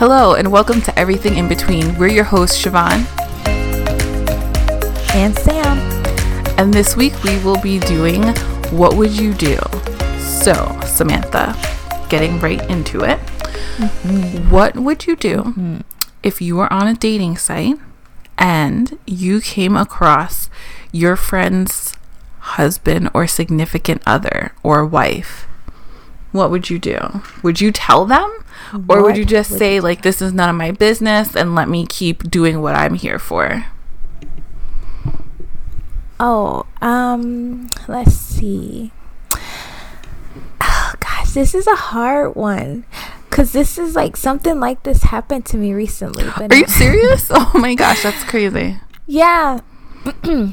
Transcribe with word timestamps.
Hello, 0.00 0.32
and 0.32 0.50
welcome 0.50 0.80
to 0.80 0.98
Everything 0.98 1.36
in 1.36 1.46
Between. 1.46 1.98
We're 1.98 2.08
your 2.08 2.24
hosts, 2.24 2.56
Shavon 2.56 3.04
and 5.14 5.38
Sam. 5.38 5.78
And 6.56 6.72
this 6.72 6.96
week 6.96 7.22
we 7.22 7.38
will 7.44 7.60
be 7.60 7.78
doing 7.80 8.22
What 8.70 8.96
Would 8.96 9.10
You 9.10 9.34
Do? 9.34 9.58
So, 10.18 10.80
Samantha, 10.86 11.54
getting 12.08 12.40
right 12.40 12.62
into 12.70 13.04
it. 13.04 13.18
Mm-hmm. 13.76 14.50
What 14.50 14.74
would 14.76 15.06
you 15.06 15.16
do 15.16 15.36
mm-hmm. 15.36 15.80
if 16.22 16.40
you 16.40 16.56
were 16.56 16.72
on 16.72 16.88
a 16.88 16.94
dating 16.94 17.36
site 17.36 17.78
and 18.38 18.98
you 19.06 19.42
came 19.42 19.76
across 19.76 20.48
your 20.92 21.14
friend's 21.14 21.94
husband 22.38 23.10
or 23.12 23.26
significant 23.26 24.00
other 24.06 24.54
or 24.62 24.86
wife? 24.86 25.46
What 26.32 26.50
would 26.50 26.70
you 26.70 26.78
do? 26.78 27.20
Would 27.42 27.60
you 27.60 27.70
tell 27.70 28.06
them? 28.06 28.39
Or 28.72 28.78
what 28.78 29.02
would 29.02 29.16
you 29.16 29.24
just 29.24 29.50
would 29.50 29.58
say, 29.58 29.74
you 29.76 29.80
like, 29.80 30.02
this 30.02 30.22
is 30.22 30.32
none 30.32 30.48
of 30.48 30.56
my 30.56 30.70
business 30.70 31.34
and 31.34 31.54
let 31.54 31.68
me 31.68 31.86
keep 31.86 32.30
doing 32.30 32.60
what 32.60 32.74
I'm 32.74 32.94
here 32.94 33.18
for? 33.18 33.66
Oh, 36.18 36.66
um, 36.82 37.70
let's 37.88 38.14
see. 38.14 38.92
Oh, 40.60 40.92
gosh, 41.00 41.30
this 41.32 41.54
is 41.54 41.66
a 41.66 41.76
hard 41.76 42.36
one. 42.36 42.84
Cause 43.30 43.52
this 43.52 43.78
is 43.78 43.94
like 43.94 44.16
something 44.16 44.58
like 44.58 44.82
this 44.82 45.04
happened 45.04 45.46
to 45.46 45.56
me 45.56 45.72
recently. 45.72 46.24
But 46.36 46.52
Are 46.52 46.56
you 46.56 46.66
serious? 46.66 47.28
oh 47.30 47.52
my 47.54 47.76
gosh, 47.76 48.02
that's 48.02 48.24
crazy. 48.24 48.76
Yeah. 49.06 49.60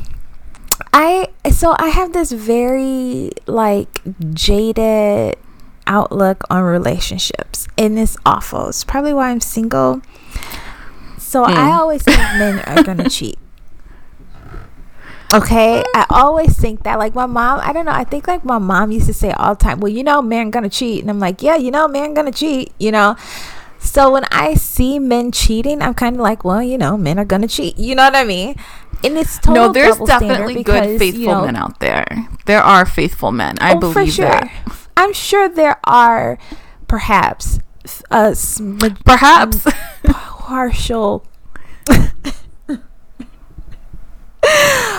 I 0.93 1.27
so 1.51 1.75
I 1.79 1.89
have 1.89 2.13
this 2.13 2.31
very 2.31 3.31
like 3.47 4.01
jaded 4.33 5.37
outlook 5.87 6.43
on 6.49 6.63
relationships 6.63 7.67
and 7.77 7.97
it's 7.97 8.17
awful. 8.25 8.69
It's 8.69 8.83
probably 8.83 9.13
why 9.13 9.29
I'm 9.29 9.41
single. 9.41 10.01
So 11.17 11.43
mm. 11.43 11.55
I 11.55 11.71
always 11.71 12.03
think 12.03 12.17
men 12.17 12.59
are 12.59 12.83
gonna 12.83 13.09
cheat. 13.09 13.39
Okay, 15.33 15.83
I 15.93 16.05
always 16.09 16.57
think 16.57 16.83
that. 16.83 16.97
Like 16.99 17.13
my 17.13 17.25
mom, 17.25 17.59
I 17.61 17.73
don't 17.73 17.85
know. 17.85 17.91
I 17.91 18.05
think 18.05 18.27
like 18.27 18.45
my 18.45 18.59
mom 18.59 18.91
used 18.91 19.07
to 19.07 19.13
say 19.13 19.31
all 19.31 19.55
the 19.55 19.61
time, 19.61 19.81
"Well, 19.81 19.91
you 19.91 20.03
know, 20.03 20.21
men 20.21 20.51
gonna 20.51 20.69
cheat," 20.69 21.01
and 21.01 21.09
I'm 21.09 21.19
like, 21.19 21.41
"Yeah, 21.41 21.57
you 21.57 21.69
know, 21.69 21.85
men 21.87 22.13
gonna 22.13 22.31
cheat," 22.31 22.71
you 22.79 22.91
know. 22.91 23.17
So 23.79 24.11
when 24.11 24.23
I 24.31 24.53
see 24.55 24.99
men 24.99 25.31
cheating, 25.31 25.81
I'm 25.81 25.93
kind 25.93 26.15
of 26.15 26.21
like, 26.21 26.43
well, 26.43 26.63
you 26.63 26.77
know, 26.77 26.97
men 26.97 27.19
are 27.19 27.25
gonna 27.25 27.47
cheat. 27.47 27.77
You 27.77 27.95
know 27.95 28.03
what 28.03 28.15
I 28.15 28.23
mean? 28.23 28.55
And 29.03 29.17
it's 29.17 29.37
total 29.37 29.67
no. 29.67 29.71
There's 29.73 29.97
definitely 29.99 30.55
because, 30.55 30.87
good 30.87 30.99
faithful 30.99 31.21
you 31.21 31.27
know, 31.27 31.45
men 31.45 31.55
out 31.55 31.79
there. 31.79 32.27
There 32.45 32.61
are 32.61 32.85
faithful 32.85 33.31
men. 33.31 33.55
I 33.59 33.75
oh, 33.75 33.79
believe 33.79 34.13
sure. 34.13 34.25
that. 34.29 34.86
I'm 34.97 35.13
sure 35.13 35.47
there 35.47 35.79
are, 35.83 36.39
perhaps, 36.87 37.59
uh, 38.09 38.33
perhaps 39.05 39.63
partial 40.03 41.23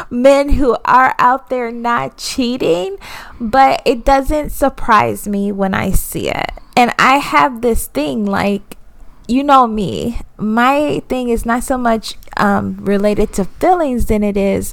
men 0.08 0.50
who 0.50 0.76
are 0.84 1.16
out 1.19 1.50
there 1.50 1.72
not 1.72 2.16
cheating, 2.16 2.96
but 3.41 3.82
it 3.84 4.04
doesn't 4.04 4.50
surprise 4.50 5.26
me 5.26 5.50
when 5.50 5.74
I 5.74 5.91
see 5.91 6.30
it. 6.30 6.52
And 6.76 6.94
I 6.96 7.16
have 7.16 7.60
this 7.60 7.88
thing 7.88 8.24
like, 8.24 8.76
you 9.26 9.42
know 9.42 9.66
me, 9.66 10.20
my 10.38 11.02
thing 11.08 11.28
is 11.28 11.44
not 11.44 11.64
so 11.64 11.76
much 11.76 12.14
um, 12.36 12.76
related 12.76 13.32
to 13.34 13.44
feelings 13.44 14.06
than 14.06 14.22
it 14.22 14.36
is 14.36 14.72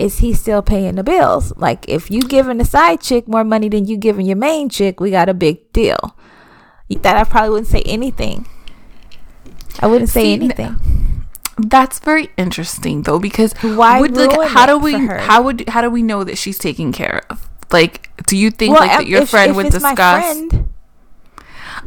is 0.00 0.18
he 0.18 0.32
still 0.32 0.62
paying 0.62 0.94
the 0.94 1.04
bills? 1.04 1.52
Like 1.56 1.86
if 1.88 2.10
you 2.10 2.22
giving 2.22 2.56
the 2.56 2.64
side 2.64 3.02
chick 3.02 3.28
more 3.28 3.44
money 3.44 3.68
than 3.68 3.84
you 3.84 3.98
giving 3.98 4.24
your 4.26 4.36
main 4.36 4.70
chick, 4.70 4.98
we 4.98 5.10
got 5.10 5.28
a 5.28 5.34
big 5.34 5.70
deal. 5.72 6.16
That 6.88 7.16
I 7.16 7.24
probably 7.24 7.50
wouldn't 7.50 7.68
say 7.68 7.82
anything. 7.82 8.48
I 9.78 9.86
wouldn't 9.86 10.10
say 10.10 10.24
See, 10.24 10.32
anything. 10.32 11.26
That's 11.58 11.98
very 11.98 12.30
interesting 12.38 13.02
though, 13.02 13.18
because 13.18 13.52
why 13.60 14.00
would 14.00 14.16
like 14.16 14.48
how 14.48 14.66
do 14.66 14.78
we 14.78 14.94
how 14.94 15.42
would 15.42 15.68
how 15.68 15.82
do 15.82 15.90
we 15.90 16.02
know 16.02 16.24
that 16.24 16.38
she's 16.38 16.58
taken 16.58 16.92
care 16.92 17.22
of? 17.28 17.48
Like, 17.70 18.10
do 18.26 18.36
you 18.36 18.50
think 18.50 18.72
well, 18.72 18.86
like 18.86 18.98
that 18.98 19.06
your 19.06 19.22
if, 19.22 19.28
friend 19.30 19.50
if 19.50 19.56
would 19.56 19.70
discuss? 19.70 20.24
Friend, 20.24 20.68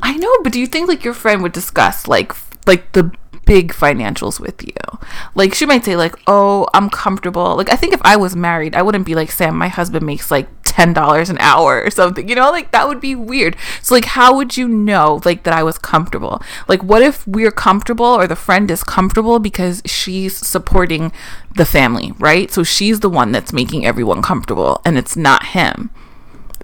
I 0.01 0.15
know, 0.15 0.31
but 0.43 0.53
do 0.53 0.59
you 0.59 0.67
think 0.67 0.87
like 0.87 1.03
your 1.03 1.15
friend 1.15 1.41
would 1.41 1.51
discuss 1.51 2.07
like 2.07 2.33
like 2.67 2.91
the 2.93 3.11
big 3.45 3.73
financials 3.73 4.39
with 4.39 4.63
you. 4.63 4.73
Like 5.35 5.53
she 5.53 5.65
might 5.65 5.85
say 5.85 5.95
like, 5.95 6.15
"Oh, 6.27 6.67
I'm 6.73 6.89
comfortable." 6.89 7.55
Like 7.55 7.71
I 7.71 7.75
think 7.75 7.93
if 7.93 8.01
I 8.03 8.15
was 8.15 8.35
married, 8.35 8.75
I 8.75 8.81
wouldn't 8.81 9.05
be 9.05 9.15
like, 9.15 9.31
"Sam, 9.31 9.57
my 9.57 9.67
husband 9.67 10.05
makes 10.05 10.31
like 10.31 10.47
$10 10.63 11.29
an 11.29 11.37
hour 11.39 11.83
or 11.83 11.89
something." 11.89 12.27
You 12.27 12.35
know, 12.35 12.51
like 12.51 12.71
that 12.71 12.87
would 12.87 13.01
be 13.01 13.15
weird. 13.15 13.55
So 13.81 13.95
like 13.95 14.05
how 14.05 14.35
would 14.35 14.57
you 14.57 14.67
know 14.67 15.21
like 15.25 15.43
that 15.43 15.53
I 15.53 15.63
was 15.63 15.77
comfortable? 15.77 16.41
Like 16.67 16.83
what 16.83 17.01
if 17.01 17.27
we're 17.27 17.51
comfortable 17.51 18.05
or 18.05 18.27
the 18.27 18.35
friend 18.35 18.69
is 18.71 18.83
comfortable 18.83 19.39
because 19.39 19.81
she's 19.85 20.35
supporting 20.35 21.11
the 21.55 21.65
family, 21.65 22.13
right? 22.19 22.51
So 22.51 22.63
she's 22.63 23.01
the 23.01 23.09
one 23.09 23.31
that's 23.31 23.53
making 23.53 23.85
everyone 23.85 24.21
comfortable 24.21 24.81
and 24.85 24.97
it's 24.97 25.15
not 25.15 25.47
him. 25.47 25.89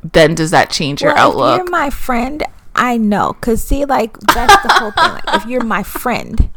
Then 0.02 0.34
does 0.36 0.52
that 0.52 0.70
change 0.70 1.02
your 1.02 1.14
well, 1.14 1.32
outlook? 1.32 1.60
If 1.60 1.66
you're 1.66 1.72
my 1.72 1.90
friend, 1.90 2.44
I 2.80 2.96
know. 2.98 3.34
Cause 3.42 3.62
see, 3.62 3.84
like 3.84 4.18
that's 4.20 4.56
the 4.64 4.74
whole 4.74 4.92
thing. 4.92 5.12
Like 5.12 5.36
if 5.36 5.46
you're 5.46 5.64
my 5.64 5.84
friend, 5.84 6.50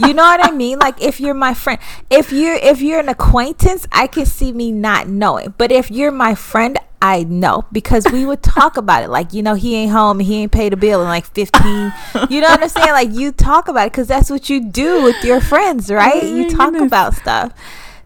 you 0.00 0.12
know 0.12 0.24
what 0.24 0.44
I 0.44 0.50
mean? 0.50 0.80
Like 0.80 1.00
if 1.00 1.20
you're 1.20 1.32
my 1.32 1.54
friend, 1.54 1.78
if 2.10 2.32
you're 2.32 2.56
if 2.56 2.82
you're 2.82 2.98
an 2.98 3.08
acquaintance, 3.08 3.86
I 3.92 4.08
can 4.08 4.26
see 4.26 4.52
me 4.52 4.72
not 4.72 5.08
knowing. 5.08 5.54
But 5.56 5.70
if 5.70 5.88
you're 5.90 6.10
my 6.10 6.34
friend, 6.34 6.76
I 7.00 7.22
know 7.22 7.64
because 7.72 8.04
we 8.12 8.26
would 8.26 8.42
talk 8.42 8.76
about 8.76 9.04
it. 9.04 9.08
Like, 9.08 9.32
you 9.32 9.42
know, 9.42 9.54
he 9.54 9.76
ain't 9.76 9.92
home, 9.92 10.18
he 10.18 10.42
ain't 10.42 10.52
paid 10.52 10.72
a 10.72 10.76
bill 10.76 11.00
in 11.00 11.08
like 11.08 11.24
15. 11.24 11.92
You 12.28 12.40
know 12.40 12.48
what 12.48 12.62
I'm 12.62 12.68
saying? 12.68 12.90
Like, 12.90 13.12
you 13.12 13.32
talk 13.32 13.68
about 13.68 13.86
it 13.86 13.92
because 13.92 14.08
that's 14.08 14.28
what 14.28 14.50
you 14.50 14.68
do 14.68 15.02
with 15.02 15.24
your 15.24 15.40
friends, 15.40 15.90
right? 15.90 16.22
You 16.22 16.50
talk 16.50 16.74
about 16.74 17.14
stuff. 17.14 17.54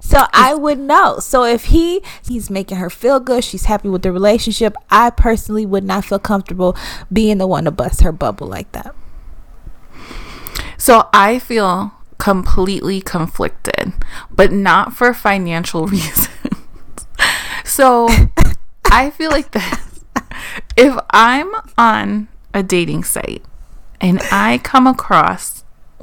So 0.04 0.26
I 0.34 0.54
would 0.54 0.78
know. 0.78 1.18
So 1.18 1.44
if 1.44 1.64
he 1.64 2.02
he's 2.28 2.50
making 2.50 2.76
her 2.76 2.90
feel 2.90 3.18
good, 3.20 3.42
she's 3.42 3.64
happy 3.64 3.88
with 3.88 4.02
the 4.02 4.12
relationship, 4.12 4.76
I 4.90 5.08
personally 5.08 5.64
would 5.64 5.82
not 5.82 6.04
feel 6.04 6.18
comfortable 6.18 6.76
being 7.10 7.38
the 7.38 7.46
one 7.46 7.64
to 7.64 7.70
bust 7.70 8.02
her 8.02 8.12
bubble 8.12 8.46
like 8.46 8.70
that. 8.72 8.94
So 10.76 11.08
I 11.14 11.38
feel 11.38 11.94
completely 12.18 13.00
conflicted, 13.00 13.94
but 14.30 14.52
not 14.52 14.92
for 14.92 15.14
financial 15.14 15.86
reasons. 15.88 16.28
so 17.64 18.08
I 18.84 19.08
feel 19.08 19.30
like 19.30 19.52
this. 19.52 20.04
If 20.76 20.98
I'm 21.10 21.50
on 21.78 22.28
a 22.52 22.62
dating 22.62 23.04
site 23.04 23.42
and 24.02 24.20
I 24.30 24.58
come 24.58 24.86
across 24.86 25.53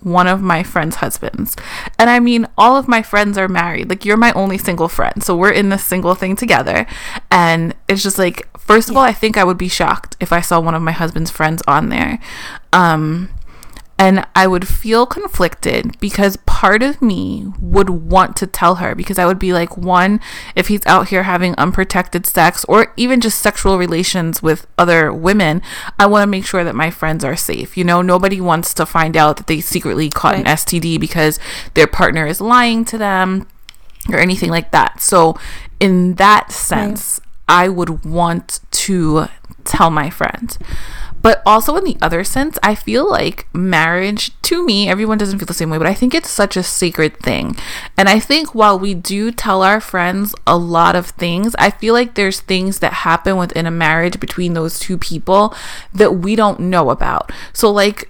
one 0.01 0.27
of 0.27 0.41
my 0.41 0.63
friends' 0.63 0.97
husbands. 0.97 1.55
And 1.97 2.09
I 2.09 2.19
mean, 2.19 2.47
all 2.57 2.75
of 2.75 2.87
my 2.87 3.01
friends 3.01 3.37
are 3.37 3.47
married. 3.47 3.89
Like, 3.89 4.05
you're 4.05 4.17
my 4.17 4.31
only 4.33 4.57
single 4.57 4.89
friend. 4.89 5.23
So 5.23 5.35
we're 5.35 5.51
in 5.51 5.69
this 5.69 5.83
single 5.83 6.15
thing 6.15 6.35
together. 6.35 6.85
And 7.29 7.75
it's 7.87 8.03
just 8.03 8.17
like, 8.17 8.47
first 8.57 8.89
of 8.89 8.97
all, 8.97 9.03
I 9.03 9.13
think 9.13 9.37
I 9.37 9.43
would 9.43 9.57
be 9.57 9.67
shocked 9.67 10.15
if 10.19 10.31
I 10.31 10.41
saw 10.41 10.59
one 10.59 10.75
of 10.75 10.81
my 10.81 10.91
husband's 10.91 11.31
friends 11.31 11.61
on 11.67 11.89
there. 11.89 12.19
Um, 12.73 13.29
and 13.97 14.25
I 14.35 14.47
would 14.47 14.67
feel 14.67 15.05
conflicted 15.05 15.99
because 15.99 16.35
part 16.37 16.81
of 16.81 17.03
me 17.03 17.53
would 17.59 17.89
want 17.89 18.35
to 18.37 18.47
tell 18.47 18.75
her 18.75 18.95
because 18.95 19.19
I 19.19 19.27
would 19.27 19.37
be 19.37 19.53
like, 19.53 19.77
one, 19.77 20.19
if 20.55 20.69
he's 20.69 20.85
out 20.87 21.09
here 21.09 21.23
having 21.23 21.53
unprotected 21.55 22.25
sex 22.25 22.65
or 22.65 22.93
even 22.97 23.21
just 23.21 23.39
sexual 23.39 23.77
relations 23.77 24.41
with 24.41 24.65
other 24.75 25.13
women, 25.13 25.61
I 25.99 26.07
want 26.07 26.23
to 26.23 26.27
make 26.27 26.45
sure 26.47 26.63
that 26.63 26.73
my 26.73 26.89
friends 26.89 27.23
are 27.23 27.35
safe. 27.35 27.77
You 27.77 27.83
know, 27.83 28.01
nobody 28.01 28.41
wants 28.41 28.73
to 28.75 28.87
find 28.87 29.15
out 29.15 29.37
that 29.37 29.45
they 29.45 29.61
secretly 29.61 30.09
caught 30.09 30.33
right. 30.33 30.47
an 30.47 30.55
STD 30.57 30.99
because 30.99 31.39
their 31.75 31.87
partner 31.87 32.25
is 32.25 32.41
lying 32.41 32.83
to 32.85 32.97
them 32.97 33.47
or 34.09 34.17
anything 34.17 34.49
like 34.49 34.71
that. 34.71 35.01
So, 35.01 35.37
in 35.79 36.15
that 36.15 36.51
sense, 36.51 37.19
right. 37.47 37.65
I 37.65 37.69
would 37.69 38.03
want 38.03 38.61
to 38.71 39.27
tell 39.63 39.89
my 39.91 40.09
friend. 40.09 40.57
But 41.21 41.41
also 41.45 41.75
in 41.75 41.83
the 41.83 41.97
other 42.01 42.23
sense, 42.23 42.57
I 42.63 42.75
feel 42.75 43.09
like 43.09 43.47
marriage, 43.53 44.31
to 44.43 44.65
me, 44.65 44.89
everyone 44.89 45.17
doesn't 45.17 45.39
feel 45.39 45.45
the 45.45 45.53
same 45.53 45.69
way, 45.69 45.77
but 45.77 45.87
I 45.87 45.93
think 45.93 46.13
it's 46.13 46.29
such 46.29 46.57
a 46.57 46.63
sacred 46.63 47.17
thing. 47.19 47.55
And 47.97 48.09
I 48.09 48.19
think 48.19 48.55
while 48.55 48.77
we 48.77 48.93
do 48.93 49.31
tell 49.31 49.61
our 49.61 49.79
friends 49.79 50.33
a 50.47 50.57
lot 50.57 50.95
of 50.95 51.07
things, 51.07 51.55
I 51.59 51.69
feel 51.69 51.93
like 51.93 52.15
there's 52.15 52.39
things 52.39 52.79
that 52.79 52.93
happen 52.93 53.37
within 53.37 53.65
a 53.65 53.71
marriage 53.71 54.19
between 54.19 54.53
those 54.53 54.79
two 54.79 54.97
people 54.97 55.53
that 55.93 56.15
we 56.15 56.35
don't 56.35 56.59
know 56.59 56.89
about. 56.89 57.31
So, 57.53 57.71
like, 57.71 58.09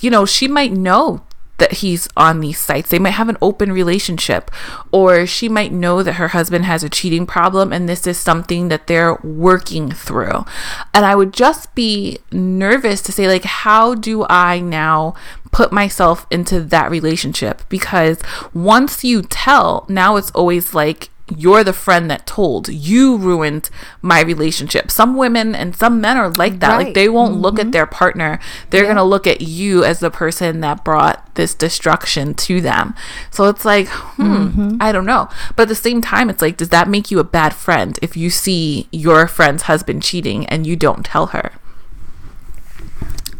you 0.00 0.10
know, 0.10 0.24
she 0.24 0.48
might 0.48 0.72
know 0.72 1.22
that 1.60 1.74
he's 1.74 2.08
on 2.16 2.40
these 2.40 2.58
sites. 2.58 2.90
They 2.90 2.98
might 2.98 3.10
have 3.10 3.28
an 3.28 3.36
open 3.40 3.70
relationship, 3.70 4.50
or 4.90 5.26
she 5.26 5.48
might 5.48 5.72
know 5.72 6.02
that 6.02 6.14
her 6.14 6.28
husband 6.28 6.64
has 6.64 6.82
a 6.82 6.88
cheating 6.88 7.26
problem 7.26 7.72
and 7.72 7.88
this 7.88 8.06
is 8.06 8.18
something 8.18 8.68
that 8.68 8.88
they're 8.88 9.14
working 9.22 9.92
through. 9.92 10.44
And 10.92 11.06
I 11.06 11.14
would 11.14 11.32
just 11.32 11.72
be 11.74 12.18
nervous 12.32 13.00
to 13.02 13.12
say, 13.12 13.28
like, 13.28 13.44
how 13.44 13.94
do 13.94 14.26
I 14.28 14.58
now 14.58 15.14
put 15.52 15.72
myself 15.72 16.26
into 16.30 16.60
that 16.60 16.90
relationship? 16.90 17.62
Because 17.68 18.18
once 18.52 19.04
you 19.04 19.22
tell, 19.22 19.86
now 19.88 20.16
it's 20.16 20.30
always 20.32 20.74
like, 20.74 21.10
you're 21.36 21.64
the 21.64 21.72
friend 21.72 22.10
that 22.10 22.26
told 22.26 22.68
you 22.68 23.16
ruined 23.16 23.70
my 24.02 24.20
relationship 24.20 24.90
some 24.90 25.16
women 25.16 25.54
and 25.54 25.76
some 25.76 26.00
men 26.00 26.16
are 26.16 26.30
like 26.30 26.60
that 26.60 26.76
right. 26.76 26.86
like 26.86 26.94
they 26.94 27.08
won't 27.08 27.34
mm-hmm. 27.34 27.42
look 27.42 27.58
at 27.58 27.62
mm-hmm. 27.62 27.70
their 27.70 27.86
partner 27.86 28.38
they're 28.70 28.84
yeah. 28.84 28.90
gonna 28.90 29.04
look 29.04 29.26
at 29.26 29.40
you 29.40 29.84
as 29.84 30.00
the 30.00 30.10
person 30.10 30.60
that 30.60 30.84
brought 30.84 31.34
this 31.34 31.54
destruction 31.54 32.34
to 32.34 32.60
them 32.60 32.94
so 33.30 33.44
it's 33.44 33.64
like 33.64 33.88
hmm 33.88 34.46
mm-hmm. 34.46 34.76
i 34.80 34.92
don't 34.92 35.06
know 35.06 35.28
but 35.56 35.62
at 35.62 35.68
the 35.68 35.74
same 35.74 36.00
time 36.00 36.30
it's 36.30 36.42
like 36.42 36.56
does 36.56 36.70
that 36.70 36.88
make 36.88 37.10
you 37.10 37.18
a 37.18 37.24
bad 37.24 37.54
friend 37.54 37.98
if 38.02 38.16
you 38.16 38.30
see 38.30 38.88
your 38.90 39.26
friend's 39.26 39.64
husband 39.64 40.02
cheating 40.02 40.46
and 40.46 40.66
you 40.66 40.76
don't 40.76 41.04
tell 41.04 41.28
her 41.28 41.52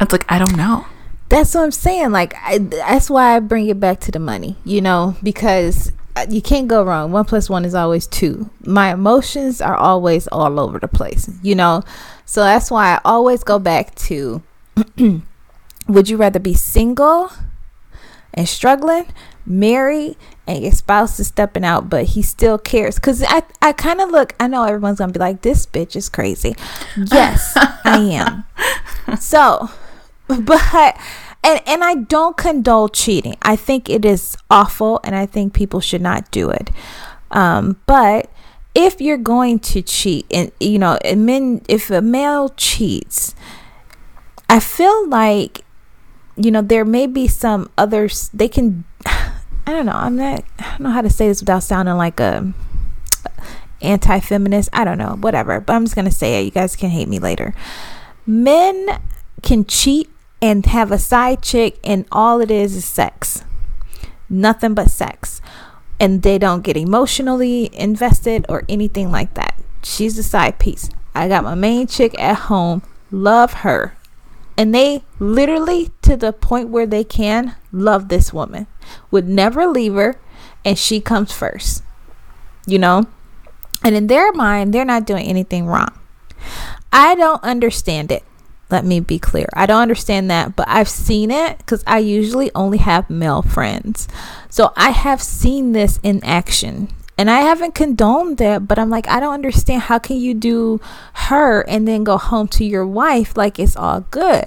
it's 0.00 0.12
like 0.12 0.30
i 0.30 0.38
don't 0.38 0.56
know 0.56 0.86
that's 1.28 1.54
what 1.54 1.62
i'm 1.62 1.70
saying 1.70 2.10
like 2.10 2.34
I, 2.42 2.58
that's 2.58 3.08
why 3.08 3.36
i 3.36 3.40
bring 3.40 3.68
it 3.68 3.78
back 3.78 4.00
to 4.00 4.12
the 4.12 4.18
money 4.18 4.56
you 4.64 4.80
know 4.80 5.16
because 5.22 5.92
you 6.28 6.42
can't 6.42 6.68
go 6.68 6.82
wrong. 6.82 7.12
One 7.12 7.24
plus 7.24 7.48
one 7.48 7.64
is 7.64 7.74
always 7.74 8.06
two. 8.06 8.50
My 8.64 8.92
emotions 8.92 9.60
are 9.60 9.76
always 9.76 10.26
all 10.28 10.58
over 10.60 10.78
the 10.78 10.88
place, 10.88 11.30
you 11.42 11.54
know? 11.54 11.82
So 12.24 12.42
that's 12.42 12.70
why 12.70 12.94
I 12.94 13.00
always 13.04 13.42
go 13.42 13.58
back 13.58 13.94
to 13.96 14.42
would 15.88 16.08
you 16.08 16.16
rather 16.16 16.38
be 16.38 16.54
single 16.54 17.30
and 18.32 18.48
struggling, 18.48 19.06
married, 19.44 20.16
and 20.46 20.62
your 20.62 20.72
spouse 20.72 21.18
is 21.18 21.26
stepping 21.26 21.64
out, 21.64 21.88
but 21.88 22.04
he 22.04 22.22
still 22.22 22.58
cares? 22.58 22.96
Because 22.96 23.22
I, 23.22 23.42
I 23.60 23.72
kind 23.72 24.00
of 24.00 24.10
look, 24.10 24.34
I 24.38 24.46
know 24.46 24.64
everyone's 24.64 24.98
going 24.98 25.12
to 25.12 25.18
be 25.18 25.22
like, 25.22 25.42
this 25.42 25.66
bitch 25.66 25.96
is 25.96 26.08
crazy. 26.08 26.54
Yes, 26.96 27.52
I 27.56 27.98
am. 28.12 28.44
So, 29.18 29.68
but 30.28 30.96
and 31.42 31.60
and 31.66 31.84
I 31.84 31.94
don't 31.94 32.36
condone 32.36 32.90
cheating. 32.92 33.36
I 33.42 33.56
think 33.56 33.88
it 33.88 34.04
is 34.04 34.36
awful, 34.50 35.00
and 35.04 35.14
I 35.14 35.26
think 35.26 35.54
people 35.54 35.80
should 35.80 36.02
not 36.02 36.30
do 36.30 36.50
it. 36.50 36.70
Um, 37.30 37.80
but 37.86 38.30
if 38.74 39.00
you're 39.00 39.18
going 39.18 39.58
to 39.60 39.82
cheat, 39.82 40.26
and 40.30 40.52
you 40.60 40.78
know, 40.78 40.98
and 41.04 41.26
men, 41.26 41.62
if 41.68 41.90
a 41.90 42.02
male 42.02 42.50
cheats, 42.50 43.34
I 44.48 44.60
feel 44.60 45.08
like 45.08 45.64
you 46.36 46.50
know 46.50 46.62
there 46.62 46.84
may 46.84 47.06
be 47.06 47.26
some 47.26 47.70
others 47.78 48.30
they 48.34 48.48
can. 48.48 48.84
I 49.06 49.72
don't 49.72 49.86
know. 49.86 49.92
I'm 49.92 50.16
not. 50.16 50.44
I 50.58 50.70
don't 50.70 50.80
know 50.80 50.90
how 50.90 51.02
to 51.02 51.10
say 51.10 51.28
this 51.28 51.40
without 51.40 51.62
sounding 51.62 51.96
like 51.96 52.18
a 52.18 52.52
anti-feminist. 53.82 54.68
I 54.72 54.84
don't 54.84 54.98
know. 54.98 55.16
Whatever. 55.20 55.60
But 55.60 55.74
I'm 55.74 55.84
just 55.84 55.94
gonna 55.94 56.10
say 56.10 56.40
it. 56.40 56.44
You 56.44 56.50
guys 56.50 56.76
can 56.76 56.90
hate 56.90 57.08
me 57.08 57.18
later. 57.18 57.54
Men 58.26 59.00
can 59.42 59.64
cheat 59.64 60.10
and 60.42 60.66
have 60.66 60.90
a 60.90 60.98
side 60.98 61.42
chick 61.42 61.78
and 61.84 62.06
all 62.10 62.40
it 62.40 62.50
is 62.50 62.76
is 62.76 62.84
sex. 62.84 63.44
Nothing 64.28 64.74
but 64.74 64.90
sex. 64.90 65.40
And 65.98 66.22
they 66.22 66.38
don't 66.38 66.62
get 66.62 66.76
emotionally 66.76 67.70
invested 67.74 68.46
or 68.48 68.64
anything 68.68 69.10
like 69.10 69.34
that. 69.34 69.60
She's 69.82 70.16
the 70.16 70.22
side 70.22 70.58
piece. 70.58 70.88
I 71.14 71.28
got 71.28 71.44
my 71.44 71.54
main 71.54 71.86
chick 71.86 72.18
at 72.18 72.36
home, 72.36 72.82
love 73.10 73.52
her. 73.54 73.96
And 74.56 74.74
they 74.74 75.04
literally, 75.18 75.90
to 76.02 76.16
the 76.16 76.32
point 76.32 76.68
where 76.68 76.86
they 76.86 77.04
can, 77.04 77.56
love 77.72 78.08
this 78.08 78.32
woman, 78.32 78.66
would 79.10 79.28
never 79.28 79.66
leave 79.66 79.94
her, 79.94 80.20
and 80.64 80.78
she 80.78 81.00
comes 81.00 81.32
first. 81.32 81.82
You 82.66 82.78
know? 82.78 83.06
And 83.82 83.96
in 83.96 84.06
their 84.06 84.32
mind, 84.32 84.72
they're 84.72 84.84
not 84.84 85.06
doing 85.06 85.26
anything 85.26 85.66
wrong. 85.66 85.98
I 86.92 87.14
don't 87.14 87.42
understand 87.42 88.12
it. 88.12 88.22
Let 88.70 88.84
me 88.84 89.00
be 89.00 89.18
clear. 89.18 89.48
I 89.54 89.66
don't 89.66 89.82
understand 89.82 90.30
that, 90.30 90.56
but 90.56 90.68
I've 90.68 90.88
seen 90.88 91.30
it 91.30 91.58
because 91.58 91.82
I 91.86 91.98
usually 91.98 92.50
only 92.54 92.78
have 92.78 93.10
male 93.10 93.42
friends. 93.42 94.08
So 94.48 94.72
I 94.76 94.90
have 94.90 95.22
seen 95.22 95.72
this 95.72 95.98
in 96.02 96.22
action. 96.24 96.88
And 97.18 97.30
I 97.30 97.40
haven't 97.40 97.74
condoned 97.74 98.38
that, 98.38 98.66
but 98.66 98.78
I'm 98.78 98.88
like, 98.88 99.06
I 99.06 99.20
don't 99.20 99.34
understand. 99.34 99.82
How 99.82 99.98
can 99.98 100.16
you 100.16 100.32
do 100.32 100.80
her 101.12 101.60
and 101.68 101.86
then 101.86 102.02
go 102.02 102.16
home 102.16 102.48
to 102.48 102.64
your 102.64 102.86
wife 102.86 103.36
like 103.36 103.58
it's 103.58 103.76
all 103.76 104.06
good? 104.10 104.46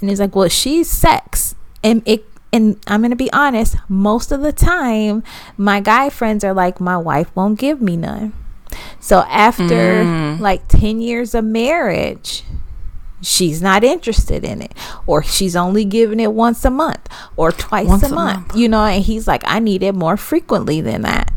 And 0.00 0.08
he's 0.08 0.20
like, 0.20 0.36
Well, 0.36 0.48
she's 0.48 0.88
sex. 0.88 1.56
And 1.82 2.00
it 2.06 2.24
and 2.52 2.76
I'm 2.86 3.00
going 3.00 3.10
to 3.10 3.16
be 3.16 3.32
honest, 3.32 3.76
most 3.88 4.30
of 4.30 4.42
the 4.42 4.52
time, 4.52 5.24
my 5.56 5.80
guy 5.80 6.10
friends 6.10 6.44
are 6.44 6.52
like, 6.52 6.80
my 6.80 6.98
wife 6.98 7.34
won't 7.34 7.58
give 7.58 7.80
me 7.80 7.96
none. 7.96 8.34
So 9.00 9.20
after 9.20 10.04
mm. 10.04 10.38
like 10.38 10.68
10 10.68 11.00
years 11.00 11.34
of 11.34 11.44
marriage, 11.44 12.44
she's 13.22 13.62
not 13.62 13.84
interested 13.84 14.44
in 14.44 14.60
it 14.60 14.72
or 15.06 15.22
she's 15.22 15.56
only 15.56 15.84
giving 15.84 16.20
it 16.20 16.32
once 16.32 16.64
a 16.64 16.70
month 16.70 17.08
or 17.36 17.52
twice 17.52 17.86
once 17.86 18.02
a, 18.02 18.14
month, 18.14 18.48
month, 18.48 18.56
you 18.56 18.68
know 18.68 18.84
and 18.84 19.04
he's 19.04 19.26
like 19.26 19.42
i 19.46 19.58
need 19.58 19.82
it 19.82 19.94
more 19.94 20.16
frequently 20.16 20.80
than 20.80 21.02
that. 21.02 21.32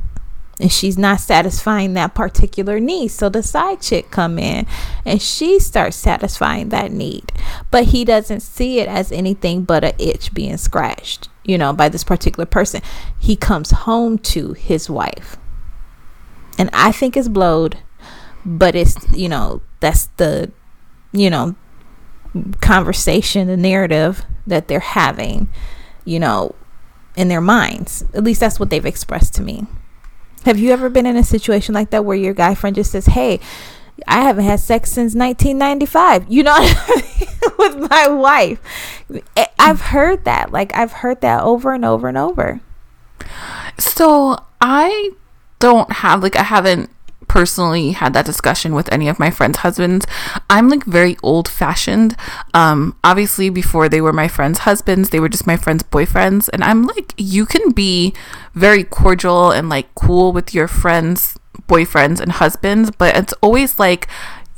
And 0.57 0.71
she's 0.71 0.97
not 0.97 1.19
satisfying 1.19 1.95
that 1.95 2.15
particular 2.15 2.79
need. 2.79 3.09
So 3.09 3.27
the 3.27 3.43
side 3.43 3.81
chick 3.81 4.09
come 4.09 4.39
in 4.39 4.65
and 5.03 5.21
she 5.21 5.59
starts 5.59 5.97
satisfying 5.97 6.69
that 6.69 6.91
need 6.91 7.31
but 7.71 7.85
he 7.85 8.05
doesn't 8.05 8.39
see 8.39 8.79
it 8.79 8.88
as 8.88 9.11
anything 9.11 9.63
but 9.63 9.83
a 9.83 9.93
itch 10.01 10.33
being 10.33 10.55
scratched 10.55 11.27
you 11.43 11.57
know 11.57 11.73
by 11.73 11.89
this 11.89 12.05
particular 12.05 12.45
person. 12.45 12.81
He 13.19 13.35
comes 13.35 13.71
home 13.71 14.17
to 14.19 14.53
his 14.53 14.89
wife. 14.89 15.38
And 16.57 16.69
i 16.71 16.91
think 16.91 17.17
it's 17.17 17.27
blowed 17.27 17.77
but 18.45 18.75
it's 18.75 18.95
you 19.11 19.27
know 19.27 19.61
that's 19.81 20.07
the 20.17 20.51
you 21.11 21.29
know 21.29 21.55
conversation, 22.61 23.47
the 23.47 23.57
narrative 23.57 24.25
that 24.47 24.67
they're 24.67 24.79
having, 24.79 25.47
you 26.03 26.19
know, 26.19 26.55
in 27.15 27.27
their 27.27 27.41
minds. 27.41 28.03
At 28.13 28.23
least 28.23 28.39
that's 28.39 28.59
what 28.59 28.69
they've 28.69 28.85
expressed 28.85 29.33
to 29.35 29.41
me. 29.41 29.65
Have 30.43 30.59
you 30.59 30.71
ever 30.71 30.89
been 30.89 31.05
in 31.05 31.17
a 31.17 31.23
situation 31.23 31.73
like 31.73 31.89
that 31.89 32.05
where 32.05 32.17
your 32.17 32.33
guy 32.33 32.53
friend 32.53 32.75
just 32.75 32.91
says, 32.91 33.07
"Hey, 33.07 33.39
I 34.07 34.21
haven't 34.21 34.45
had 34.45 34.59
sex 34.59 34.91
since 34.91 35.15
1995." 35.15 36.25
You 36.29 36.43
know, 36.43 36.55
with 37.57 37.89
my 37.89 38.07
wife. 38.07 38.59
I've 39.59 39.81
heard 39.81 40.25
that. 40.25 40.51
Like 40.51 40.75
I've 40.75 40.91
heard 40.91 41.21
that 41.21 41.43
over 41.43 41.73
and 41.73 41.85
over 41.85 42.07
and 42.07 42.17
over. 42.17 42.61
So, 43.77 44.38
I 44.61 45.11
don't 45.59 45.91
have 45.91 46.21
like 46.21 46.35
I 46.35 46.43
haven't 46.43 46.89
personally 47.35 47.91
had 47.91 48.13
that 48.13 48.25
discussion 48.25 48.73
with 48.73 48.89
any 48.93 49.09
of 49.09 49.19
my 49.19 49.29
friends' 49.29 49.57
husbands. 49.57 50.07
I'm 50.49 50.69
like 50.69 50.85
very 50.85 51.17
old 51.21 51.49
fashioned. 51.49 52.15
Um, 52.53 52.95
obviously, 53.03 53.49
before 53.49 53.89
they 53.89 53.99
were 53.99 54.13
my 54.13 54.29
friends' 54.29 54.59
husbands, 54.59 55.09
they 55.09 55.19
were 55.19 55.27
just 55.27 55.45
my 55.45 55.57
friends' 55.57 55.83
boyfriends. 55.83 56.47
And 56.53 56.63
I'm 56.63 56.83
like, 56.83 57.13
you 57.17 57.45
can 57.45 57.71
be 57.71 58.13
very 58.53 58.85
cordial 58.85 59.51
and 59.51 59.67
like 59.67 59.93
cool 59.95 60.31
with 60.31 60.53
your 60.53 60.69
friends' 60.69 61.37
boyfriends 61.67 62.21
and 62.21 62.31
husbands, 62.31 62.89
but 62.89 63.17
it's 63.17 63.33
always 63.41 63.79
like, 63.79 64.07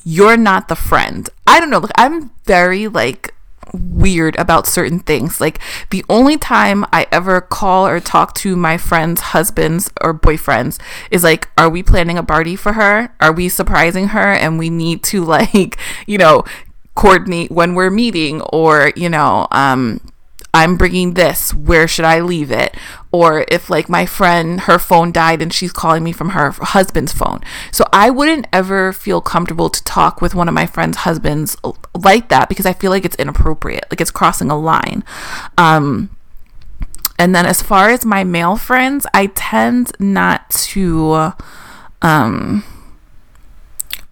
you're 0.03 0.37
not 0.37 0.67
the 0.67 0.75
friend. 0.75 1.31
I 1.47 1.59
don't 1.59 1.71
know. 1.71 1.79
Like, 1.79 1.97
I'm 1.97 2.29
very 2.45 2.87
like 2.87 3.33
weird 3.73 4.35
about 4.37 4.67
certain 4.67 4.99
things. 4.99 5.41
Like 5.41 5.59
the 5.89 6.03
only 6.09 6.37
time 6.37 6.85
I 6.91 7.07
ever 7.11 7.41
call 7.41 7.87
or 7.87 7.99
talk 7.99 8.33
to 8.35 8.55
my 8.55 8.77
friends' 8.77 9.21
husbands 9.21 9.91
or 10.01 10.13
boyfriends 10.13 10.79
is 11.11 11.23
like, 11.23 11.49
are 11.57 11.69
we 11.69 11.83
planning 11.83 12.17
a 12.17 12.23
party 12.23 12.55
for 12.55 12.73
her? 12.73 13.13
Are 13.19 13.31
we 13.31 13.49
surprising 13.49 14.09
her? 14.09 14.33
And 14.33 14.57
we 14.59 14.69
need 14.69 15.03
to 15.05 15.23
like, 15.25 15.77
you 16.05 16.17
know, 16.17 16.43
coordinate 16.95 17.51
when 17.51 17.75
we're 17.75 17.91
meeting 17.91 18.41
or, 18.41 18.91
you 18.95 19.09
know, 19.09 19.47
um, 19.51 20.01
I'm 20.57 20.75
bringing 20.75 21.13
this. 21.13 21.53
Where 21.53 21.87
should 21.87 22.03
I 22.03 22.19
leave 22.19 22.51
it? 22.51 22.75
Or 23.11 23.45
if 23.47 23.69
like 23.69 23.89
my 23.89 24.07
friend, 24.07 24.61
her 24.61 24.79
phone 24.79 25.11
died 25.11 25.39
and 25.39 25.53
she's 25.53 25.71
calling 25.71 26.03
me 26.03 26.11
from 26.11 26.29
her 26.29 26.49
husband's 26.49 27.13
phone. 27.13 27.41
So 27.71 27.85
I 27.93 28.09
wouldn't 28.09 28.47
ever 28.51 28.91
feel 28.91 29.21
comfortable 29.21 29.69
to 29.69 29.83
talk 29.83 30.19
with 30.19 30.33
one 30.33 30.47
of 30.47 30.55
my 30.55 30.65
friend's 30.65 30.97
husbands 30.97 31.57
like 31.93 32.29
that 32.29 32.49
because 32.49 32.65
I 32.65 32.73
feel 32.73 32.89
like 32.89 33.05
it's 33.05 33.15
inappropriate. 33.17 33.85
Like 33.91 34.01
it's 34.01 34.09
crossing 34.09 34.49
a 34.49 34.57
line. 34.57 35.03
Um, 35.59 36.09
and 37.19 37.35
then 37.35 37.45
as 37.45 37.61
far 37.61 37.89
as 37.89 38.03
my 38.03 38.23
male 38.23 38.55
friends, 38.57 39.05
I 39.13 39.27
tend 39.27 39.91
not 39.99 40.49
to 40.49 41.33
um 42.01 42.63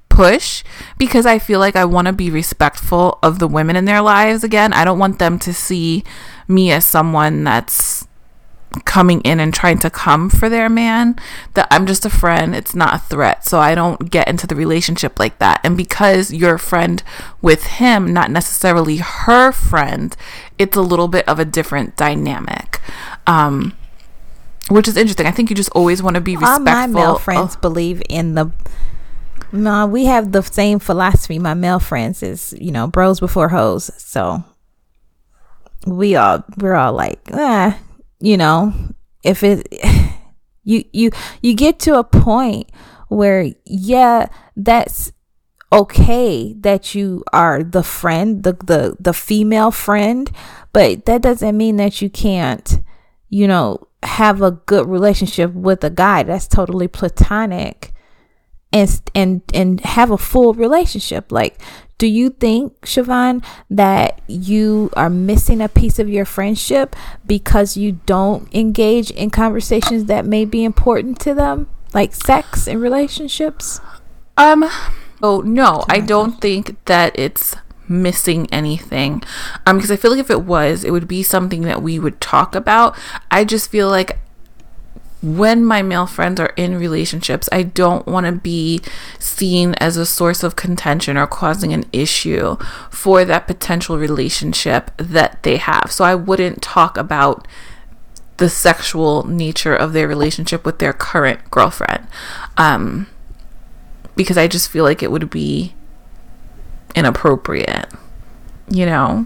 push 0.09 0.63
because 0.97 1.25
I 1.25 1.39
feel 1.39 1.59
like 1.59 1.75
I 1.75 1.85
want 1.85 2.07
to 2.07 2.13
be 2.13 2.29
respectful 2.29 3.19
of 3.21 3.39
the 3.39 3.47
women 3.47 3.75
in 3.75 3.85
their 3.85 4.01
lives 4.01 4.43
again. 4.43 4.73
I 4.73 4.85
don't 4.85 4.99
want 4.99 5.19
them 5.19 5.37
to 5.39 5.53
see 5.53 6.03
me 6.47 6.71
as 6.71 6.85
someone 6.85 7.43
that's 7.43 8.07
coming 8.83 9.21
in 9.21 9.39
and 9.39 9.53
trying 9.53 9.79
to 9.79 9.89
come 9.89 10.29
for 10.29 10.49
their 10.49 10.67
man 10.67 11.15
that 11.53 11.67
I'm 11.71 11.85
just 11.85 12.05
a 12.05 12.09
friend 12.09 12.53
it's 12.53 12.75
not 12.75 12.93
a 12.93 12.99
threat. 12.99 13.45
So 13.45 13.59
I 13.59 13.73
don't 13.73 14.11
get 14.11 14.27
into 14.27 14.47
the 14.47 14.55
relationship 14.55 15.17
like 15.17 15.39
that. 15.39 15.61
And 15.63 15.77
because 15.77 16.33
you're 16.33 16.55
a 16.55 16.59
friend 16.59 17.01
with 17.41 17.65
him 17.65 18.13
not 18.13 18.31
necessarily 18.31 18.97
her 18.97 19.51
friend 19.51 20.15
it's 20.57 20.75
a 20.75 20.81
little 20.81 21.07
bit 21.07 21.27
of 21.27 21.39
a 21.39 21.45
different 21.45 21.95
dynamic. 21.95 22.81
Um 23.25 23.77
which 24.69 24.87
is 24.87 24.97
interesting. 24.97 25.27
I 25.27 25.31
think 25.31 25.49
you 25.49 25.55
just 25.55 25.69
always 25.71 26.01
want 26.01 26.15
to 26.15 26.21
be 26.21 26.35
respectful 26.35 26.53
All 26.53 26.59
my 26.59 26.87
male 26.87 27.19
friends 27.19 27.55
believe 27.55 28.01
in 28.09 28.33
the 28.33 28.51
no, 29.51 29.85
we 29.85 30.05
have 30.05 30.33
the 30.33 30.41
same 30.41 30.79
philosophy. 30.79 31.39
My 31.39 31.53
male 31.53 31.79
friends 31.79 32.21
is, 32.21 32.53
you 32.59 32.71
know, 32.71 32.87
bros 32.87 33.21
before 33.21 33.49
hoes. 33.49 33.89
So 33.97 34.43
we 35.85 36.15
all 36.15 36.43
we're 36.57 36.75
all 36.75 36.93
like, 36.93 37.29
ah, 37.33 37.79
you 38.19 38.37
know, 38.37 38.73
if 39.23 39.43
it 39.43 39.67
You 40.65 40.83
you 40.91 41.11
you 41.41 41.53
get 41.53 41.79
to 41.81 41.97
a 41.97 42.03
point 42.03 42.71
where 43.07 43.51
yeah, 43.65 44.27
that's 44.57 45.11
okay 45.71 46.53
that 46.59 46.95
you 46.95 47.23
are 47.31 47.63
the 47.63 47.83
friend, 47.83 48.43
the 48.43 48.53
the 48.53 48.97
the 48.99 49.13
female 49.13 49.69
friend, 49.69 50.31
but 50.73 51.05
that 51.05 51.21
doesn't 51.21 51.55
mean 51.55 51.77
that 51.77 52.01
you 52.01 52.09
can't, 52.09 52.79
you 53.29 53.47
know, 53.47 53.87
have 54.01 54.41
a 54.41 54.51
good 54.51 54.89
relationship 54.89 55.53
with 55.53 55.83
a 55.83 55.91
guy 55.91 56.23
that's 56.23 56.47
totally 56.47 56.87
platonic 56.87 57.93
and 58.73 59.01
and 59.13 59.43
and 59.53 59.81
have 59.81 60.09
a 60.09 60.17
full 60.17 60.55
relationship. 60.55 61.31
Like, 61.31 61.61
do 61.97 62.07
you 62.07 62.29
think, 62.29 62.81
Shavon, 62.81 63.43
that 63.69 64.21
you 64.27 64.89
are 64.93 65.09
missing 65.09 65.61
a 65.61 65.69
piece 65.69 65.97
of 65.97 66.09
your 66.09 66.25
friendship 66.25 66.95
because 67.25 67.77
you 67.77 67.93
don't 68.05 68.53
engage 68.53 69.11
in 69.11 69.29
conversations 69.29 70.05
that 70.05 70.25
may 70.25 70.43
be 70.43 70.63
important 70.65 71.19
to 71.21 71.33
them, 71.33 71.69
like 71.93 72.13
sex 72.13 72.67
and 72.67 72.81
relationships? 72.81 73.79
Um, 74.37 74.65
oh 75.23 75.41
no, 75.41 75.85
I 75.89 76.01
don't 76.01 76.41
think 76.41 76.83
that 76.85 77.17
it's 77.17 77.55
missing 77.87 78.47
anything. 78.51 79.23
Um, 79.65 79.77
because 79.77 79.91
I 79.91 79.95
feel 79.95 80.11
like 80.11 80.19
if 80.19 80.29
it 80.29 80.41
was, 80.41 80.83
it 80.83 80.91
would 80.91 81.07
be 81.07 81.23
something 81.23 81.61
that 81.61 81.81
we 81.81 81.97
would 81.97 82.19
talk 82.19 82.55
about. 82.55 82.97
I 83.31 83.45
just 83.45 83.69
feel 83.69 83.89
like 83.89 84.19
when 85.25 85.65
my 85.65 85.81
male 85.81 86.05
friends 86.05 86.39
are 86.39 86.53
in 86.55 86.77
relationships, 86.77 87.49
I 87.51 87.63
don't 87.63 88.05
want 88.05 88.27
to 88.27 88.31
be 88.31 88.81
seen 89.17 89.73
as 89.75 89.97
a 89.97 90.05
source 90.05 90.43
of 90.43 90.55
contention 90.55 91.17
or 91.17 91.25
causing 91.25 91.73
an 91.73 91.85
issue 91.91 92.57
for 92.91 93.25
that 93.25 93.47
potential 93.47 93.97
relationship 93.97 94.91
that 94.97 95.41
they 95.41 95.57
have. 95.57 95.91
So 95.91 96.05
I 96.05 96.13
wouldn't 96.13 96.61
talk 96.61 96.95
about 96.95 97.47
the 98.37 98.49
sexual 98.49 99.23
nature 99.23 99.75
of 99.75 99.93
their 99.93 100.07
relationship 100.07 100.63
with 100.63 100.77
their 100.77 100.93
current 100.93 101.49
girlfriend. 101.49 102.05
Um, 102.55 103.07
because 104.15 104.37
I 104.37 104.47
just 104.47 104.69
feel 104.69 104.83
like 104.83 105.01
it 105.01 105.11
would 105.11 105.31
be 105.31 105.73
inappropriate, 106.93 107.87
you 108.69 108.85
know? 108.85 109.25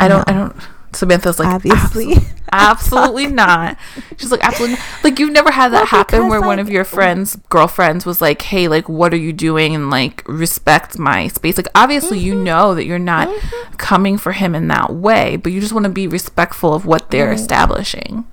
I 0.00 0.08
don't, 0.08 0.28
I 0.28 0.32
don't. 0.32 0.56
Samantha's 0.92 1.38
like, 1.38 1.48
Obviously. 1.48 2.14
absolutely, 2.14 2.28
absolutely 2.52 3.26
not. 3.32 3.78
She's 4.16 4.30
like, 4.30 4.42
absolutely, 4.42 4.76
not. 4.76 5.04
like 5.04 5.18
you've 5.18 5.32
never 5.32 5.50
had 5.50 5.68
that 5.72 5.82
Well, 5.82 5.86
happen 5.86 6.28
where 6.28 6.40
one 6.40 6.58
of 6.58 6.68
your 6.68 6.84
friends, 6.84 7.36
girlfriends, 7.48 8.04
was 8.04 8.20
like, 8.20 8.42
hey, 8.42 8.68
like, 8.68 8.88
what 8.88 9.12
are 9.14 9.18
you 9.18 9.32
doing, 9.32 9.74
and 9.74 9.90
like 9.90 10.22
respect 10.26 10.98
my 10.98 11.28
space. 11.28 11.56
Like, 11.56 11.68
obviously, 11.74 12.18
you 12.18 12.34
Mm-hmm. 12.34 12.44
know 12.44 12.74
that 12.74 12.84
you're 12.86 12.98
not 12.98 13.28
coming 13.78 14.18
for 14.18 14.32
him 14.32 14.54
in 14.54 14.68
that 14.68 14.92
way, 14.92 15.36
but 15.36 15.52
you 15.52 15.60
just 15.60 15.72
want 15.72 15.84
to 15.84 15.90
be 15.90 16.06
respectful 16.06 16.74
of 16.74 16.84
what 16.86 17.10
they're 17.10 17.32
establishing. 17.32 18.24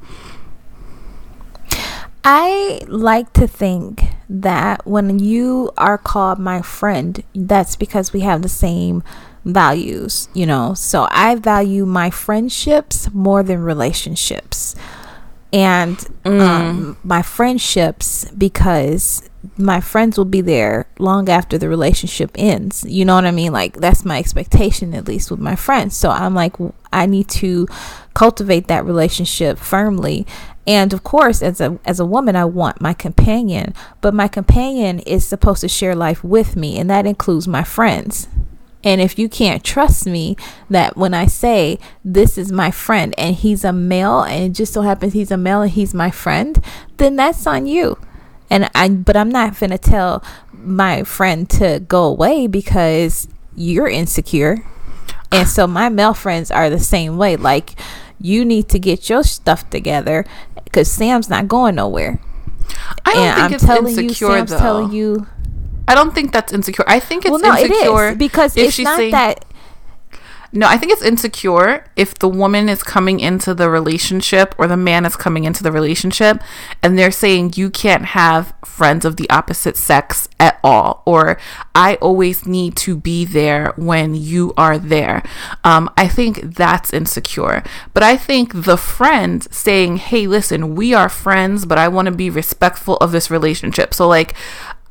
I 2.24 2.82
like 2.88 3.32
to 3.34 3.48
think 3.48 4.04
that 4.30 4.86
when 4.86 5.20
you 5.20 5.72
are 5.78 5.98
called 5.98 6.40
my 6.40 6.62
friend, 6.62 7.24
that's 7.34 7.76
because 7.78 8.12
we 8.12 8.22
have 8.22 8.42
the 8.42 8.50
same 8.50 9.02
values, 9.46 10.30
you 10.34 10.46
know. 10.46 10.74
So 10.74 11.08
I 11.12 11.36
value 11.36 11.86
my 11.86 12.10
friendships 12.10 13.12
more 13.14 13.44
than 13.44 13.62
relationships. 13.62 14.76
And 15.54 15.98
um, 16.26 16.98
my 17.04 17.22
friendships 17.22 18.26
because 18.38 19.28
my 19.58 19.80
friends 19.80 20.18
will 20.18 20.26
be 20.26 20.42
there 20.42 20.88
long 21.00 21.30
after 21.30 21.58
the 21.58 21.70
relationship 21.70 22.32
ends. 22.36 22.84
You 22.84 23.06
know 23.06 23.16
what 23.16 23.26
I 23.26 23.32
mean? 23.32 23.54
Like 23.54 23.78
that's 23.78 24.04
my 24.04 24.20
expectation 24.20 24.94
at 24.94 25.08
least 25.08 25.32
with 25.32 25.40
my 25.40 25.56
friends. 25.56 25.96
So 25.96 26.10
I'm 26.10 26.36
like 26.36 26.56
I 26.92 27.06
need 27.06 27.30
to 27.30 27.68
cultivate 28.14 28.68
that 28.68 28.86
relationship 28.86 29.58
firmly. 29.58 30.26
And 30.66 30.92
of 30.92 31.04
course, 31.04 31.42
as 31.42 31.62
a 31.62 31.80
as 31.86 32.00
a 32.00 32.06
woman, 32.06 32.36
I 32.36 32.44
want 32.44 32.82
my 32.82 32.94
companion, 32.94 33.74
but 34.02 34.14
my 34.14 34.28
companion 34.28 35.00
is 35.00 35.26
supposed 35.26 35.62
to 35.62 35.70
share 35.70 35.96
life 35.96 36.24
with 36.26 36.58
me, 36.58 36.78
and 36.78 36.90
that 36.90 37.06
includes 37.06 37.48
my 37.48 37.64
friends. 37.64 38.28
And 38.88 39.02
if 39.02 39.20
you 39.20 39.28
can't 39.28 39.66
trust 39.66 40.06
me, 40.06 40.38
that 40.70 40.96
when 40.96 41.14
I 41.14 41.26
say 41.26 41.78
this 42.06 42.38
is 42.38 42.54
my 42.54 42.72
friend 42.72 43.14
and 43.18 43.36
he's 43.36 43.66
a 43.66 43.74
male, 43.74 44.22
and 44.22 44.46
it 44.46 44.50
just 44.54 44.72
so 44.72 44.82
happens 44.82 45.12
he's 45.12 45.30
a 45.30 45.36
male 45.36 45.64
and 45.64 45.72
he's 45.72 45.94
my 45.94 46.10
friend, 46.10 46.64
then 46.96 47.18
that's 47.18 47.46
on 47.46 47.68
you. 47.68 47.98
And 48.50 48.70
I, 48.74 48.88
but 48.88 49.18
I'm 49.18 49.28
not 49.28 49.60
gonna 49.60 49.78
tell 49.78 50.24
my 50.54 51.04
friend 51.04 51.50
to 51.50 51.82
go 51.86 52.06
away 52.06 52.48
because 52.48 53.28
you're 53.58 53.90
insecure. 53.90 54.64
And 55.34 55.50
so 55.50 55.68
my 55.68 55.90
male 55.90 56.14
friends 56.14 56.50
are 56.50 56.70
the 56.70 56.80
same 56.80 57.18
way. 57.18 57.36
Like 57.36 57.78
you 58.22 58.46
need 58.46 58.70
to 58.70 58.80
get 58.80 59.10
your 59.10 59.24
stuff 59.24 59.70
together 59.70 60.24
because 60.64 60.90
Sam's 60.90 61.30
not 61.30 61.50
going 61.50 61.76
nowhere. 61.76 62.22
I 63.04 63.14
don't 63.14 63.24
and 63.24 63.36
think 63.36 63.46
I'm 63.46 63.54
it's 63.54 63.66
telling 63.66 63.96
you, 63.96 64.02
insecure 64.04 64.28
Sam's 64.30 64.52
though. 64.52 64.60
telling 64.60 64.92
you. 64.94 65.28
I 65.88 65.96
don't 65.96 66.14
think 66.14 66.32
that's 66.34 66.52
insecure. 66.54 66.86
I 66.88 67.00
think 67.00 67.26
it's 67.26 67.32
Well, 67.32 67.40
no, 67.40 67.58
insecure 67.58 68.10
is 68.10 68.18
because 68.18 68.58
if 68.58 68.66
it's 68.68 68.76
she's 68.76 68.86
not 68.86 68.98
saying- 68.98 69.12
that. 69.12 69.46
No, 70.54 70.66
I 70.66 70.78
think 70.78 70.94
it's 70.94 71.02
insecure 71.02 71.84
if 71.98 72.18
the 72.18 72.28
woman 72.30 72.70
is 72.70 72.82
coming 72.82 73.20
into 73.20 73.54
the 73.54 73.70
relationship 73.70 74.56
or 74.58 74.66
the 74.66 74.78
man 74.78 75.06
is 75.06 75.18
coming 75.18 75.44
into 75.44 75.62
the 75.62 75.74
relationship 75.74 76.42
and 76.82 76.98
they're 76.98 77.12
saying 77.12 77.54
you 77.58 77.70
can't 77.70 78.06
have 78.06 78.54
friends 78.64 79.04
of 79.04 79.18
the 79.18 79.30
opposite 79.30 79.76
sex 79.76 80.30
at 80.40 80.58
all, 80.64 81.04
or 81.06 81.38
I 81.76 81.96
always 81.96 82.46
need 82.46 82.78
to 82.78 82.96
be 82.96 83.26
there 83.26 83.74
when 83.76 84.16
you 84.16 84.54
are 84.56 84.78
there. 84.80 85.22
Um, 85.66 85.90
I 85.98 86.08
think 86.08 86.56
that's 86.56 86.94
insecure. 86.94 87.62
But 87.94 88.04
I 88.04 88.16
think 88.16 88.64
the 88.64 88.78
friend 88.78 89.46
saying, 89.52 89.98
hey, 89.98 90.28
listen, 90.28 90.76
we 90.76 90.94
are 90.94 91.10
friends, 91.10 91.66
but 91.66 91.78
I 91.78 91.90
want 91.90 92.06
to 92.06 92.12
be 92.14 92.30
respectful 92.30 92.96
of 92.98 93.12
this 93.12 93.30
relationship. 93.30 93.94
So, 93.94 94.08
like, 94.08 94.34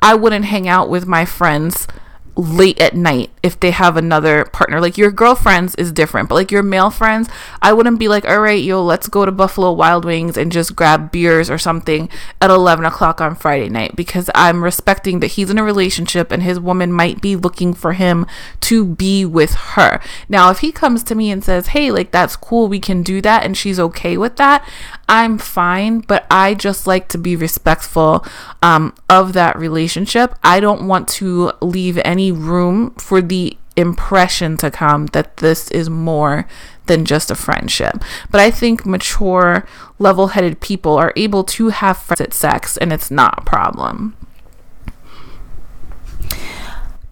I 0.06 0.14
wouldn't 0.14 0.44
hang 0.44 0.68
out 0.68 0.88
with 0.88 1.04
my 1.04 1.24
friends 1.24 1.88
late 2.36 2.80
at 2.80 2.94
night 2.94 3.30
if 3.42 3.58
they 3.58 3.70
have 3.70 3.96
another 3.96 4.44
partner. 4.46 4.80
Like 4.80 4.98
your 4.98 5.10
girlfriends 5.10 5.74
is 5.76 5.90
different, 5.90 6.28
but 6.28 6.34
like 6.34 6.50
your 6.50 6.62
male 6.62 6.90
friends, 6.90 7.28
I 7.62 7.72
wouldn't 7.72 7.98
be 7.98 8.08
like, 8.08 8.26
all 8.26 8.40
right, 8.40 8.62
yo, 8.62 8.82
let's 8.82 9.08
go 9.08 9.24
to 9.24 9.32
Buffalo 9.32 9.72
Wild 9.72 10.04
Wings 10.04 10.36
and 10.36 10.52
just 10.52 10.76
grab 10.76 11.10
beers 11.10 11.48
or 11.48 11.58
something 11.58 12.10
at 12.40 12.50
11 12.50 12.84
o'clock 12.84 13.20
on 13.20 13.34
Friday 13.34 13.68
night 13.68 13.96
because 13.96 14.28
I'm 14.34 14.62
respecting 14.62 15.20
that 15.20 15.28
he's 15.28 15.50
in 15.50 15.58
a 15.58 15.64
relationship 15.64 16.30
and 16.30 16.42
his 16.42 16.60
woman 16.60 16.92
might 16.92 17.22
be 17.22 17.36
looking 17.36 17.72
for 17.72 17.94
him 17.94 18.26
to 18.60 18.84
be 18.84 19.24
with 19.24 19.54
her. 19.54 20.00
Now, 20.28 20.50
if 20.50 20.58
he 20.58 20.72
comes 20.72 21.02
to 21.04 21.14
me 21.14 21.30
and 21.30 21.42
says, 21.42 21.68
hey, 21.68 21.90
like 21.90 22.10
that's 22.10 22.36
cool, 22.36 22.68
we 22.68 22.80
can 22.80 23.02
do 23.02 23.22
that, 23.22 23.44
and 23.44 23.56
she's 23.56 23.80
okay 23.80 24.16
with 24.16 24.36
that, 24.36 24.66
I'm 25.08 25.38
fine, 25.38 26.00
but 26.00 26.26
I 26.30 26.54
just 26.54 26.86
like 26.86 27.08
to 27.08 27.18
be 27.18 27.36
respectful 27.36 28.26
um, 28.62 28.94
of 29.08 29.32
that 29.34 29.56
relationship. 29.56 30.34
I 30.42 30.58
don't 30.58 30.88
want 30.88 31.08
to 31.08 31.52
leave 31.60 31.98
any 32.04 32.25
room 32.32 32.90
for 32.94 33.20
the 33.20 33.56
impression 33.76 34.56
to 34.56 34.70
come 34.70 35.06
that 35.06 35.36
this 35.36 35.70
is 35.70 35.90
more 35.90 36.46
than 36.86 37.04
just 37.04 37.30
a 37.30 37.34
friendship. 37.34 38.02
But 38.30 38.40
I 38.40 38.50
think 38.50 38.86
mature, 38.86 39.66
level 39.98 40.28
headed 40.28 40.60
people 40.60 40.96
are 40.96 41.12
able 41.16 41.44
to 41.44 41.68
have 41.68 41.98
friends 41.98 42.20
at 42.20 42.32
sex 42.32 42.76
and 42.76 42.92
it's 42.92 43.10
not 43.10 43.40
a 43.40 43.42
problem. 43.42 44.16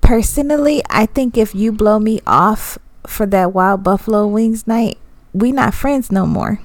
Personally, 0.01 0.83
I 0.91 1.07
think 1.07 1.37
if 1.37 1.55
you 1.55 1.73
blow 1.73 1.99
me 1.99 2.21
off 2.27 2.79
for 3.07 3.27
that 3.27 3.53
wild 3.53 3.83
buffalo 3.83 4.27
wings 4.27 4.67
night, 4.67 4.99
we 5.33 5.51
not 5.53 5.75
friends 5.75 6.13
no 6.13 6.27
more. 6.27 6.61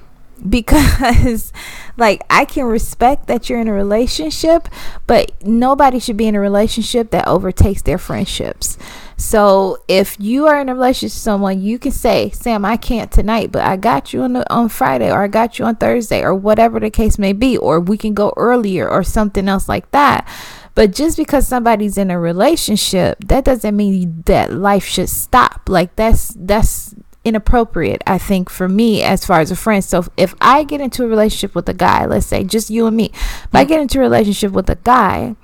Because 0.48 1.52
like 1.96 2.22
I 2.30 2.44
can 2.44 2.64
respect 2.64 3.26
that 3.26 3.48
you're 3.48 3.60
in 3.60 3.68
a 3.68 3.72
relationship, 3.72 4.68
but 5.06 5.32
nobody 5.44 5.98
should 5.98 6.16
be 6.16 6.26
in 6.26 6.34
a 6.34 6.40
relationship 6.40 7.10
that 7.10 7.28
overtakes 7.28 7.82
their 7.82 7.98
friendships. 7.98 8.78
So 9.16 9.82
if 9.86 10.16
you 10.18 10.46
are 10.46 10.58
in 10.58 10.70
a 10.70 10.74
relationship 10.74 11.14
with 11.14 11.22
someone, 11.22 11.60
you 11.60 11.78
can 11.78 11.92
say, 11.92 12.30
Sam, 12.30 12.64
I 12.64 12.78
can't 12.78 13.12
tonight, 13.12 13.52
but 13.52 13.62
I 13.62 13.76
got 13.76 14.14
you 14.14 14.22
on 14.22 14.32
the, 14.32 14.50
on 14.52 14.70
Friday 14.70 15.12
or 15.12 15.22
I 15.22 15.28
got 15.28 15.58
you 15.58 15.66
on 15.66 15.76
Thursday 15.76 16.22
or 16.22 16.34
whatever 16.34 16.80
the 16.80 16.90
case 16.90 17.18
may 17.18 17.34
be, 17.34 17.56
or 17.58 17.80
we 17.80 17.98
can 17.98 18.14
go 18.14 18.32
earlier 18.38 18.88
or 18.88 19.02
something 19.02 19.46
else 19.46 19.68
like 19.68 19.90
that. 19.90 20.26
But 20.74 20.92
just 20.92 21.18
because 21.18 21.46
somebody's 21.46 21.98
in 21.98 22.10
a 22.10 22.18
relationship, 22.18 23.18
that 23.26 23.44
doesn't 23.44 23.76
mean 23.76 24.22
that 24.26 24.54
life 24.54 24.84
should 24.84 25.10
stop. 25.10 25.68
Like 25.68 25.96
that's 25.96 26.34
that's 26.38 26.94
inappropriate, 27.24 28.02
I 28.06 28.18
think, 28.18 28.48
for 28.48 28.68
me 28.68 29.02
as 29.02 29.24
far 29.24 29.40
as 29.40 29.50
a 29.50 29.56
friend. 29.56 29.84
So 29.84 30.04
if 30.16 30.34
I 30.40 30.64
get 30.64 30.80
into 30.80 31.04
a 31.04 31.08
relationship 31.08 31.54
with 31.54 31.68
a 31.68 31.74
guy, 31.74 32.06
let's 32.06 32.26
say 32.26 32.44
just 32.44 32.70
you 32.70 32.86
and 32.86 32.96
me, 32.96 33.06
if 33.06 33.48
I 33.52 33.62
mm-hmm. 33.62 33.68
get 33.68 33.80
into 33.80 33.98
a 33.98 34.02
relationship 34.02 34.52
with 34.52 34.70
a 34.70 34.76
guy, 34.76 35.36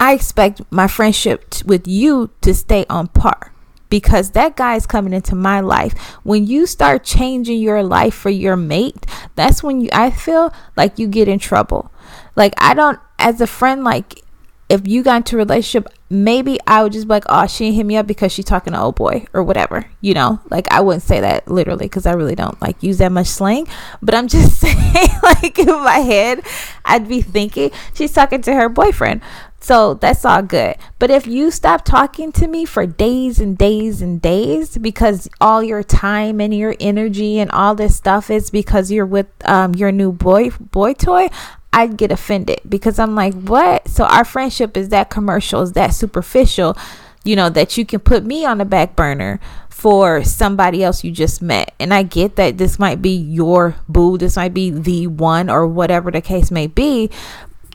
I 0.00 0.14
expect 0.14 0.60
my 0.70 0.88
friendship 0.88 1.48
t- 1.50 1.62
with 1.64 1.86
you 1.86 2.30
to 2.40 2.54
stay 2.54 2.84
on 2.90 3.06
par 3.08 3.52
because 3.88 4.30
that 4.30 4.56
guy 4.56 4.74
is 4.74 4.86
coming 4.86 5.12
into 5.12 5.34
my 5.34 5.60
life. 5.60 5.96
When 6.24 6.46
you 6.46 6.66
start 6.66 7.04
changing 7.04 7.60
your 7.60 7.82
life 7.82 8.14
for 8.14 8.30
your 8.30 8.56
mate, 8.56 9.06
that's 9.36 9.62
when 9.62 9.80
you 9.82 9.90
I 9.92 10.10
feel 10.10 10.52
like 10.76 10.98
you 10.98 11.06
get 11.06 11.28
in 11.28 11.38
trouble. 11.38 11.92
Like 12.34 12.54
I 12.56 12.74
don't 12.74 12.98
as 13.18 13.40
a 13.40 13.46
friend 13.46 13.84
like 13.84 14.24
if 14.72 14.88
you 14.88 15.02
got 15.02 15.16
into 15.18 15.36
a 15.36 15.38
relationship, 15.38 15.92
maybe 16.08 16.58
I 16.66 16.82
would 16.82 16.92
just 16.92 17.06
be 17.06 17.10
like, 17.10 17.24
oh, 17.28 17.46
she 17.46 17.66
didn't 17.66 17.76
hit 17.76 17.86
me 17.86 17.96
up 17.98 18.06
because 18.06 18.32
she's 18.32 18.46
talking 18.46 18.72
to 18.72 18.80
old 18.80 18.94
boy 18.94 19.26
or 19.34 19.42
whatever, 19.42 19.84
you 20.00 20.14
know? 20.14 20.40
Like, 20.48 20.66
I 20.72 20.80
wouldn't 20.80 21.02
say 21.02 21.20
that 21.20 21.46
literally 21.46 21.84
because 21.84 22.06
I 22.06 22.12
really 22.12 22.34
don't 22.34 22.60
like 22.62 22.82
use 22.82 22.96
that 22.96 23.12
much 23.12 23.26
slang. 23.26 23.68
But 24.00 24.14
I'm 24.14 24.28
just 24.28 24.58
saying, 24.60 25.08
like, 25.22 25.58
in 25.58 25.66
my 25.66 25.98
head, 25.98 26.40
I'd 26.86 27.06
be 27.06 27.20
thinking 27.20 27.70
she's 27.92 28.14
talking 28.14 28.40
to 28.42 28.54
her 28.54 28.70
boyfriend. 28.70 29.20
So 29.62 29.94
that's 29.94 30.24
all 30.24 30.42
good. 30.42 30.76
But 30.98 31.12
if 31.12 31.28
you 31.28 31.52
stop 31.52 31.84
talking 31.84 32.32
to 32.32 32.48
me 32.48 32.64
for 32.64 32.84
days 32.84 33.38
and 33.38 33.56
days 33.56 34.02
and 34.02 34.20
days 34.20 34.76
because 34.76 35.28
all 35.40 35.62
your 35.62 35.84
time 35.84 36.40
and 36.40 36.52
your 36.52 36.74
energy 36.80 37.38
and 37.38 37.48
all 37.52 37.76
this 37.76 37.94
stuff 37.94 38.28
is 38.28 38.50
because 38.50 38.90
you're 38.90 39.06
with 39.06 39.28
um, 39.44 39.76
your 39.76 39.92
new 39.92 40.10
boy 40.10 40.50
boy 40.50 40.94
toy, 40.94 41.28
I'd 41.72 41.96
get 41.96 42.10
offended 42.10 42.60
because 42.68 42.98
I'm 42.98 43.14
like, 43.14 43.34
what? 43.34 43.86
So 43.86 44.04
our 44.04 44.24
friendship 44.24 44.76
is 44.76 44.88
that 44.88 45.10
commercial, 45.10 45.62
is 45.62 45.72
that 45.72 45.94
superficial, 45.94 46.76
you 47.22 47.36
know, 47.36 47.48
that 47.48 47.78
you 47.78 47.86
can 47.86 48.00
put 48.00 48.24
me 48.24 48.44
on 48.44 48.58
the 48.58 48.64
back 48.64 48.96
burner 48.96 49.38
for 49.68 50.24
somebody 50.24 50.82
else 50.82 51.04
you 51.04 51.12
just 51.12 51.40
met. 51.40 51.72
And 51.78 51.94
I 51.94 52.02
get 52.02 52.34
that 52.34 52.58
this 52.58 52.80
might 52.80 53.00
be 53.00 53.14
your 53.14 53.76
boo, 53.88 54.18
this 54.18 54.34
might 54.34 54.54
be 54.54 54.70
the 54.70 55.06
one 55.06 55.48
or 55.48 55.68
whatever 55.68 56.10
the 56.10 56.20
case 56.20 56.50
may 56.50 56.66
be. 56.66 57.10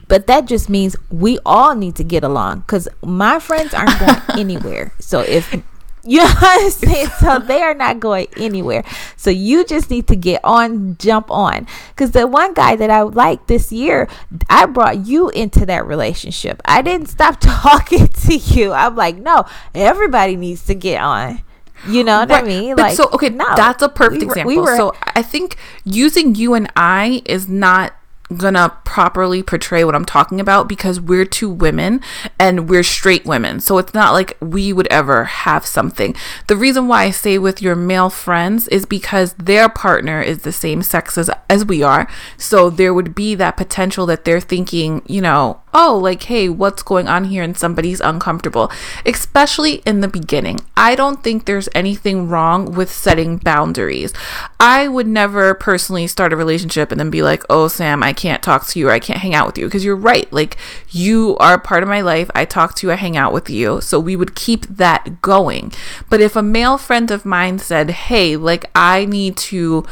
But 0.08 0.28
that 0.28 0.46
just 0.46 0.70
means 0.70 0.96
we 1.12 1.40
all 1.46 1.76
need 1.76 1.96
to 1.96 2.04
get 2.04 2.24
along 2.24 2.62
because 2.62 2.88
my 3.04 3.40
friends 3.40 3.74
aren't 3.74 4.00
going 4.00 4.22
anywhere. 4.40 4.94
So 5.00 5.20
if 5.20 5.54
you 6.08 6.20
know 6.20 6.26
what 6.26 6.64
I'm 6.64 6.72
saying? 6.72 7.08
So 7.20 7.40
they 7.40 7.62
are 7.62 7.74
not 7.74 8.00
going 8.00 8.28
anywhere. 8.38 8.86
So 9.18 9.30
you 9.30 9.66
just 9.66 9.90
need 9.90 10.08
to 10.08 10.16
get 10.16 10.40
on, 10.44 10.96
jump 10.98 11.30
on. 11.30 11.68
Because 11.90 12.12
the 12.12 12.26
one 12.26 12.54
guy 12.54 12.78
that 12.78 12.90
I 12.90 13.02
liked 13.02 13.50
this 13.50 13.74
year, 13.74 14.08
I 14.50 14.66
brought 14.68 15.06
you 15.06 15.30
into 15.30 15.66
that 15.66 15.86
relationship. 15.86 16.62
I 16.64 16.82
didn't 16.82 17.08
stop 17.08 17.38
talking 17.42 18.08
to 18.08 18.36
you. 18.36 18.72
I'm 18.72 18.96
like, 18.96 19.18
no, 19.18 19.46
everybody 19.76 20.38
needs 20.38 20.66
to 20.68 20.76
get 20.76 21.02
on. 21.02 21.44
You 21.88 22.04
know 22.04 22.20
what 22.20 22.30
right. 22.30 22.44
I 22.44 22.48
mean? 22.48 22.76
But 22.76 22.82
like, 22.82 22.96
so 22.96 23.10
okay, 23.14 23.30
no, 23.30 23.46
that's 23.56 23.84
a 23.84 23.90
perfect 23.90 24.22
we 24.22 24.26
were, 24.26 24.32
example. 24.32 24.56
We 24.56 24.62
were, 24.62 24.78
so 24.78 24.96
I 25.16 25.22
think 25.22 25.58
using 25.84 26.34
you 26.34 26.54
and 26.54 26.72
I 26.76 27.22
is 27.26 27.48
not 27.48 27.94
gonna 28.36 28.78
properly 28.84 29.42
portray 29.42 29.84
what 29.84 29.96
I'm 29.96 30.06
talking 30.06 30.40
about 30.40 30.68
because 30.68 31.00
we're 31.00 31.26
two 31.26 31.50
women 31.50 32.02
and 32.40 32.70
we're 32.70 32.84
straight 32.84 33.26
women. 33.26 33.60
So 33.60 33.78
it's 33.78 33.94
not 33.94 34.14
like 34.14 34.38
we 34.42 34.74
would 34.74 34.88
ever 34.88 35.26
have 35.26 35.66
something. 35.66 36.16
The 36.48 36.58
reason 36.58 36.88
why 36.88 37.04
I 37.04 37.12
say 37.12 37.38
with 37.38 37.62
your 37.62 37.76
male 37.76 38.10
friends 38.10 38.68
is 38.68 38.86
because 38.86 39.34
their 39.34 39.70
partner 39.70 40.22
is 40.22 40.40
the 40.40 40.52
same 40.52 40.82
sex 40.82 41.18
as, 41.18 41.30
as 41.50 41.66
we 41.66 41.84
are. 41.84 42.10
So 42.38 42.70
there 42.70 42.94
would 42.94 43.16
be 43.16 43.36
that 43.36 43.58
potential 43.58 44.06
that 44.08 44.26
they're 44.26 44.42
thinking, 44.42 45.04
you 45.06 45.22
know, 45.22 45.62
oh, 45.74 45.96
like, 45.96 46.24
hey, 46.24 46.50
what's 46.50 46.82
going 46.82 47.08
on 47.08 47.26
here? 47.26 47.44
And 47.44 47.56
somebody's 47.56 48.02
uncomfortable, 48.02 48.72
especially 49.06 49.76
in 49.86 50.02
the 50.02 50.08
beginning. 50.08 50.60
I 50.76 50.96
don't 50.96 51.24
think 51.24 51.46
there's 51.46 51.70
anything 51.76 52.28
wrong 52.28 52.74
with 52.74 52.92
setting 52.92 53.38
boundaries. 53.38 54.12
I 54.60 54.88
would 54.88 55.08
never 55.08 55.54
personally 55.54 56.08
start 56.08 56.34
a 56.34 56.36
relationship 56.36 56.92
and 56.92 57.00
then 57.00 57.12
be 57.12 57.22
like, 57.22 57.44
oh, 57.50 57.68
Sam, 57.68 58.02
I 58.02 58.14
can't 58.18 58.44
talk 58.44 58.68
to 58.68 58.80
you 58.80 58.90
or 58.90 58.92
I 58.92 59.00
can't 59.00 59.20
hang 59.20 59.34
out 59.34 59.48
with 59.48 59.58
you. 59.58 59.66
Because 59.66 59.86
you're 59.86 59.96
right. 59.96 60.32
Like, 60.34 60.58
you 60.90 61.38
are 61.40 61.54
a 61.54 61.60
part 61.60 61.84
of 61.84 61.90
my 61.90 62.02
life. 62.02 62.30
I 62.36 62.44
talk 62.44 62.76
to 62.76 62.88
you, 62.88 62.92
I 62.92 62.96
hang 62.96 63.16
out 63.16 63.32
with 63.32 63.50
you. 63.50 63.80
So 63.80 64.00
we 64.00 64.18
would 64.18 64.36
keep 64.36 64.66
that 64.68 65.22
going. 65.22 65.72
But 66.10 66.20
if 66.20 66.36
a 66.36 66.44
male 66.44 66.78
friend 66.78 67.10
of 67.12 67.26
mine 67.26 67.60
said, 67.60 67.92
hey, 67.92 68.36
like, 68.36 68.66
I 68.76 69.06
need 69.06 69.38
to 69.38 69.86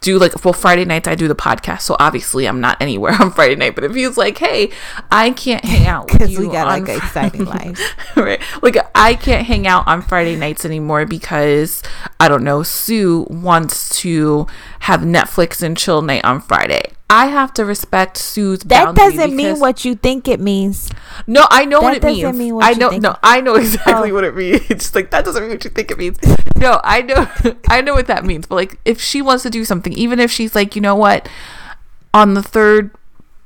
do 0.00 0.18
like 0.18 0.44
well 0.44 0.54
Friday 0.54 0.84
nights 0.84 1.08
I 1.08 1.14
do 1.14 1.28
the 1.28 1.34
podcast, 1.34 1.80
so 1.82 1.96
obviously 1.98 2.46
I'm 2.46 2.60
not 2.60 2.80
anywhere 2.80 3.12
on 3.20 3.30
Friday 3.32 3.56
night. 3.56 3.74
But 3.74 3.84
if 3.84 3.94
he's 3.94 4.16
like, 4.16 4.38
hey, 4.38 4.70
I 5.10 5.30
can't 5.30 5.64
hang 5.64 5.86
out 5.86 6.12
with 6.12 6.30
you, 6.30 6.40
we 6.40 6.46
got 6.46 6.66
like 6.66 6.88
an 6.88 6.96
exciting 6.96 7.44
life, 7.46 7.80
right? 8.16 8.40
Like 8.62 8.76
I 8.94 9.14
can't 9.14 9.46
hang 9.46 9.66
out 9.66 9.86
on 9.86 10.02
Friday 10.02 10.36
nights 10.36 10.64
anymore 10.64 11.06
because 11.06 11.82
I 12.20 12.28
don't 12.28 12.44
know. 12.44 12.62
Sue 12.62 13.26
wants 13.28 14.00
to 14.00 14.46
have 14.80 15.00
Netflix 15.00 15.62
and 15.62 15.76
chill 15.76 16.02
night 16.02 16.24
on 16.24 16.40
Friday. 16.40 16.92
I 17.10 17.26
have 17.26 17.54
to 17.54 17.64
respect 17.64 18.18
Sue's 18.18 18.60
That 18.60 18.94
doesn't 18.94 19.34
mean 19.34 19.58
what 19.60 19.84
you 19.84 19.94
think 19.94 20.28
it 20.28 20.40
means. 20.40 20.90
No, 21.26 21.46
I 21.50 21.64
know 21.64 21.80
what 21.80 21.96
it 21.96 22.02
means. 22.02 22.36
Mean 22.36 22.54
what 22.54 22.64
I 22.66 22.72
know 22.72 22.90
no, 22.90 23.16
I 23.22 23.40
know 23.40 23.54
exactly 23.64 24.10
oh. 24.10 24.14
what 24.14 24.24
it 24.24 24.36
means. 24.36 24.60
It's 24.70 24.94
like 24.94 25.10
that 25.10 25.24
doesn't 25.24 25.42
mean 25.42 25.52
what 25.52 25.64
you 25.64 25.70
think 25.70 25.90
it 25.90 25.98
means. 25.98 26.18
No, 26.58 26.80
I 26.82 27.02
know 27.02 27.28
I 27.68 27.82
know 27.82 27.94
what 27.94 28.08
that 28.08 28.24
means. 28.24 28.46
But 28.46 28.56
like 28.56 28.80
if 28.84 29.00
she 29.00 29.22
wants 29.22 29.44
to 29.44 29.50
do 29.50 29.64
something, 29.64 29.92
even 29.92 30.18
if 30.18 30.28
she's 30.30 30.56
like, 30.56 30.74
you 30.74 30.82
know 30.82 30.96
what, 30.96 31.28
on 32.12 32.34
the 32.34 32.42
third 32.42 32.90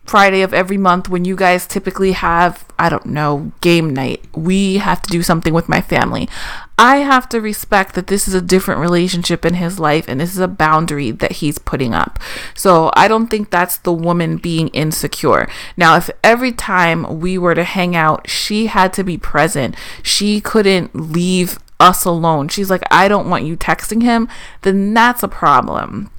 Friday 0.05 0.43
of 0.43 0.53
every 0.53 0.77
month 0.77 1.09
when 1.09 1.25
you 1.25 1.37
guys 1.37 1.67
typically 1.67 2.13
have, 2.13 2.65
I 2.79 2.89
don't 2.89 3.07
know, 3.07 3.53
game 3.61 3.91
night. 3.91 4.25
We 4.35 4.77
have 4.77 5.01
to 5.03 5.11
do 5.11 5.23
something 5.23 5.55
with 5.55 5.69
my 5.69 5.81
family. 5.81 6.29
I 6.77 6.97
have 6.99 7.29
to 7.31 7.41
respect 7.41 7.95
that 7.95 8.09
this 8.09 8.27
is 8.27 8.35
a 8.35 8.43
different 8.43 8.81
relationship 8.81 9.45
in 9.45 9.55
his 9.55 9.79
life 9.79 10.07
and 10.09 10.21
this 10.21 10.33
is 10.33 10.41
a 10.41 10.49
boundary 10.49 11.13
that 11.13 11.33
he's 11.33 11.59
putting 11.59 11.95
up. 11.95 12.19
So 12.55 12.91
I 12.95 13.07
don't 13.07 13.29
think 13.29 13.51
that's 13.51 13.79
the 13.79 13.93
woman 13.93 14.37
being 14.37 14.69
insecure. 14.69 15.49
Now, 15.77 15.97
if 15.97 16.11
every 16.25 16.53
time 16.53 17.21
we 17.21 17.39
were 17.39 17.55
to 17.55 17.65
hang 17.65 17.95
out, 17.95 18.29
she 18.29 18.67
had 18.67 18.93
to 18.95 19.05
be 19.05 19.17
present, 19.17 19.77
she 20.03 20.41
couldn't 20.41 20.95
leave 20.95 21.59
us 21.79 22.05
alone. 22.05 22.49
She's 22.49 22.71
like, 22.71 22.83
I 22.91 23.09
don't 23.09 23.31
want 23.31 23.45
you 23.45 23.57
texting 23.57 24.03
him, 24.03 24.29
then 24.63 24.93
that's 24.95 25.23
a 25.23 25.29
problem 25.29 26.11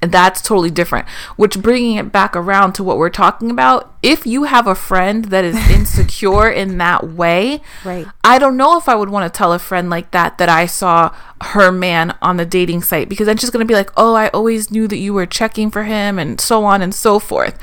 that's 0.00 0.40
totally 0.40 0.70
different. 0.70 1.08
Which 1.36 1.60
bringing 1.60 1.96
it 1.96 2.12
back 2.12 2.36
around 2.36 2.74
to 2.74 2.84
what 2.84 2.98
we're 2.98 3.10
talking 3.10 3.50
about, 3.50 3.94
if 4.02 4.26
you 4.26 4.44
have 4.44 4.66
a 4.66 4.74
friend 4.74 5.26
that 5.26 5.44
is 5.44 5.56
insecure 5.70 6.50
in 6.50 6.78
that 6.78 7.08
way, 7.08 7.62
right. 7.84 8.06
I 8.22 8.38
don't 8.38 8.56
know 8.56 8.78
if 8.78 8.88
I 8.88 8.94
would 8.94 9.08
want 9.08 9.32
to 9.32 9.36
tell 9.36 9.52
a 9.52 9.58
friend 9.58 9.90
like 9.90 10.10
that 10.10 10.38
that 10.38 10.48
I 10.48 10.66
saw 10.66 11.14
her 11.40 11.72
man 11.72 12.16
on 12.22 12.36
the 12.36 12.46
dating 12.46 12.82
site 12.82 13.08
because 13.08 13.26
then 13.26 13.36
she's 13.36 13.50
going 13.50 13.64
to 13.64 13.70
be 13.70 13.74
like, 13.74 13.90
"Oh, 13.96 14.14
I 14.14 14.28
always 14.28 14.70
knew 14.70 14.86
that 14.88 14.98
you 14.98 15.14
were 15.14 15.26
checking 15.26 15.70
for 15.70 15.84
him 15.84 16.18
and 16.18 16.40
so 16.40 16.64
on 16.64 16.82
and 16.82 16.94
so 16.94 17.18
forth." 17.18 17.58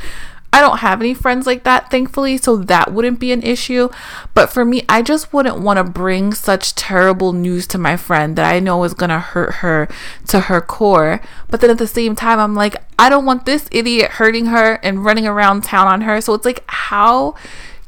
I 0.53 0.59
don't 0.59 0.79
have 0.79 0.99
any 0.99 1.13
friends 1.13 1.47
like 1.47 1.63
that, 1.63 1.89
thankfully, 1.89 2.37
so 2.37 2.57
that 2.57 2.91
wouldn't 2.91 3.19
be 3.19 3.31
an 3.31 3.41
issue. 3.41 3.89
But 4.33 4.51
for 4.51 4.65
me, 4.65 4.83
I 4.89 5.01
just 5.01 5.31
wouldn't 5.31 5.61
want 5.61 5.77
to 5.77 5.83
bring 5.83 6.33
such 6.33 6.75
terrible 6.75 7.31
news 7.31 7.65
to 7.67 7.77
my 7.77 7.95
friend 7.95 8.35
that 8.35 8.51
I 8.51 8.59
know 8.59 8.83
is 8.83 8.93
going 8.93 9.11
to 9.11 9.19
hurt 9.19 9.55
her 9.55 9.87
to 10.27 10.41
her 10.41 10.59
core. 10.59 11.21
But 11.49 11.61
then 11.61 11.69
at 11.69 11.77
the 11.77 11.87
same 11.87 12.17
time, 12.17 12.37
I'm 12.37 12.53
like, 12.53 12.75
I 12.99 13.07
don't 13.07 13.25
want 13.25 13.45
this 13.45 13.69
idiot 13.71 14.11
hurting 14.11 14.47
her 14.47 14.73
and 14.83 15.05
running 15.05 15.25
around 15.25 15.63
town 15.63 15.87
on 15.87 16.01
her. 16.01 16.19
So 16.19 16.33
it's 16.33 16.45
like, 16.45 16.65
how 16.67 17.35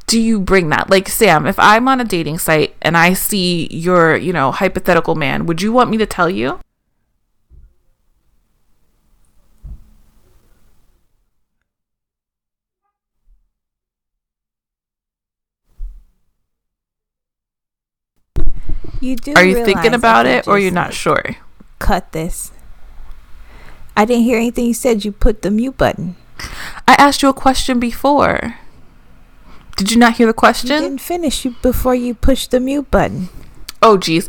do 0.06 0.18
you 0.18 0.40
bring 0.40 0.70
that? 0.70 0.88
Like, 0.88 1.08
Sam, 1.08 1.46
if 1.46 1.58
I'm 1.58 1.86
on 1.86 2.00
a 2.00 2.04
dating 2.04 2.38
site 2.38 2.76
and 2.80 2.96
I 2.96 3.12
see 3.12 3.68
your, 3.70 4.16
you 4.16 4.32
know, 4.32 4.52
hypothetical 4.52 5.14
man, 5.14 5.44
would 5.46 5.60
you 5.60 5.72
want 5.72 5.90
me 5.90 5.98
to 5.98 6.06
tell 6.06 6.30
you? 6.30 6.60
You 19.04 19.16
do. 19.16 19.34
Are 19.36 19.44
you 19.44 19.62
thinking 19.66 19.92
about 19.92 20.24
it, 20.24 20.48
or 20.48 20.58
you're 20.58 20.72
not 20.72 20.94
sure? 20.94 21.36
Cut 21.78 22.12
this. 22.12 22.52
I 23.94 24.06
didn't 24.06 24.24
hear 24.24 24.38
anything 24.38 24.64
you 24.64 24.72
said. 24.72 25.04
You 25.04 25.12
put 25.12 25.42
the 25.42 25.50
mute 25.50 25.76
button. 25.76 26.16
I 26.88 26.94
asked 26.96 27.20
you 27.22 27.28
a 27.28 27.34
question 27.34 27.78
before. 27.78 28.56
Did 29.76 29.90
you 29.90 29.98
not 29.98 30.16
hear 30.16 30.26
the 30.26 30.32
question? 30.32 30.70
You 30.70 30.80
didn't 30.80 31.02
finish 31.02 31.44
you 31.44 31.54
before 31.60 31.94
you 31.94 32.14
pushed 32.14 32.50
the 32.50 32.60
mute 32.60 32.90
button. 32.90 33.28
Oh, 33.82 33.98
geez. 33.98 34.26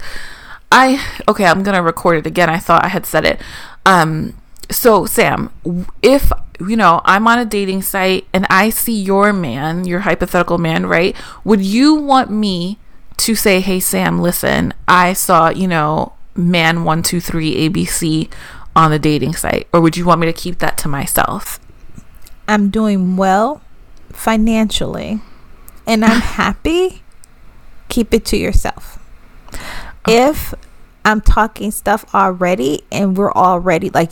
I 0.69 1.01
okay. 1.25 1.45
I'm 1.45 1.63
gonna 1.63 1.81
record 1.81 2.17
it 2.17 2.27
again. 2.27 2.49
I 2.49 2.59
thought 2.59 2.83
I 2.83 2.89
had 2.89 3.05
said 3.05 3.23
it. 3.23 3.39
Um. 3.85 4.35
So 4.69 5.05
Sam, 5.05 5.51
if 6.01 6.33
you 6.59 6.75
know 6.75 6.99
I'm 7.05 7.27
on 7.27 7.39
a 7.39 7.45
dating 7.45 7.83
site 7.83 8.27
and 8.33 8.45
I 8.49 8.71
see 8.71 8.99
your 8.99 9.31
man, 9.31 9.85
your 9.85 10.01
hypothetical 10.01 10.57
man, 10.57 10.85
right? 10.85 11.15
Would 11.45 11.61
you 11.61 11.95
want 11.95 12.29
me 12.29 12.77
to 13.17 13.35
say, 13.35 13.59
hey, 13.61 13.79
Sam, 13.79 14.19
listen, 14.19 14.73
I 14.87 15.13
saw, 15.13 15.49
you 15.49 15.67
know, 15.67 16.13
man123 16.35 17.69
ABC 17.69 18.31
on 18.75 18.91
the 18.91 18.99
dating 18.99 19.33
site? 19.33 19.67
Or 19.73 19.81
would 19.81 19.97
you 19.97 20.05
want 20.05 20.21
me 20.21 20.27
to 20.27 20.33
keep 20.33 20.59
that 20.59 20.77
to 20.79 20.87
myself? 20.87 21.59
I'm 22.47 22.69
doing 22.69 23.17
well 23.17 23.61
financially 24.11 25.21
and 25.87 26.03
I'm 26.03 26.21
happy. 26.39 27.03
Keep 27.89 28.13
it 28.13 28.25
to 28.25 28.37
yourself. 28.37 28.99
Okay. 30.07 30.27
If 30.27 30.53
I'm 31.03 31.21
talking 31.21 31.71
stuff 31.71 32.13
already 32.13 32.83
and 32.91 33.15
we're 33.15 33.33
already 33.33 33.89
like, 33.89 34.11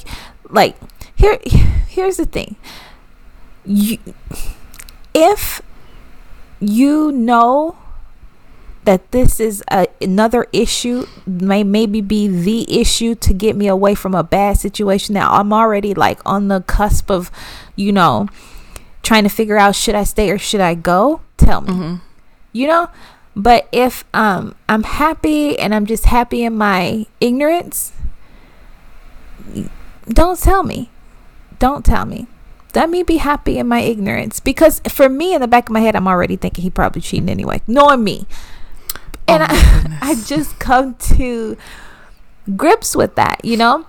like, 0.49 0.75
here, 1.15 1.39
here's 1.87 2.17
the 2.17 2.25
thing. 2.25 2.55
You, 3.65 3.97
if 5.13 5.61
you 6.59 7.11
know 7.11 7.77
that 8.85 9.11
this 9.11 9.39
is 9.39 9.63
a, 9.71 9.87
another 10.01 10.47
issue 10.51 11.05
may 11.25 11.63
maybe 11.63 12.01
be 12.01 12.27
the 12.27 12.79
issue 12.79 13.15
to 13.15 13.33
get 13.33 13.55
me 13.55 13.67
away 13.67 13.95
from 13.95 14.13
a 14.13 14.23
bad 14.23 14.57
situation 14.57 15.15
that 15.15 15.29
I'm 15.29 15.53
already 15.53 15.93
like 15.93 16.19
on 16.25 16.47
the 16.47 16.61
cusp 16.61 17.09
of 17.09 17.31
you 17.75 17.91
know 17.91 18.27
trying 19.03 19.23
to 19.23 19.29
figure 19.29 19.57
out 19.57 19.75
should 19.75 19.95
I 19.95 20.03
stay 20.03 20.31
or 20.31 20.37
should 20.37 20.61
I 20.61 20.73
go 20.75 21.21
tell 21.37 21.61
me. 21.61 21.99
You 22.51 22.67
know? 22.67 22.89
But 23.35 23.67
if 23.71 24.05
um 24.13 24.55
I'm 24.69 24.83
happy 24.83 25.57
and 25.59 25.73
I'm 25.73 25.85
just 25.85 26.05
happy 26.05 26.43
in 26.43 26.55
my 26.55 27.05
ignorance, 27.19 27.91
don't 30.07 30.39
tell 30.39 30.63
me. 30.63 30.89
Don't 31.59 31.85
tell 31.85 32.05
me. 32.05 32.27
Let 32.75 32.89
me 32.89 33.03
be 33.03 33.17
happy 33.17 33.57
in 33.57 33.67
my 33.67 33.81
ignorance. 33.81 34.39
Because 34.39 34.81
for 34.87 35.09
me 35.09 35.33
in 35.33 35.41
the 35.41 35.47
back 35.47 35.69
of 35.69 35.73
my 35.73 35.81
head 35.81 35.95
I'm 35.95 36.07
already 36.07 36.35
thinking 36.35 36.63
he 36.63 36.69
probably 36.69 37.01
cheating 37.01 37.29
anyway. 37.29 37.61
Knowing 37.67 38.03
me. 38.03 38.27
And 39.33 39.43
Oh 39.43 39.47
I. 39.49 39.97
I 40.01 40.15
just 40.15 40.59
come 40.59 40.95
to 41.15 41.57
grips 42.55 42.95
with 42.95 43.15
that, 43.15 43.43
you 43.43 43.57
know? 43.57 43.85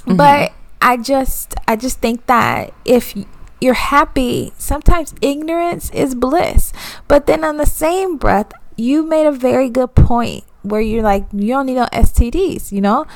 Mm-hmm. 0.00 0.16
But 0.16 0.52
I 0.80 0.96
just 0.96 1.54
I 1.66 1.76
just 1.76 2.00
think 2.00 2.26
that 2.26 2.72
if 2.84 3.14
you're 3.60 3.74
happy, 3.74 4.52
sometimes 4.58 5.14
ignorance 5.20 5.90
is 5.90 6.14
bliss. 6.14 6.72
But 7.08 7.26
then 7.26 7.44
on 7.44 7.56
the 7.56 7.66
same 7.66 8.16
breath, 8.16 8.52
you 8.76 9.02
made 9.02 9.26
a 9.26 9.32
very 9.32 9.68
good 9.68 9.94
point 9.94 10.44
where 10.62 10.80
you're 10.80 11.02
like 11.02 11.26
you 11.32 11.48
don't 11.48 11.66
need 11.66 11.74
no 11.74 11.86
STDs, 11.92 12.72
you 12.72 12.80
know? 12.80 13.06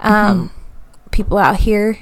Um 0.00 0.50
people 1.10 1.38
out 1.38 1.56
here, 1.56 1.98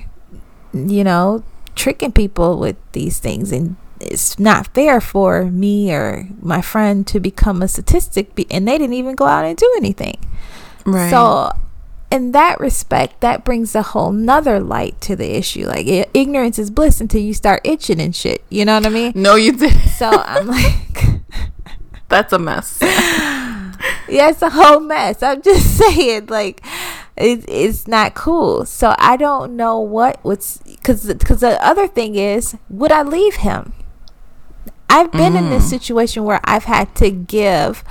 you 0.73 1.05
know, 1.05 1.43
tricking 1.75 2.13
people 2.13 2.59
with 2.59 2.77
these 2.93 3.19
things 3.19 3.53
and 3.53 3.77
it's 4.01 4.39
not 4.39 4.73
fair 4.75 5.01
for 5.01 5.45
me 5.45 5.93
or 5.93 6.27
my 6.41 6.61
friend 6.63 7.07
to 7.09 7.21
become 7.21 7.63
a 7.63 7.69
statistic 7.69 8.35
be- 8.35 8.47
and 8.51 8.67
they 8.67 8.79
didn't 8.79 8.95
even 8.95 9.15
go 9.15 9.27
out 9.27 9.45
and 9.45 9.57
do 9.57 9.73
anything. 9.77 10.19
Right. 10.87 11.11
So, 11.11 11.51
in 12.11 12.33
that 12.33 12.59
respect, 12.59 13.21
that 13.21 13.45
brings 13.45 13.75
a 13.75 13.83
whole 13.83 14.11
nother 14.11 14.59
light 14.59 15.01
to 15.03 15.15
the 15.15 15.37
issue. 15.37 15.67
Like, 15.67 15.87
i- 15.87 16.07
ignorance 16.15 16.59
is 16.59 16.71
bliss 16.71 17.01
until 17.01 17.21
you 17.21 17.35
start 17.35 17.61
itching 17.65 18.01
and 18.01 18.15
shit. 18.17 18.43
You 18.49 18.65
know 18.65 18.75
what 18.75 18.87
I 18.87 18.91
mean? 18.91 19.13
no, 19.15 19.35
you 19.37 19.53
did. 19.53 19.77
So, 19.91 20.09
I'm 20.11 20.47
like, 20.59 21.21
That's 22.09 22.33
a 22.33 22.39
mess. 22.39 22.79
yeah, 22.83 24.31
it's 24.31 24.43
a 24.43 24.51
whole 24.51 24.81
mess. 24.81 25.23
I'm 25.23 25.43
just 25.43 25.77
saying, 25.79 26.27
like, 26.27 26.65
it, 27.17 27.45
it's 27.49 27.87
not 27.87 28.15
cool. 28.15 28.65
So, 28.65 28.95
I 28.99 29.17
don't 29.17 29.55
know 29.57 29.79
what, 29.79 30.19
what's, 30.23 30.59
because 30.59 31.07
because 31.07 31.41
the 31.41 31.63
other 31.65 31.87
thing 31.87 32.15
is, 32.17 32.57
would 32.69 32.91
I 32.93 33.03
leave 33.03 33.37
him? 33.37 33.73
I've 34.91 35.13
been 35.13 35.37
in 35.37 35.51
this 35.51 35.71
situation 35.71 36.25
where 36.25 36.41
I've 36.45 36.65
had 36.65 36.95
to 36.97 37.11
give 37.11 37.85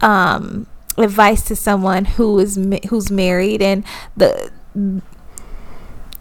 um, 0.00 0.66
advice 0.98 1.42
to 1.44 1.56
someone 1.56 2.04
who 2.04 2.38
is 2.38 2.58
ma- 2.58 2.78
who's 2.90 3.10
married, 3.10 3.62
and 3.62 3.84
the 4.16 4.50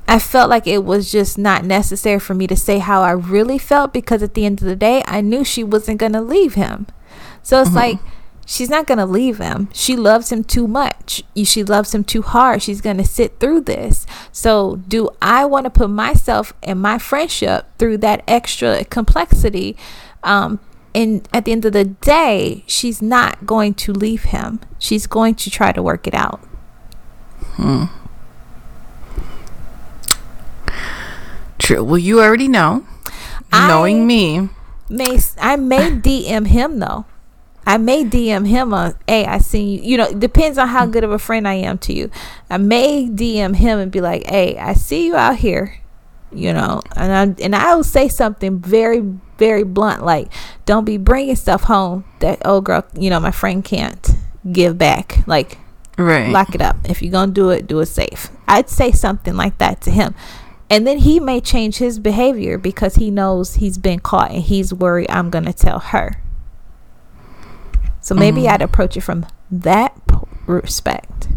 I 0.07 0.19
felt 0.19 0.49
like 0.49 0.67
it 0.67 0.83
was 0.83 1.11
just 1.11 1.37
not 1.37 1.65
necessary 1.65 2.19
for 2.19 2.33
me 2.33 2.47
to 2.47 2.55
say 2.55 2.79
how 2.79 3.01
I 3.01 3.11
really 3.11 3.57
felt 3.57 3.91
because 3.91 4.23
at 4.23 4.35
the 4.35 4.45
end 4.45 4.61
of 4.61 4.67
the 4.67 4.75
day, 4.75 5.03
I 5.05 5.21
knew 5.21 5.43
she 5.43 5.63
wasn't 5.63 5.99
gonna 5.99 6.21
leave 6.21 6.53
him. 6.53 6.87
So 7.43 7.61
it's 7.61 7.73
like 7.75 7.99
she's 8.45 8.69
not 8.69 8.87
gonna 8.87 9.05
leave 9.05 9.37
him. 9.39 9.69
She 9.73 9.95
loves 9.95 10.31
him 10.31 10.43
too 10.43 10.67
much. 10.67 11.23
She 11.43 11.63
loves 11.63 11.93
him 11.93 12.03
too 12.03 12.21
hard. 12.21 12.61
She's 12.61 12.81
gonna 12.81 13.03
sit 13.05 13.39
through 13.39 13.61
this. 13.61 14.05
So 14.31 14.77
do 14.87 15.09
I 15.21 15.45
want 15.45 15.65
to 15.65 15.69
put 15.69 15.89
myself 15.89 16.53
and 16.63 16.81
my 16.81 16.97
friendship 16.99 17.65
through 17.77 17.97
that 17.99 18.23
extra 18.27 18.85
complexity? 18.85 19.75
Um, 20.23 20.59
and 20.93 21.27
at 21.33 21.43
the 21.45 21.51
end 21.51 21.65
of 21.65 21.73
the 21.73 21.83
day, 21.85 22.63
she's 22.67 23.01
not 23.01 23.45
going 23.45 23.73
to 23.73 23.91
leave 23.91 24.23
him. 24.23 24.61
She's 24.79 25.07
going 25.07 25.35
to 25.35 25.49
try 25.51 25.71
to 25.73 25.81
work 25.83 26.07
it 26.07 26.13
out. 26.13 26.39
Hmm. 27.57 27.85
True. 31.59 31.83
Well, 31.83 31.97
you 31.97 32.21
already 32.21 32.47
know. 32.47 32.85
I- 33.51 33.67
Knowing 33.67 34.05
me. 34.07 34.49
May 34.89 35.17
I 35.41 35.55
may 35.55 35.89
DM 35.91 36.47
him 36.47 36.79
though. 36.79 37.05
I 37.65 37.77
may 37.77 38.03
DM 38.05 38.47
him 38.47 38.73
on, 38.73 38.95
hey, 39.07 39.25
I 39.25 39.39
seen 39.39 39.69
you. 39.69 39.81
You 39.81 39.97
know, 39.97 40.05
it 40.05 40.19
depends 40.19 40.57
on 40.57 40.67
how 40.67 40.83
mm-hmm. 40.83 40.91
good 40.91 41.03
of 41.03 41.11
a 41.11 41.19
friend 41.19 41.47
I 41.47 41.55
am 41.55 41.77
to 41.79 41.93
you. 41.93 42.11
I 42.49 42.57
may 42.57 43.07
DM 43.07 43.55
him 43.55 43.79
and 43.79 43.91
be 43.91 44.01
like, 44.01 44.27
hey, 44.27 44.57
I 44.57 44.73
see 44.73 45.07
you 45.07 45.15
out 45.15 45.37
here. 45.37 45.79
You 46.31 46.51
know, 46.51 46.81
and 46.95 47.37
I 47.39 47.43
and 47.43 47.55
I 47.55 47.75
will 47.75 47.83
say 47.83 48.09
something 48.09 48.59
very 48.59 49.01
very 49.37 49.63
blunt, 49.63 50.03
like, 50.03 50.31
don't 50.65 50.85
be 50.85 50.97
bringing 50.97 51.35
stuff 51.35 51.63
home 51.63 52.03
that 52.19 52.41
oh 52.43 52.61
girl, 52.61 52.83
you 52.97 53.09
know, 53.09 53.19
my 53.19 53.31
friend 53.31 53.63
can't 53.63 54.11
give 54.51 54.77
back. 54.77 55.25
Like, 55.27 55.57
Right. 55.97 56.29
lock 56.29 56.53
it 56.53 56.61
up. 56.61 56.77
If 56.89 57.01
you're 57.01 57.11
gonna 57.11 57.31
do 57.31 57.51
it, 57.51 57.67
do 57.67 57.79
it 57.79 57.85
safe. 57.85 58.29
I'd 58.47 58.69
say 58.69 58.91
something 58.91 59.35
like 59.35 59.57
that 59.59 59.79
to 59.81 59.91
him. 59.91 60.13
And 60.69 60.85
then 60.85 60.99
he 60.99 61.19
may 61.19 61.39
change 61.39 61.77
his 61.77 61.99
behavior 61.99 62.57
because 62.57 62.95
he 62.95 63.11
knows 63.11 63.55
he's 63.55 63.77
been 63.77 63.99
caught 63.99 64.31
and 64.31 64.41
he's 64.41 64.73
worried 64.73 65.09
I'm 65.09 65.29
gonna 65.29 65.53
tell 65.53 65.79
her. 65.79 66.21
So 68.05 68.13
maybe 68.13 68.43
Mm. 68.43 68.49
I'd 68.51 68.61
approach 68.61 68.95
it 68.95 69.01
from 69.01 69.25
that 69.49 69.97
respect. 70.45 71.27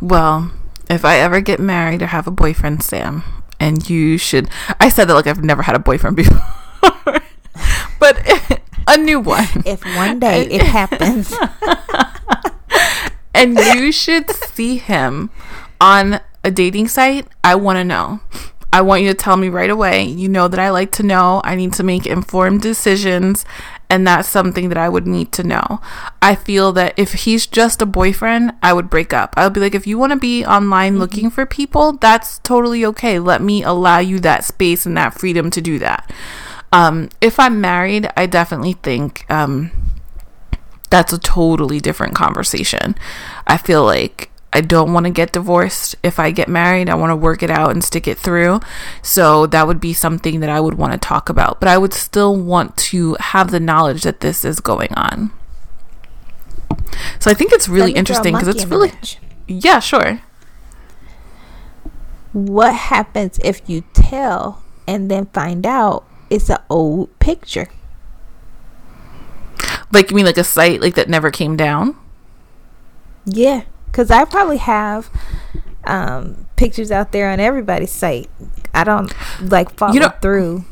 Well, 0.00 0.50
if 0.90 1.04
I 1.04 1.18
ever 1.20 1.40
get 1.40 1.60
married 1.60 2.02
or 2.02 2.06
have 2.06 2.26
a 2.26 2.32
boyfriend, 2.32 2.82
Sam, 2.82 3.22
and 3.60 3.88
you 3.88 4.18
should. 4.18 4.48
I 4.80 4.88
said 4.88 5.04
that 5.06 5.14
like 5.14 5.28
I've 5.28 5.44
never 5.44 5.62
had 5.62 5.76
a 5.76 5.78
boyfriend 5.78 6.16
before, 6.22 6.42
but 8.00 8.60
a 8.88 8.98
new 8.98 9.20
one. 9.20 9.46
If 9.64 9.84
one 9.94 10.18
day 10.18 10.46
it 10.50 10.62
happens, 10.62 11.32
and 13.34 13.56
you 13.56 13.92
should 13.92 14.28
see 14.30 14.78
him 14.78 15.30
on 15.80 16.18
a 16.42 16.50
dating 16.50 16.88
site, 16.88 17.28
I 17.44 17.54
want 17.54 17.76
to 17.76 17.84
know. 17.84 18.18
I 18.72 18.82
want 18.82 19.02
you 19.02 19.08
to 19.08 19.14
tell 19.14 19.36
me 19.36 19.48
right 19.48 19.70
away. 19.70 20.02
You 20.04 20.28
know 20.28 20.48
that 20.48 20.58
I 20.60 20.70
like 20.70 20.90
to 20.92 21.02
know. 21.04 21.40
I 21.44 21.54
need 21.54 21.72
to 21.74 21.82
make 21.84 22.04
informed 22.04 22.62
decisions, 22.62 23.44
and 23.90 24.06
that's 24.06 24.28
something 24.28 24.68
that 24.68 24.78
I 24.78 24.88
would 24.88 25.06
need 25.06 25.32
to 25.32 25.42
know. 25.42 25.80
I 26.20 26.34
feel 26.34 26.72
that 26.72 26.94
if 26.98 27.12
he's 27.24 27.46
just 27.46 27.80
a 27.80 27.86
boyfriend, 27.86 28.52
I 28.62 28.72
would 28.72 28.90
break 28.90 29.12
up. 29.12 29.34
I 29.36 29.44
would 29.44 29.54
be 29.54 29.60
like, 29.60 29.74
if 29.74 29.86
you 29.86 29.98
want 29.98 30.12
to 30.12 30.18
be 30.18 30.44
online 30.44 30.98
looking 30.98 31.30
for 31.30 31.46
people, 31.46 31.92
that's 31.92 32.38
totally 32.40 32.84
okay. 32.84 33.18
Let 33.18 33.40
me 33.40 33.62
allow 33.62 33.98
you 33.98 34.20
that 34.20 34.44
space 34.44 34.84
and 34.84 34.96
that 34.96 35.14
freedom 35.14 35.50
to 35.50 35.60
do 35.60 35.78
that. 35.78 36.12
Um, 36.70 37.08
if 37.20 37.40
I'm 37.40 37.60
married, 37.60 38.10
I 38.14 38.26
definitely 38.26 38.74
think 38.74 39.24
um, 39.30 39.70
that's 40.90 41.12
a 41.12 41.18
totally 41.18 41.80
different 41.80 42.14
conversation. 42.14 42.94
I 43.46 43.56
feel 43.56 43.84
like 43.84 44.30
I 44.52 44.60
don't 44.62 44.92
want 44.92 45.04
to 45.04 45.10
get 45.10 45.32
divorced 45.32 45.94
if 46.02 46.18
I 46.18 46.30
get 46.30 46.48
married. 46.48 46.88
I 46.88 46.94
want 46.94 47.10
to 47.10 47.16
work 47.16 47.42
it 47.42 47.50
out 47.50 47.70
and 47.70 47.84
stick 47.84 48.08
it 48.08 48.18
through. 48.18 48.60
So 49.02 49.46
that 49.46 49.66
would 49.66 49.80
be 49.80 49.92
something 49.92 50.40
that 50.40 50.48
I 50.48 50.58
would 50.60 50.74
want 50.74 50.92
to 50.94 50.98
talk 50.98 51.28
about. 51.28 51.60
But 51.60 51.68
I 51.68 51.76
would 51.78 51.92
still 51.92 52.34
want 52.36 52.76
to 52.78 53.14
have 53.20 53.50
the 53.50 53.60
knowledge 53.60 54.02
that 54.04 54.20
this 54.20 54.44
is 54.44 54.60
going 54.60 54.92
on. 54.94 55.30
So 57.20 57.30
I 57.30 57.34
think 57.34 57.52
it's 57.52 57.68
really 57.68 57.92
Let 57.92 57.96
me 57.96 58.02
throw 58.06 58.22
a 58.22 58.24
interesting 58.24 58.32
because 58.34 58.48
it's 58.48 58.64
really 58.66 58.88
wrench. 58.88 59.18
yeah, 59.46 59.80
sure. 59.80 60.20
what 62.32 62.74
happens 62.74 63.38
if 63.42 63.60
you 63.68 63.82
tell 63.92 64.62
and 64.86 65.10
then 65.10 65.26
find 65.26 65.66
out 65.66 66.04
it's 66.30 66.48
an 66.50 66.58
old 66.70 67.16
picture? 67.18 67.68
Like 69.92 70.10
you 70.10 70.16
mean 70.16 70.26
like 70.26 70.38
a 70.38 70.44
site 70.44 70.80
like 70.80 70.94
that 70.94 71.08
never 71.08 71.30
came 71.30 71.56
down? 71.56 71.96
Yeah, 73.24 73.62
because 73.98 74.12
I 74.12 74.24
probably 74.26 74.58
have 74.58 75.10
um, 75.82 76.46
pictures 76.54 76.92
out 76.92 77.10
there 77.10 77.30
on 77.30 77.40
everybody's 77.40 77.90
site. 77.90 78.30
I 78.72 78.84
don't 78.84 79.12
like 79.40 79.72
follow 79.76 79.92
You 79.92 79.98
know- 79.98 80.12
through. 80.22 80.64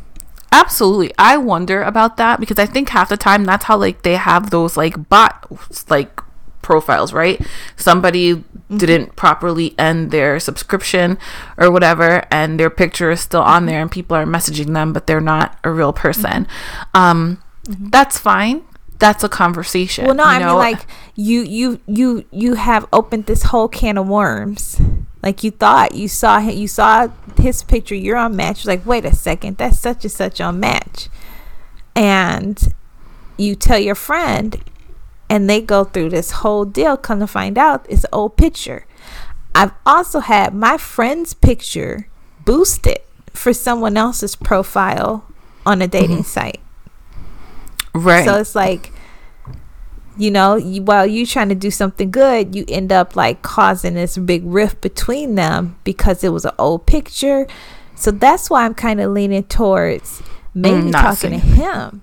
Absolutely. 0.52 1.12
I 1.18 1.36
wonder 1.36 1.82
about 1.82 2.18
that 2.18 2.38
because 2.38 2.56
I 2.56 2.66
think 2.66 2.90
half 2.90 3.08
the 3.08 3.16
time 3.16 3.44
that's 3.44 3.64
how 3.64 3.76
like 3.78 4.02
they 4.02 4.14
have 4.14 4.50
those 4.50 4.76
like 4.76 5.08
bot 5.08 5.44
like 5.90 6.20
profiles, 6.62 7.12
right? 7.12 7.44
Somebody 7.74 8.44
didn't 8.74 9.16
properly 9.16 9.74
end 9.76 10.12
their 10.12 10.38
subscription 10.38 11.18
or 11.58 11.72
whatever 11.72 12.24
and 12.30 12.60
their 12.60 12.70
picture 12.70 13.10
is 13.10 13.20
still 13.20 13.42
on 13.42 13.66
there 13.66 13.82
and 13.82 13.90
people 13.90 14.16
are 14.16 14.24
messaging 14.24 14.72
them 14.72 14.92
but 14.92 15.08
they're 15.08 15.20
not 15.20 15.58
a 15.64 15.70
real 15.70 15.92
person. 15.92 16.46
Um 16.94 17.42
that's 17.64 18.16
fine. 18.16 18.62
That's 18.98 19.22
a 19.22 19.28
conversation. 19.28 20.06
Well, 20.06 20.14
no, 20.14 20.24
you 20.24 20.30
I 20.30 20.38
know? 20.38 20.46
mean 20.48 20.56
like 20.56 20.86
you 21.14 21.42
you 21.42 21.80
you 21.86 22.24
you 22.30 22.54
have 22.54 22.86
opened 22.92 23.26
this 23.26 23.44
whole 23.44 23.68
can 23.68 23.98
of 23.98 24.08
worms. 24.08 24.80
Like 25.22 25.42
you 25.44 25.50
thought 25.50 25.94
you 25.94 26.08
saw 26.08 26.38
him, 26.38 26.56
you 26.56 26.68
saw 26.68 27.08
his 27.38 27.62
picture. 27.62 27.94
You're 27.94 28.16
on 28.16 28.36
Match. 28.36 28.64
You're 28.64 28.74
like, 28.74 28.86
wait 28.86 29.04
a 29.04 29.14
second, 29.14 29.58
that's 29.58 29.78
such 29.78 30.04
and 30.04 30.12
such 30.12 30.40
on 30.40 30.60
Match, 30.60 31.08
and 31.94 32.72
you 33.36 33.54
tell 33.54 33.78
your 33.78 33.94
friend, 33.94 34.62
and 35.28 35.50
they 35.50 35.60
go 35.60 35.84
through 35.84 36.10
this 36.10 36.30
whole 36.30 36.64
deal. 36.64 36.96
Come 36.96 37.20
to 37.20 37.26
find 37.26 37.58
out, 37.58 37.84
it's 37.88 38.04
an 38.04 38.10
old 38.12 38.36
picture. 38.36 38.86
I've 39.54 39.72
also 39.84 40.20
had 40.20 40.54
my 40.54 40.76
friend's 40.78 41.34
picture 41.34 42.08
boosted 42.44 42.98
for 43.32 43.52
someone 43.52 43.96
else's 43.96 44.36
profile 44.36 45.26
on 45.66 45.82
a 45.82 45.84
mm-hmm. 45.84 45.90
dating 45.90 46.22
site. 46.24 46.60
Right. 47.96 48.24
So 48.24 48.38
it's 48.38 48.54
like, 48.54 48.92
you 50.16 50.30
know, 50.30 50.56
you, 50.56 50.82
while 50.82 51.06
you're 51.06 51.26
trying 51.26 51.48
to 51.50 51.54
do 51.54 51.70
something 51.70 52.10
good, 52.10 52.54
you 52.54 52.64
end 52.68 52.92
up 52.92 53.16
like 53.16 53.42
causing 53.42 53.94
this 53.94 54.16
big 54.16 54.42
rift 54.44 54.80
between 54.80 55.34
them 55.34 55.78
because 55.84 56.24
it 56.24 56.30
was 56.30 56.44
an 56.44 56.52
old 56.58 56.86
picture. 56.86 57.46
So 57.94 58.10
that's 58.10 58.50
why 58.50 58.64
I'm 58.64 58.74
kind 58.74 59.00
of 59.00 59.12
leaning 59.12 59.44
towards 59.44 60.22
maybe 60.54 60.90
Mm, 60.90 60.92
talking 60.92 61.30
to 61.32 61.38
him 61.38 62.02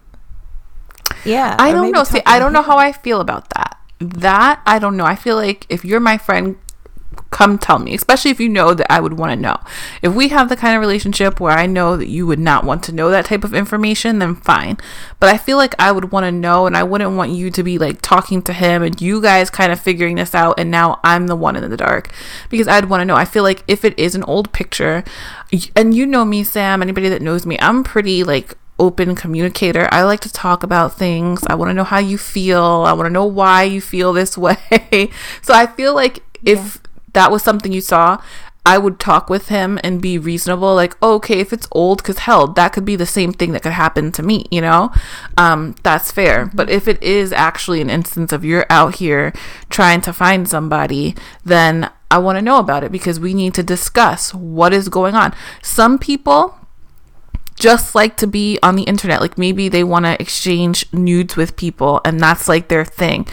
Yeah. 1.25 1.56
I 1.58 1.71
don't 1.71 1.91
know. 1.91 2.03
See, 2.03 2.21
I 2.25 2.39
don't 2.39 2.53
know 2.53 2.62
how 2.62 2.77
I 2.77 2.91
feel 2.91 3.21
about 3.21 3.49
that. 3.51 3.79
That 3.99 4.62
I 4.65 4.79
don't 4.79 4.97
know. 4.97 5.06
I 5.06 5.15
feel 5.15 5.36
like 5.36 5.65
if 5.69 5.86
you're 5.86 5.99
my 5.99 6.17
friend, 6.17 6.58
come 7.34 7.58
tell 7.58 7.80
me, 7.80 7.96
especially 7.96 8.30
if 8.30 8.39
you 8.39 8.48
know 8.48 8.76
that 8.76 8.89
I 8.91 9.00
would 9.00 9.13
want 9.13 9.32
to 9.32 9.36
know. 9.36 9.60
If 10.04 10.13
we 10.13 10.28
have 10.30 10.50
the 10.50 10.56
kind 10.56 10.76
of 10.76 10.82
relationship 10.82 11.39
where 11.39 11.58
I 11.58 11.65
know 11.65 11.98
that 11.98 12.08
you 12.08 12.28
would 12.28 12.39
not 12.39 12.63
want 12.63 12.84
to 12.84 12.91
know 12.91 13.10
that 13.10 13.26
type 13.26 13.43
of 13.43 13.56
information, 13.56 14.19
then 14.19 14.36
fine. 14.36 14.78
But 15.19 15.30
I 15.30 15.38
feel 15.38 15.58
like 15.58 15.74
I 15.80 15.91
would 15.91 16.12
want 16.12 16.26
to 16.26 16.32
know, 16.32 16.67
and 16.67 16.78
I 16.78 16.84
wouldn't 16.84 17.17
want 17.17 17.32
you 17.32 17.50
to 17.50 17.63
be 17.63 17.80
like 17.80 18.02
talking 18.02 18.43
to 18.43 18.54
him 18.54 18.84
and 18.84 19.02
you 19.02 19.19
guys 19.19 19.50
kind 19.50 19.72
of 19.72 19.80
figuring 19.80 20.17
this 20.17 20.36
out, 20.36 20.60
and 20.60 20.69
now 20.69 21.00
I'm 21.04 21.26
the 21.26 21.36
one 21.36 21.56
in 21.56 21.67
the 21.67 21.76
dark 21.76 22.13
because 22.50 22.67
I'd 22.67 22.86
want 22.86 23.02
to 23.02 23.06
know. 23.06 23.15
I 23.15 23.26
feel 23.26 23.43
like 23.43 23.63
if 23.67 23.84
it 23.84 23.98
is 23.98 24.13
an 24.13 24.24
old 24.26 24.54
picture, 24.54 25.04
and 25.76 25.93
you 25.96 26.06
know 26.06 26.26
me, 26.26 26.43
Sam, 26.43 26.84
anybody 26.84 27.10
that 27.10 27.24
knows 27.24 27.48
me, 27.48 27.58
I'm 27.60 27.84
pretty 27.84 28.24
like 28.24 28.56
open 28.78 29.15
communicator. 29.15 29.88
I 29.91 30.04
like 30.04 30.19
to 30.22 30.32
talk 30.32 30.62
about 30.62 30.98
things. 30.98 31.43
I 31.48 31.56
want 31.56 31.69
to 31.72 31.74
know 31.74 31.84
how 31.84 32.00
you 32.00 32.19
feel. 32.19 32.84
I 32.86 32.93
want 32.93 33.08
to 33.08 33.13
know 33.13 33.26
why 33.26 33.63
you 33.63 33.82
feel 33.82 34.13
this 34.13 34.38
way. 34.46 35.10
so 35.41 35.56
I 35.56 35.65
feel 35.65 35.96
like 35.96 36.22
if 36.46 36.83
that 37.13 37.32
was 37.32 37.43
something 37.43 37.71
you 37.71 37.82
saw, 37.82 38.21
I 38.65 38.78
would 38.78 38.97
talk 38.97 39.30
with 39.30 39.49
him 39.49 39.78
and 39.84 40.02
be 40.02 40.17
reasonable. 40.17 40.73
Like, 40.73 40.95
oh, 41.02 41.15
okay, 41.15 41.39
if 41.39 41.52
it's 41.52 41.67
old, 41.71 41.97
because 41.97 42.19
hell, 42.19 42.47
that 42.47 42.71
could 42.71 42.86
be 42.86 42.95
the 42.95 43.06
same 43.06 43.34
thing 43.34 43.52
that 43.52 43.62
could 43.62 43.73
happen 43.73 44.12
to 44.13 44.23
me, 44.23 44.45
you 44.52 44.62
know? 44.62 44.91
Um, 45.38 45.76
that's 45.84 46.12
fair. 46.12 46.49
But 46.54 46.69
if 46.69 46.88
it 46.88 47.02
is 47.04 47.34
actually 47.34 47.82
an 47.82 47.89
instance 47.89 48.32
of 48.32 48.45
you're 48.45 48.65
out 48.69 48.95
here 48.95 49.34
trying 49.69 49.99
to 50.02 50.13
find 50.13 50.47
somebody, 50.47 51.13
then 51.43 51.91
I 52.10 52.19
want 52.19 52.38
to 52.38 52.41
know 52.41 52.58
about 52.58 52.86
it 52.86 52.91
because 52.91 53.19
we 53.19 53.34
need 53.34 53.54
to 53.56 53.63
discuss 53.63 54.34
what 54.34 54.73
is 54.73 54.88
going 54.88 55.15
on. 55.15 55.34
Some 55.62 55.99
people 55.99 56.58
just 57.56 57.95
like 57.95 58.15
to 58.17 58.28
be 58.28 58.60
on 58.63 58.76
the 58.76 58.84
internet. 58.84 59.19
Like 59.19 59.38
maybe 59.38 59.67
they 59.67 59.84
want 59.84 60.06
to 60.06 60.19
exchange 60.21 60.91
nudes 60.93 61.36
with 61.36 61.58
people 61.58 61.99
and 62.06 62.19
that's 62.19 62.47
like 62.47 62.69
their 62.69 62.86
thing. 62.86 63.28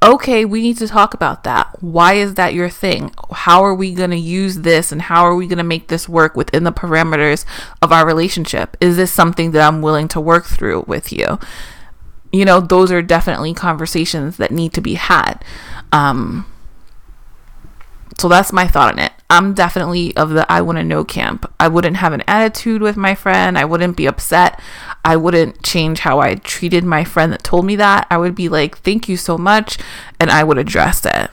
Okay, 0.00 0.44
we 0.44 0.62
need 0.62 0.78
to 0.78 0.86
talk 0.86 1.12
about 1.12 1.42
that. 1.42 1.82
Why 1.82 2.14
is 2.14 2.34
that 2.34 2.54
your 2.54 2.68
thing? 2.68 3.12
How 3.32 3.64
are 3.64 3.74
we 3.74 3.92
going 3.92 4.10
to 4.10 4.16
use 4.16 4.58
this 4.60 4.92
and 4.92 5.02
how 5.02 5.24
are 5.24 5.34
we 5.34 5.48
going 5.48 5.58
to 5.58 5.64
make 5.64 5.88
this 5.88 6.08
work 6.08 6.36
within 6.36 6.62
the 6.62 6.72
parameters 6.72 7.44
of 7.82 7.90
our 7.90 8.06
relationship? 8.06 8.76
Is 8.80 8.96
this 8.96 9.12
something 9.12 9.50
that 9.50 9.66
I'm 9.66 9.82
willing 9.82 10.06
to 10.08 10.20
work 10.20 10.46
through 10.46 10.84
with 10.86 11.12
you? 11.12 11.40
You 12.32 12.44
know, 12.44 12.60
those 12.60 12.92
are 12.92 13.02
definitely 13.02 13.54
conversations 13.54 14.36
that 14.36 14.52
need 14.52 14.72
to 14.74 14.80
be 14.80 14.94
had. 14.94 15.44
Um, 15.90 16.46
so 18.18 18.28
that's 18.28 18.52
my 18.52 18.68
thought 18.68 18.92
on 18.92 19.00
it. 19.00 19.12
I'm 19.30 19.52
definitely 19.52 20.16
of 20.16 20.30
the 20.30 20.50
I 20.50 20.62
want 20.62 20.78
to 20.78 20.84
know 20.84 21.04
camp. 21.04 21.52
I 21.60 21.68
wouldn't 21.68 21.96
have 21.96 22.14
an 22.14 22.22
attitude 22.26 22.80
with 22.80 22.96
my 22.96 23.14
friend. 23.14 23.58
I 23.58 23.64
wouldn't 23.66 23.96
be 23.96 24.06
upset. 24.06 24.58
I 25.04 25.16
wouldn't 25.16 25.62
change 25.62 26.00
how 26.00 26.20
I 26.20 26.36
treated 26.36 26.82
my 26.84 27.04
friend 27.04 27.32
that 27.32 27.44
told 27.44 27.66
me 27.66 27.76
that. 27.76 28.06
I 28.10 28.16
would 28.16 28.34
be 28.34 28.48
like, 28.48 28.78
thank 28.78 29.08
you 29.08 29.18
so 29.18 29.36
much. 29.36 29.78
And 30.18 30.30
I 30.30 30.44
would 30.44 30.56
address 30.56 31.04
it. 31.04 31.30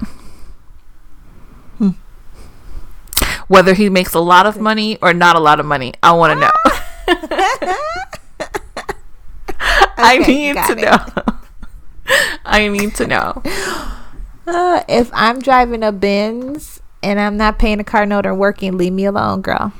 Whether 3.48 3.76
he 3.76 3.90
makes 3.90 4.14
a 4.14 4.20
lot 4.20 4.46
of 4.46 4.60
money 4.60 4.98
or 5.02 5.14
not 5.14 5.36
a 5.36 5.40
lot 5.40 5.60
of 5.60 5.66
money, 5.66 5.94
I 6.02 6.12
want 6.14 6.34
to 6.34 6.40
know. 6.40 6.52
I 9.98 10.18
need 10.18 10.56
to 10.56 10.72
it. 10.72 10.82
know. 10.82 10.98
I 12.46 12.68
need 12.68 12.96
to 12.96 13.08
know. 13.08 13.42
Uh, 14.48 14.84
if 14.88 15.10
I'm 15.12 15.40
driving 15.40 15.82
a 15.82 15.92
Benz 15.92 16.80
and 17.06 17.20
I'm 17.20 17.38
not 17.38 17.60
paying 17.60 17.80
a 17.80 17.84
car 17.84 18.06
note 18.06 18.26
or 18.26 18.34
working, 18.34 18.78
leave 18.78 18.92
me 18.92 19.06
alone, 19.06 19.42
girl. 19.42 19.72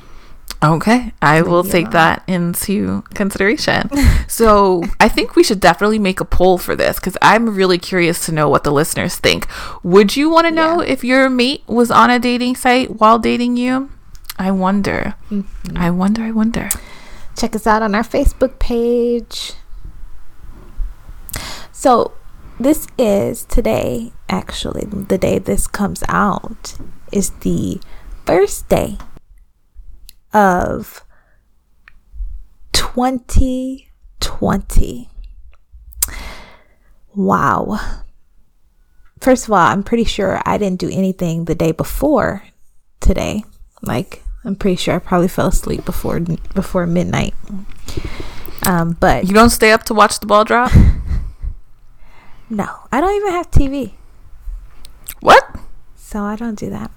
Okay, 0.64 1.12
I 1.20 1.42
will 1.42 1.64
take 1.64 1.90
that 1.90 2.22
into 2.26 3.02
consideration. 3.12 3.90
so, 4.28 4.82
I 4.98 5.08
think 5.08 5.36
we 5.36 5.42
should 5.42 5.60
definitely 5.60 5.98
make 5.98 6.20
a 6.20 6.24
poll 6.24 6.56
for 6.56 6.74
this 6.74 6.98
because 6.98 7.16
I'm 7.20 7.54
really 7.54 7.78
curious 7.78 8.24
to 8.26 8.32
know 8.32 8.48
what 8.48 8.64
the 8.64 8.72
listeners 8.72 9.16
think. 9.16 9.46
Would 9.82 10.16
you 10.16 10.30
want 10.30 10.46
to 10.46 10.50
know 10.50 10.80
if 10.80 11.04
your 11.04 11.28
mate 11.28 11.62
was 11.66 11.90
on 11.90 12.08
a 12.08 12.18
dating 12.18 12.56
site 12.56 12.98
while 13.00 13.18
dating 13.18 13.58
you? 13.58 13.90
I 14.38 14.50
wonder. 14.50 15.14
Mm-hmm. 15.30 15.76
I 15.76 15.90
wonder. 15.90 16.22
I 16.22 16.30
wonder. 16.30 16.70
Check 17.36 17.54
us 17.54 17.66
out 17.66 17.82
on 17.82 17.94
our 17.94 18.02
Facebook 18.02 18.58
page. 18.58 19.52
So, 21.70 22.12
this 22.58 22.86
is 22.96 23.44
today, 23.44 24.12
actually, 24.30 24.86
the 24.86 25.18
day 25.18 25.38
this 25.38 25.66
comes 25.66 26.02
out, 26.08 26.76
is 27.16 27.30
the 27.40 27.80
first 28.26 28.68
day 28.68 28.98
of 30.34 31.02
2020. 32.72 35.08
Wow. 37.14 37.80
First 39.20 39.46
of 39.46 39.52
all, 39.52 39.58
I'm 39.58 39.82
pretty 39.82 40.04
sure 40.04 40.42
I 40.44 40.58
didn't 40.58 40.78
do 40.80 40.90
anything 40.90 41.46
the 41.46 41.54
day 41.54 41.72
before 41.72 42.42
today. 43.00 43.44
Like, 43.80 44.22
I'm 44.44 44.54
pretty 44.56 44.76
sure 44.76 44.94
I 44.94 44.98
probably 44.98 45.28
fell 45.28 45.46
asleep 45.48 45.86
before 45.86 46.20
before 46.54 46.86
midnight. 46.86 47.32
Um, 48.66 48.94
but 49.00 49.26
You 49.26 49.32
don't 49.32 49.48
stay 49.50 49.72
up 49.72 49.84
to 49.84 49.94
watch 49.94 50.20
the 50.20 50.26
ball 50.26 50.44
drop? 50.44 50.70
no, 52.50 52.68
I 52.92 53.00
don't 53.00 53.16
even 53.16 53.32
have 53.32 53.50
TV, 53.50 53.92
What? 55.20 55.42
so 55.96 56.22
I 56.22 56.36
don't 56.36 56.58
do 56.58 56.68
that. 56.70 56.90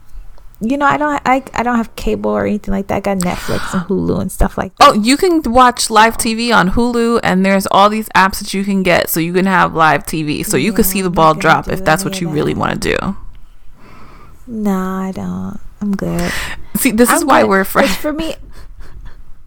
You 0.62 0.78
know, 0.78 0.86
I 0.86 0.98
don't. 0.98 1.22
I, 1.26 1.44
I 1.54 1.64
don't 1.64 1.78
have 1.78 1.96
cable 1.96 2.32
or 2.32 2.46
anything 2.46 2.74
like 2.74 2.88
that. 2.88 2.98
I 2.98 3.00
got 3.00 3.20
Netflix 3.20 3.74
and 3.74 3.84
Hulu 3.88 4.20
and 4.20 4.32
stuff 4.32 4.58
like 4.58 4.74
oh, 4.82 4.92
that. 4.92 5.00
Oh, 5.00 5.02
you 5.02 5.16
can 5.16 5.42
watch 5.44 5.90
live 5.90 6.18
TV 6.18 6.54
on 6.54 6.72
Hulu, 6.72 7.22
and 7.24 7.46
there's 7.46 7.66
all 7.72 7.90
these 7.90 8.10
apps 8.10 8.40
that 8.40 8.54
you 8.54 8.66
can 8.66 8.84
get 8.84 9.10
so 9.10 9.22
you 9.22 9.32
can 9.32 9.46
have 9.46 9.74
live 9.74 10.06
TV. 10.06 10.46
So 10.46 10.58
you 10.58 10.74
can 10.74 10.84
see 10.84 11.02
the 11.02 11.10
ball 11.10 11.34
drop 11.34 11.70
if 11.70 11.86
that's 11.86 12.04
what 12.04 12.20
you 12.20 12.30
really 12.30 12.54
want 12.54 12.82
to 12.82 12.96
do. 12.96 13.18
No, 14.48 14.72
I 14.72 15.12
don't. 15.14 15.60
I'm 15.82 15.96
good. 15.96 16.32
See, 16.76 16.92
this 16.92 17.10
is 17.10 17.22
I'm 17.22 17.28
why 17.28 17.42
good. 17.42 17.50
we're 17.50 17.64
friends. 17.64 17.96
for 17.96 18.12
me. 18.12 18.36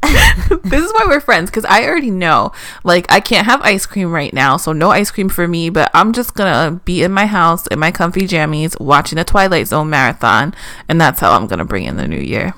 this 0.64 0.84
is 0.84 0.92
why 0.92 1.04
we're 1.06 1.20
friends 1.20 1.50
because 1.50 1.64
I 1.64 1.86
already 1.86 2.10
know, 2.10 2.52
like, 2.82 3.10
I 3.10 3.20
can't 3.20 3.46
have 3.46 3.62
ice 3.62 3.86
cream 3.86 4.10
right 4.10 4.32
now, 4.32 4.56
so 4.56 4.72
no 4.72 4.90
ice 4.90 5.10
cream 5.10 5.28
for 5.28 5.46
me. 5.46 5.70
But 5.70 5.90
I'm 5.94 6.12
just 6.12 6.34
gonna 6.34 6.80
be 6.84 7.02
in 7.02 7.12
my 7.12 7.26
house 7.26 7.66
in 7.68 7.78
my 7.78 7.90
comfy 7.90 8.22
jammies 8.22 8.78
watching 8.80 9.18
a 9.18 9.24
Twilight 9.24 9.68
Zone 9.68 9.90
marathon, 9.90 10.54
and 10.88 11.00
that's 11.00 11.20
how 11.20 11.32
I'm 11.32 11.46
gonna 11.46 11.64
bring 11.64 11.84
in 11.84 11.96
the 11.96 12.08
new 12.08 12.20
year. 12.20 12.54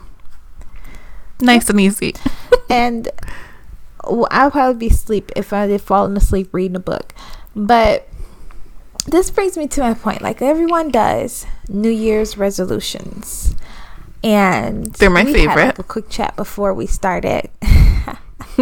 Nice 1.41 1.69
and 1.69 1.81
easy. 1.81 2.15
and 2.71 3.09
I'll 4.03 4.51
probably 4.51 4.89
be 4.89 4.95
asleep 4.95 5.31
if 5.37 5.53
I 5.53 5.67
had 5.67 5.81
fallen 5.81 6.17
asleep 6.17 6.49
reading 6.53 6.77
a 6.77 6.81
book. 6.81 7.15
But 7.55 8.09
this 9.07 9.31
brings 9.31 9.57
me 9.57 9.69
to 9.69 9.81
my 9.81 9.95
point. 9.95 10.23
Like 10.23 10.41
everyone 10.41 10.91
does, 10.91 11.47
New 11.69 11.91
Year's 11.91 12.39
resolutions, 12.39 13.55
and 14.25 14.87
They're 14.87 15.11
my 15.11 15.23
we 15.23 15.33
Had, 15.33 15.37
favorite. 15.37 15.67
like, 15.67 15.79
a 15.79 15.83
quick 15.85 16.09
chat 16.09 16.35
before 16.35 16.73
we 16.75 16.87
started. 16.87 17.51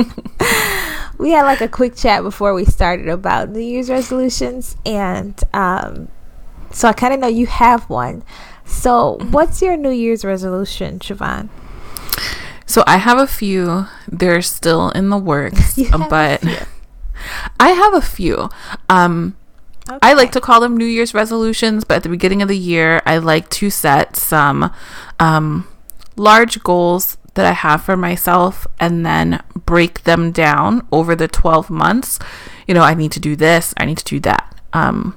we 1.18 1.30
had 1.30 1.44
like 1.44 1.60
a 1.60 1.68
quick 1.68 1.94
chat 1.94 2.22
before 2.22 2.52
we 2.52 2.64
started 2.64 3.08
about 3.08 3.48
New 3.50 3.60
Year's 3.60 3.88
resolutions, 3.88 4.76
and 4.84 5.38
um, 5.54 6.08
so 6.72 6.88
I 6.88 6.92
kind 6.92 7.14
of 7.14 7.20
know 7.20 7.28
you 7.28 7.46
have 7.46 7.88
one. 7.88 8.24
So, 8.64 9.18
what's 9.30 9.62
your 9.62 9.76
New 9.76 9.90
Year's 9.90 10.24
resolution, 10.24 10.98
Shavon? 10.98 11.48
So 12.66 12.82
I 12.86 12.96
have 12.96 13.18
a 13.18 13.26
few. 13.26 13.86
They're 14.08 14.40
still 14.42 14.90
in 14.90 15.10
the 15.10 15.18
works, 15.18 15.76
You 15.78 15.86
have 15.86 16.00
a 16.02 16.08
but. 16.08 16.44
I 17.60 17.68
have 17.70 17.94
a 17.94 18.00
few. 18.00 18.48
Um, 18.88 19.36
I 20.00 20.14
like 20.14 20.32
to 20.32 20.40
call 20.40 20.60
them 20.60 20.76
New 20.76 20.84
Year's 20.86 21.14
resolutions, 21.14 21.84
but 21.84 21.96
at 21.96 22.02
the 22.02 22.08
beginning 22.08 22.42
of 22.42 22.48
the 22.48 22.56
year, 22.56 23.02
I 23.04 23.18
like 23.18 23.50
to 23.50 23.70
set 23.70 24.16
some 24.16 24.72
um, 25.20 25.66
large 26.16 26.62
goals 26.62 27.18
that 27.34 27.46
I 27.46 27.52
have 27.52 27.82
for 27.82 27.96
myself 27.96 28.66
and 28.78 29.04
then 29.04 29.42
break 29.54 30.04
them 30.04 30.32
down 30.32 30.86
over 30.92 31.14
the 31.14 31.28
12 31.28 31.70
months. 31.70 32.18
You 32.66 32.74
know, 32.74 32.82
I 32.82 32.94
need 32.94 33.12
to 33.12 33.20
do 33.20 33.36
this, 33.36 33.74
I 33.76 33.84
need 33.84 33.98
to 33.98 34.04
do 34.04 34.20
that. 34.20 34.54
Um, 34.72 35.16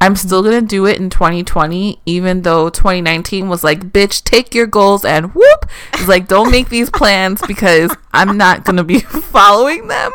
I'm 0.00 0.14
still 0.14 0.42
going 0.42 0.60
to 0.60 0.66
do 0.66 0.86
it 0.86 0.98
in 0.98 1.08
2020, 1.08 2.00
even 2.04 2.42
though 2.42 2.68
2019 2.68 3.48
was 3.48 3.64
like, 3.64 3.92
bitch, 3.92 4.22
take 4.22 4.54
your 4.54 4.66
goals 4.66 5.04
and 5.04 5.34
whoop. 5.34 5.70
It's 5.94 6.06
like, 6.06 6.28
don't 6.28 6.50
make 6.50 6.68
these 6.68 6.90
plans 6.90 7.40
because 7.46 7.96
I'm 8.12 8.36
not 8.36 8.64
going 8.64 8.76
to 8.76 8.84
be 8.84 9.00
following 9.00 9.88
them. 9.88 10.12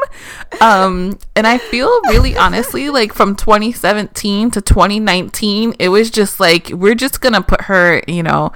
Um, 0.60 1.18
and 1.36 1.48
I 1.48 1.58
feel 1.58 1.90
really 2.04 2.38
honestly 2.38 2.90
like 2.90 3.14
from 3.14 3.36
2017 3.36 4.52
to 4.52 4.62
2019, 4.62 5.76
it 5.80 5.90
was 5.90 6.12
just 6.12 6.40
like, 6.40 6.70
we're 6.70 6.96
just 6.96 7.20
going 7.20 7.34
to 7.34 7.42
put 7.42 7.62
her, 7.62 8.04
you 8.08 8.22
know, 8.22 8.52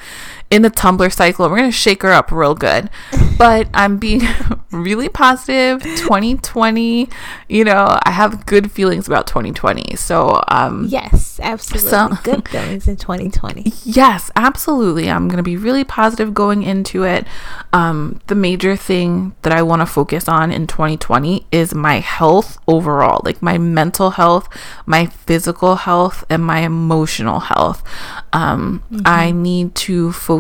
in 0.50 0.62
the 0.62 0.72
Tumblr 0.72 1.12
cycle. 1.12 1.50
We're 1.50 1.58
going 1.58 1.72
to 1.72 1.76
shake 1.78 2.04
her 2.04 2.12
up 2.12 2.32
real 2.32 2.56
good. 2.56 2.90
But 3.38 3.68
I'm 3.74 3.98
being 3.98 4.22
really 4.72 5.10
positive. 5.10 5.82
2020, 5.82 7.10
you 7.50 7.66
know, 7.66 8.00
I 8.02 8.12
have 8.12 8.46
good 8.46 8.72
feelings 8.72 9.08
about 9.08 9.28
2020. 9.28 9.98
So, 9.98 10.42
um, 10.48 10.86
yes, 10.88 11.38
absolutely. 11.44 11.90
So, 11.90 12.10
good 12.24 12.48
feelings 12.48 12.88
in 12.88 12.96
2020. 12.96 13.74
Yes, 13.84 14.32
absolutely. 14.38 15.10
I'm 15.10 15.28
going 15.28 15.36
to 15.36 15.44
be 15.44 15.58
really 15.58 15.84
positive 15.84 16.34
going 16.34 16.64
into 16.64 17.04
it. 17.04 17.28
Um, 17.74 18.22
the 18.28 18.36
major 18.36 18.78
thing 18.78 19.36
that 19.42 19.52
I 19.52 19.62
want 19.62 19.82
to 19.82 19.86
focus 19.86 20.30
on 20.30 20.50
in 20.50 20.66
2020 20.66 21.46
is 21.52 21.76
my 21.76 22.00
health 22.00 22.58
overall, 22.70 23.20
like 23.26 23.42
my 23.42 23.58
mental 23.58 24.12
health, 24.12 24.48
my 24.86 25.08
physical 25.08 25.76
health, 25.76 26.24
and 26.30 26.42
my 26.42 26.60
emotional 26.60 27.42
health. 27.42 27.84
Um, 28.32 28.82
mm-hmm. 28.90 29.02
I 29.06 29.32
need 29.32 29.76
to 29.76 30.14
focus 30.14 30.35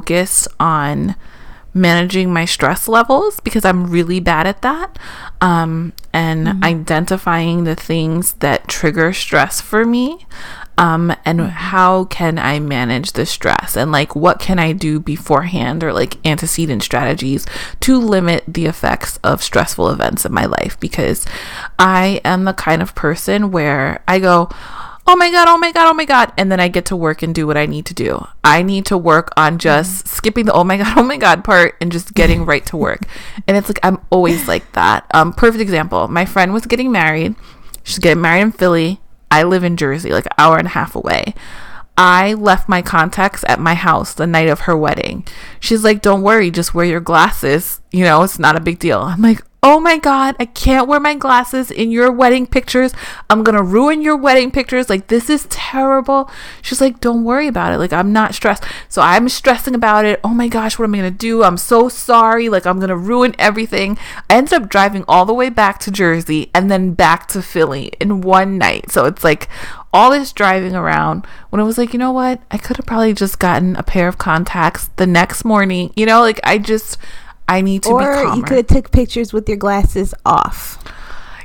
on 0.59 1.15
managing 1.75 2.31
my 2.31 2.45
stress 2.45 2.87
levels 2.87 3.41
because 3.41 3.65
I'm 3.65 3.87
really 3.91 4.21
bad 4.21 4.47
at 4.47 4.61
that. 4.61 4.97
Um, 5.41 5.91
and 6.13 6.47
mm-hmm. 6.47 6.63
identifying 6.63 7.65
the 7.65 7.75
things 7.75 8.33
that 8.35 8.69
trigger 8.69 9.11
stress 9.11 9.59
for 9.59 9.83
me. 9.83 10.25
Um, 10.77 11.13
and 11.25 11.39
mm-hmm. 11.39 11.49
how 11.49 12.05
can 12.05 12.39
I 12.39 12.59
manage 12.59 13.13
the 13.13 13.25
stress 13.25 13.77
and 13.77 13.91
like 13.91 14.15
what 14.15 14.39
can 14.39 14.59
I 14.59 14.71
do 14.73 14.99
beforehand 14.99 15.83
or 15.83 15.93
like 15.93 16.25
antecedent 16.25 16.83
strategies 16.83 17.45
to 17.81 17.99
limit 17.99 18.43
the 18.47 18.65
effects 18.65 19.17
of 19.23 19.43
stressful 19.43 19.89
events 19.89 20.25
in 20.25 20.33
my 20.33 20.45
life 20.45 20.77
because 20.79 21.25
I 21.79 22.19
am 22.25 22.43
the 22.43 22.53
kind 22.53 22.81
of 22.81 22.95
person 22.95 23.51
where 23.51 24.03
I 24.05 24.19
go, 24.19 24.49
oh 25.07 25.15
my 25.15 25.29
god, 25.31 25.47
oh 25.47 25.57
my 25.57 25.71
god, 25.71 25.87
oh 25.87 25.93
my 25.93 26.05
god, 26.05 26.33
and 26.37 26.51
then 26.51 26.59
I 26.59 26.67
get 26.67 26.85
to 26.85 26.95
work 26.95 27.21
and 27.21 27.33
do 27.33 27.45
what 27.45 27.57
I 27.57 27.65
need 27.65 27.85
to 27.87 27.93
do. 27.93 28.27
I 28.43 28.63
need 28.63 28.85
to 28.87 28.97
work 28.97 29.31
on 29.37 29.59
just 29.59 30.05
mm-hmm. 30.05 30.15
skipping 30.15 30.45
the 30.45 30.53
oh 30.53 30.63
my 30.63 30.77
god, 30.77 30.97
oh 30.97 31.03
my 31.03 31.17
god 31.17 31.43
part 31.43 31.75
and 31.79 31.91
just 31.91 32.13
getting 32.13 32.45
right 32.45 32.65
to 32.67 32.77
work. 32.77 33.01
And 33.47 33.55
it's 33.57 33.69
like 33.69 33.79
I'm 33.83 33.99
always 34.09 34.47
like 34.47 34.71
that. 34.73 35.05
Um, 35.13 35.33
perfect 35.33 35.61
example. 35.61 36.07
My 36.07 36.25
friend 36.25 36.53
was 36.53 36.65
getting 36.65 36.91
married. 36.91 37.35
She's 37.83 37.99
getting 37.99 38.21
married 38.21 38.41
in 38.41 38.51
Philly. 38.51 38.99
I 39.29 39.43
live 39.43 39.63
in 39.63 39.77
Jersey, 39.77 40.11
like 40.11 40.25
an 40.25 40.31
hour 40.37 40.57
and 40.57 40.67
a 40.67 40.71
half 40.71 40.95
away. 40.95 41.35
I 41.97 42.33
left 42.33 42.67
my 42.67 42.81
contacts 42.81 43.45
at 43.47 43.59
my 43.59 43.73
house 43.73 44.13
the 44.13 44.27
night 44.27 44.49
of 44.49 44.61
her 44.61 44.75
wedding. 44.75 45.25
She's 45.59 45.83
like, 45.83 46.01
Don't 46.01 46.23
worry, 46.23 46.51
just 46.51 46.73
wear 46.73 46.85
your 46.85 46.99
glasses. 46.99 47.81
You 47.91 48.03
know, 48.03 48.23
it's 48.23 48.39
not 48.39 48.55
a 48.55 48.61
big 48.61 48.79
deal. 48.79 48.99
I'm 48.99 49.21
like, 49.21 49.41
oh 49.65 49.79
my 49.79 49.97
God, 49.97 50.35
I 50.39 50.45
can't 50.45 50.87
wear 50.87 50.99
my 50.99 51.15
glasses 51.15 51.71
in 51.71 51.89
your 51.89 52.11
wedding 52.11 52.45
pictures. 52.45 52.93
I'm 53.31 53.43
going 53.43 53.55
to 53.55 53.63
ruin 53.63 53.99
your 54.03 54.15
wedding 54.15 54.51
pictures. 54.51 54.91
Like, 54.91 55.07
this 55.07 55.27
is 55.27 55.47
terrible. 55.49 56.29
She's 56.61 56.79
like, 56.79 56.99
don't 56.99 57.23
worry 57.23 57.47
about 57.47 57.73
it. 57.73 57.79
Like, 57.79 57.91
I'm 57.91 58.13
not 58.13 58.35
stressed. 58.35 58.63
So 58.89 59.01
I'm 59.01 59.27
stressing 59.27 59.73
about 59.73 60.05
it. 60.05 60.19
Oh 60.23 60.35
my 60.35 60.47
gosh, 60.49 60.77
what 60.77 60.85
am 60.85 60.93
I 60.93 60.99
going 60.99 61.11
to 61.11 61.17
do? 61.17 61.41
I'm 61.43 61.57
so 61.57 61.89
sorry. 61.89 62.47
Like, 62.47 62.67
I'm 62.67 62.77
going 62.77 62.89
to 62.89 62.95
ruin 62.95 63.33
everything. 63.39 63.97
I 64.29 64.35
ended 64.35 64.53
up 64.53 64.69
driving 64.69 65.03
all 65.07 65.25
the 65.25 65.33
way 65.33 65.49
back 65.49 65.79
to 65.79 65.91
Jersey 65.91 66.51
and 66.53 66.69
then 66.69 66.93
back 66.93 67.25
to 67.29 67.41
Philly 67.41 67.91
in 67.99 68.21
one 68.21 68.59
night. 68.59 68.91
So 68.91 69.05
it's 69.05 69.23
like, 69.23 69.49
all 69.91 70.11
this 70.11 70.33
driving 70.33 70.75
around 70.75 71.25
when 71.49 71.61
I 71.61 71.63
was 71.63 71.77
like, 71.77 71.93
you 71.93 71.99
know 71.99 72.11
what? 72.11 72.41
I 72.51 72.57
could 72.57 72.75
have 72.75 72.85
probably 72.85 73.13
just 73.13 73.39
gotten 73.39 73.77
a 73.77 73.83
pair 73.83 74.09
of 74.09 74.17
contacts 74.17 74.89
the 74.97 75.07
next 75.07 75.45
morning. 75.45 75.93
You 75.95 76.05
know, 76.05 76.19
like 76.19 76.41
I 76.43 76.57
just 76.57 76.97
I 77.47 77.61
need 77.61 77.83
to 77.83 77.89
or 77.89 77.99
be 77.99 78.05
calmer. 78.05 78.35
you 78.35 78.43
could 78.43 78.57
have 78.57 78.67
took 78.67 78.91
pictures 78.91 79.33
with 79.33 79.47
your 79.47 79.57
glasses 79.57 80.13
off. 80.25 80.83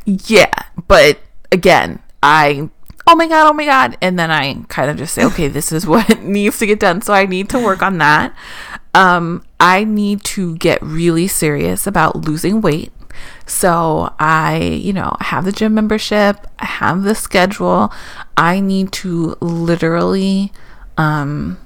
Yeah, 0.05 0.53
but 0.89 1.19
again, 1.53 2.01
I 2.23 2.71
oh 3.07 3.17
my 3.17 3.27
god, 3.27 3.51
oh 3.51 3.53
my 3.53 3.65
god, 3.65 3.99
and 4.01 4.19
then 4.19 4.31
I 4.31 4.55
kind 4.69 4.91
of 4.91 4.97
just 4.97 5.15
say, 5.15 5.25
okay, 5.25 5.49
this 5.49 5.73
is 5.73 5.87
what 5.87 6.21
needs 6.21 6.59
to 6.59 6.67
get 6.67 6.81
done. 6.81 7.03
So 7.03 7.13
I 7.13 7.27
need 7.27 7.49
to 7.51 7.59
work 7.59 7.83
on 7.83 7.99
that. 7.99 8.35
Um, 8.95 9.45
I 9.59 9.85
need 9.85 10.25
to 10.25 10.57
get 10.57 10.83
really 10.83 11.29
serious 11.29 11.87
about 11.87 12.17
losing 12.17 12.61
weight. 12.61 12.93
So 13.47 14.15
I, 14.19 14.59
you 14.59 14.93
know, 14.93 15.17
have 15.21 15.45
the 15.45 15.53
gym 15.53 15.75
membership, 15.75 16.47
I 16.59 16.67
have 16.67 17.03
the 17.03 17.15
schedule. 17.15 17.93
I 18.37 18.61
need 18.61 18.93
to 18.93 19.37
literally 19.41 20.53
um 20.97 21.59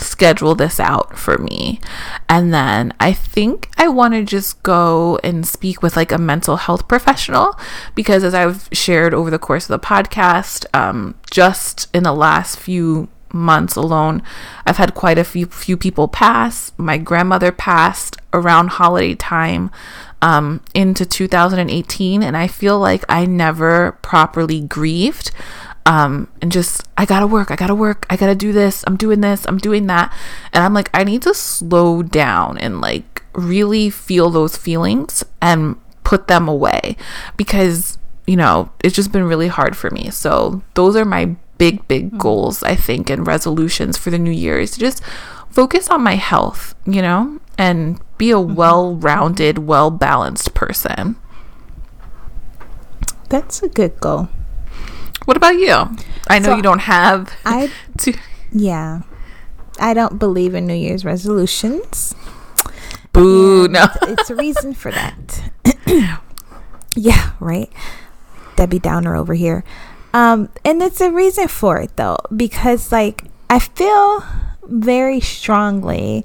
schedule 0.00 0.54
this 0.54 0.78
out 0.80 1.18
for 1.18 1.38
me. 1.38 1.80
And 2.28 2.52
then 2.52 2.92
I 3.00 3.12
think 3.12 3.68
I 3.76 3.88
want 3.88 4.14
to 4.14 4.24
just 4.24 4.62
go 4.62 5.18
and 5.22 5.46
speak 5.46 5.82
with 5.82 5.96
like 5.96 6.12
a 6.12 6.18
mental 6.18 6.56
health 6.56 6.88
professional 6.88 7.58
because, 7.94 8.24
as 8.24 8.34
I've 8.34 8.68
shared 8.72 9.14
over 9.14 9.30
the 9.30 9.38
course 9.38 9.68
of 9.68 9.80
the 9.80 9.86
podcast, 9.86 10.66
um, 10.74 11.14
just 11.30 11.88
in 11.94 12.02
the 12.02 12.12
last 12.12 12.58
few 12.58 13.08
months 13.32 13.76
alone, 13.76 14.22
I've 14.64 14.76
had 14.76 14.94
quite 14.94 15.18
a 15.18 15.24
few 15.24 15.46
few 15.46 15.76
people 15.76 16.08
pass. 16.08 16.72
My 16.76 16.96
grandmother 16.98 17.52
passed 17.52 18.16
around 18.32 18.68
holiday 18.68 19.14
time 19.14 19.70
um, 20.22 20.60
into 20.74 21.04
2018, 21.04 22.22
and 22.22 22.36
I 22.36 22.46
feel 22.46 22.78
like 22.78 23.04
I 23.08 23.26
never 23.26 23.92
properly 24.02 24.60
grieved 24.60 25.30
um, 25.86 26.28
and 26.40 26.50
just 26.50 26.82
I 26.96 27.04
gotta 27.04 27.26
work, 27.26 27.50
I 27.50 27.56
gotta 27.56 27.74
work, 27.74 28.06
I 28.08 28.16
gotta 28.16 28.34
do 28.34 28.52
this, 28.52 28.84
I'm 28.86 28.96
doing 28.96 29.20
this, 29.20 29.44
I'm 29.46 29.58
doing 29.58 29.86
that, 29.88 30.14
and 30.52 30.64
I'm 30.64 30.74
like, 30.74 30.90
I 30.94 31.04
need 31.04 31.22
to 31.22 31.34
slow 31.34 32.02
down 32.02 32.58
and 32.58 32.80
like 32.80 33.22
really 33.34 33.90
feel 33.90 34.30
those 34.30 34.56
feelings 34.56 35.24
and 35.42 35.76
put 36.04 36.28
them 36.28 36.48
away 36.48 36.96
because 37.36 37.98
you 38.26 38.36
know 38.36 38.70
it's 38.82 38.94
just 38.94 39.10
been 39.12 39.24
really 39.24 39.48
hard 39.48 39.76
for 39.76 39.90
me. 39.90 40.10
So 40.10 40.62
those 40.74 40.96
are 40.96 41.04
my 41.04 41.36
big, 41.58 41.86
big 41.88 42.08
mm-hmm. 42.08 42.18
goals 42.18 42.62
I 42.62 42.74
think 42.74 43.10
and 43.10 43.26
resolutions 43.26 43.96
for 43.96 44.10
the 44.10 44.18
new 44.18 44.30
year 44.30 44.58
is 44.58 44.72
to 44.72 44.80
just 44.80 45.02
focus 45.50 45.88
on 45.88 46.02
my 46.02 46.16
health, 46.16 46.74
you 46.86 47.02
know, 47.02 47.40
and 47.58 48.00
be 48.18 48.30
a 48.30 48.34
mm-hmm. 48.34 48.54
well-rounded, 48.54 49.58
well-balanced 49.58 50.54
person. 50.54 51.16
That's 53.28 53.62
a 53.62 53.68
good 53.68 54.00
goal. 54.00 54.28
What 55.24 55.36
about 55.36 55.56
you? 55.56 55.96
I 56.28 56.38
know 56.38 56.50
so 56.50 56.56
you 56.56 56.62
don't 56.62 56.80
have. 56.80 57.32
I 57.44 57.70
to- 57.98 58.18
yeah, 58.52 59.02
I 59.80 59.94
don't 59.94 60.18
believe 60.18 60.54
in 60.54 60.66
New 60.66 60.74
Year's 60.74 61.04
resolutions. 61.04 62.14
Boo! 63.12 63.68
no, 63.68 63.86
it's 64.02 64.30
a 64.30 64.34
reason 64.34 64.74
for 64.74 64.90
that. 64.90 65.50
yeah, 66.96 67.30
right. 67.40 67.72
Debbie 68.56 68.78
Downer 68.78 69.16
over 69.16 69.34
here. 69.34 69.64
Um, 70.12 70.48
and 70.64 70.80
it's 70.82 71.00
a 71.00 71.10
reason 71.10 71.48
for 71.48 71.80
it 71.80 71.96
though, 71.96 72.18
because 72.34 72.92
like 72.92 73.24
I 73.50 73.58
feel 73.58 74.24
very 74.64 75.20
strongly 75.20 76.24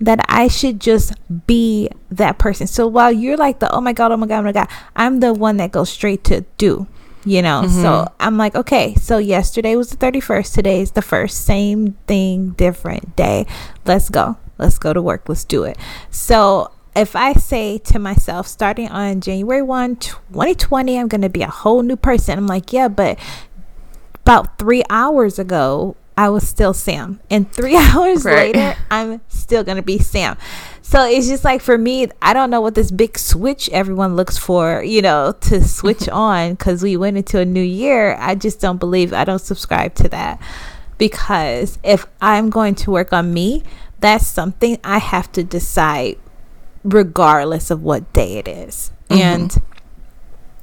that 0.00 0.24
I 0.28 0.48
should 0.48 0.80
just 0.80 1.14
be 1.46 1.88
that 2.10 2.38
person. 2.38 2.66
So 2.66 2.86
while 2.86 3.10
you're 3.10 3.36
like 3.36 3.58
the 3.58 3.72
oh 3.72 3.80
my 3.80 3.92
god, 3.92 4.12
oh 4.12 4.16
my 4.16 4.26
god, 4.26 4.40
oh 4.40 4.42
my 4.42 4.52
god, 4.52 4.68
I'm 4.94 5.20
the 5.20 5.32
one 5.32 5.56
that 5.56 5.72
goes 5.72 5.90
straight 5.90 6.24
to 6.24 6.42
do 6.58 6.86
you 7.24 7.42
know 7.42 7.62
mm-hmm. 7.64 7.82
so 7.82 8.06
i'm 8.20 8.36
like 8.36 8.54
okay 8.54 8.94
so 8.96 9.18
yesterday 9.18 9.76
was 9.76 9.90
the 9.90 9.96
31st 9.96 10.54
today 10.54 10.80
is 10.80 10.92
the 10.92 11.02
first 11.02 11.44
same 11.44 11.92
thing 12.06 12.50
different 12.50 13.16
day 13.16 13.46
let's 13.84 14.10
go 14.10 14.36
let's 14.58 14.78
go 14.78 14.92
to 14.92 15.00
work 15.00 15.28
let's 15.28 15.44
do 15.44 15.64
it 15.64 15.76
so 16.10 16.70
if 16.94 17.16
i 17.16 17.32
say 17.32 17.78
to 17.78 17.98
myself 17.98 18.46
starting 18.46 18.88
on 18.88 19.20
january 19.20 19.62
1 19.62 19.96
2020 19.96 20.98
i'm 20.98 21.08
going 21.08 21.22
to 21.22 21.28
be 21.28 21.42
a 21.42 21.48
whole 21.48 21.82
new 21.82 21.96
person 21.96 22.38
i'm 22.38 22.46
like 22.46 22.72
yeah 22.72 22.88
but 22.88 23.18
about 24.16 24.58
three 24.58 24.82
hours 24.90 25.38
ago 25.38 25.96
i 26.16 26.28
was 26.28 26.46
still 26.46 26.74
sam 26.74 27.20
and 27.30 27.50
three 27.52 27.76
hours 27.94 28.24
right. 28.24 28.54
later 28.54 28.76
i'm 28.90 29.20
still 29.28 29.64
going 29.64 29.76
to 29.76 29.82
be 29.82 29.98
sam 29.98 30.36
so 30.86 31.02
it's 31.06 31.28
just 31.28 31.44
like 31.44 31.62
for 31.62 31.78
me, 31.78 32.08
I 32.20 32.34
don't 32.34 32.50
know 32.50 32.60
what 32.60 32.74
this 32.74 32.90
big 32.90 33.16
switch 33.16 33.70
everyone 33.70 34.16
looks 34.16 34.36
for, 34.36 34.82
you 34.84 35.00
know, 35.00 35.32
to 35.40 35.64
switch 35.64 36.08
on 36.12 36.52
because 36.52 36.82
we 36.82 36.98
went 36.98 37.16
into 37.16 37.38
a 37.38 37.44
new 37.46 37.62
year. 37.62 38.16
I 38.20 38.34
just 38.34 38.60
don't 38.60 38.76
believe, 38.76 39.14
I 39.14 39.24
don't 39.24 39.40
subscribe 39.40 39.94
to 39.94 40.10
that. 40.10 40.38
Because 40.98 41.78
if 41.82 42.06
I'm 42.20 42.50
going 42.50 42.74
to 42.76 42.90
work 42.90 43.14
on 43.14 43.32
me, 43.32 43.62
that's 44.00 44.26
something 44.26 44.78
I 44.84 44.98
have 44.98 45.32
to 45.32 45.42
decide 45.42 46.18
regardless 46.84 47.70
of 47.70 47.82
what 47.82 48.12
day 48.12 48.36
it 48.36 48.46
is. 48.46 48.92
Mm-hmm. 49.08 49.22
And, 49.22 49.62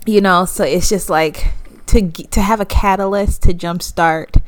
you 0.05 0.21
know, 0.21 0.45
so 0.45 0.63
it's 0.63 0.87
just 0.87 1.09
like 1.09 1.47
to, 1.87 2.11
to 2.11 2.41
have 2.41 2.61
a 2.61 2.65
catalyst 2.65 3.41
to 3.43 3.55
jumpstart 3.55 4.39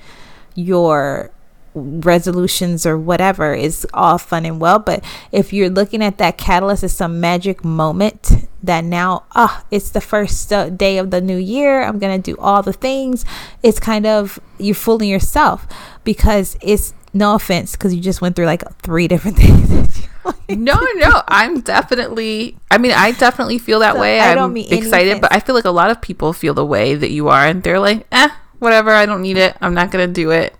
your 0.53 1.31
resolutions 1.75 2.86
or 2.86 2.97
whatever 2.97 3.53
is 3.53 3.86
all 3.93 4.17
fun 4.17 4.45
and 4.45 4.59
well 4.59 4.79
but 4.79 5.03
if 5.31 5.51
you're 5.51 5.69
looking 5.69 6.03
at 6.03 6.17
that 6.17 6.38
catalyst 6.38 6.83
as 6.83 6.93
some 6.93 7.19
magic 7.19 7.63
moment 7.63 8.47
that 8.62 8.83
now 8.83 9.23
ah 9.36 9.62
oh, 9.62 9.67
it's 9.71 9.89
the 9.89 10.01
first 10.01 10.53
uh, 10.53 10.69
day 10.69 10.97
of 10.97 11.09
the 11.09 11.19
new 11.19 11.38
year 11.38 11.81
i'm 11.81 11.99
gonna 11.99 12.19
do 12.19 12.36
all 12.38 12.62
the 12.62 12.73
things. 12.73 13.25
It's 13.62 13.79
kind 13.79 14.05
of 14.05 14.39
you're 14.57 14.75
fooling 14.75 15.09
yourself 15.09 15.67
because 16.03 16.57
it's 16.62 16.93
no 17.13 17.36
offense 17.36 17.73
because 17.73 17.93
you 17.93 18.01
just 18.01 18.21
went 18.21 18.36
through 18.36 18.45
like 18.45 18.63
three 18.81 19.07
different 19.13 19.38
things 19.38 20.07
no 20.49 20.73
no 20.95 21.21
i'm 21.27 21.59
definitely 21.62 22.57
i 22.71 22.77
mean 22.77 22.91
i 22.91 23.12
definitely 23.12 23.57
feel 23.57 23.79
that 23.79 23.95
so 23.95 24.01
way. 24.01 24.19
I'm 24.19 24.55
excited 24.57 25.19
but 25.21 25.33
i 25.33 25.39
feel 25.39 25.53
like 25.53 25.65
a 25.65 25.71
lot 25.71 25.91
of 25.91 26.01
people 26.01 26.31
feel 26.33 26.53
the 26.53 26.65
way 26.65 26.95
that 26.95 27.12
you 27.12 27.27
are 27.27 27.45
and 27.45 27.62
they're 27.62 27.79
like 27.79 28.08
eh 28.12 28.29
whatever 28.60 28.91
i 28.91 29.06
don't 29.06 29.21
need 29.21 29.37
it. 29.37 29.56
I'm 29.62 29.73
not 29.73 29.91
gonna 29.91 30.08
do 30.08 30.31
it 30.31 30.56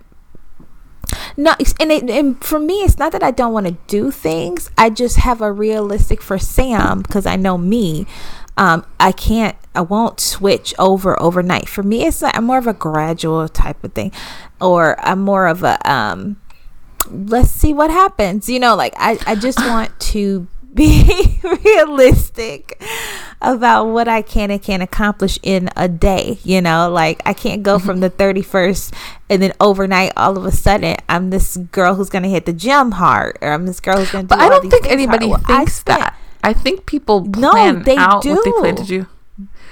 No, 1.36 1.54
and, 1.80 1.92
it, 1.92 2.08
and 2.10 2.42
for 2.42 2.58
me, 2.58 2.74
it's 2.82 2.98
not 2.98 3.12
that 3.12 3.22
I 3.22 3.30
don't 3.30 3.52
want 3.52 3.66
to 3.66 3.76
do 3.86 4.10
things. 4.10 4.70
I 4.76 4.90
just 4.90 5.16
have 5.16 5.40
a 5.40 5.52
realistic 5.52 6.22
for 6.22 6.38
Sam 6.38 7.02
because 7.02 7.26
I 7.26 7.36
know 7.36 7.58
me. 7.58 8.06
Um, 8.56 8.86
I 9.00 9.10
can't, 9.12 9.56
I 9.74 9.80
won't 9.80 10.20
switch 10.20 10.74
over 10.78 11.20
overnight. 11.20 11.68
For 11.68 11.82
me, 11.82 12.06
it's 12.06 12.22
like 12.22 12.36
I'm 12.36 12.44
more 12.44 12.58
of 12.58 12.68
a 12.68 12.72
gradual 12.72 13.48
type 13.48 13.82
of 13.82 13.92
thing, 13.94 14.12
or 14.60 14.96
I'm 15.04 15.20
more 15.20 15.48
of 15.48 15.64
a 15.64 15.90
um, 15.90 16.36
let's 17.10 17.50
see 17.50 17.74
what 17.74 17.90
happens. 17.90 18.48
You 18.48 18.60
know, 18.60 18.76
like 18.76 18.94
I, 18.96 19.18
I 19.26 19.34
just 19.34 19.58
want 19.66 19.98
to 20.00 20.46
be 20.76 21.40
realistic 21.64 22.82
about 23.40 23.86
what 23.86 24.08
I 24.08 24.22
can 24.22 24.50
and 24.50 24.60
can't 24.60 24.82
accomplish 24.82 25.38
in 25.42 25.70
a 25.76 25.88
day. 25.88 26.38
You 26.42 26.60
know, 26.60 26.90
like 26.90 27.22
I 27.24 27.32
can't 27.32 27.62
go 27.62 27.78
from 27.78 28.00
the 28.00 28.10
mm-hmm. 28.10 28.40
31st 28.40 28.94
and 29.30 29.42
then 29.42 29.52
overnight, 29.60 30.12
all 30.16 30.36
of 30.36 30.44
a 30.44 30.52
sudden, 30.52 30.96
I'm 31.08 31.30
this 31.30 31.56
girl 31.56 31.94
who's 31.94 32.10
going 32.10 32.24
to 32.24 32.28
hit 32.28 32.46
the 32.46 32.52
gym 32.52 32.92
hard, 32.92 33.38
or 33.40 33.52
I'm 33.52 33.66
this 33.66 33.80
girl 33.80 33.98
who's 33.98 34.10
going 34.10 34.26
to 34.26 34.34
do 34.34 34.38
But 34.38 34.44
I 34.44 34.48
don't 34.48 34.68
think 34.70 34.86
anybody 34.86 35.28
hard. 35.28 35.42
Well, 35.46 35.56
I 35.56 35.58
thinks 35.60 35.82
that. 35.84 36.18
I 36.42 36.52
think 36.52 36.86
people 36.86 37.24
No, 37.24 37.72
they 37.80 37.96
out 37.96 38.24
what 38.24 38.44
they 38.44 38.52
plan 38.52 38.74
do. 38.74 38.82
to 38.82 38.88
do. 38.88 39.06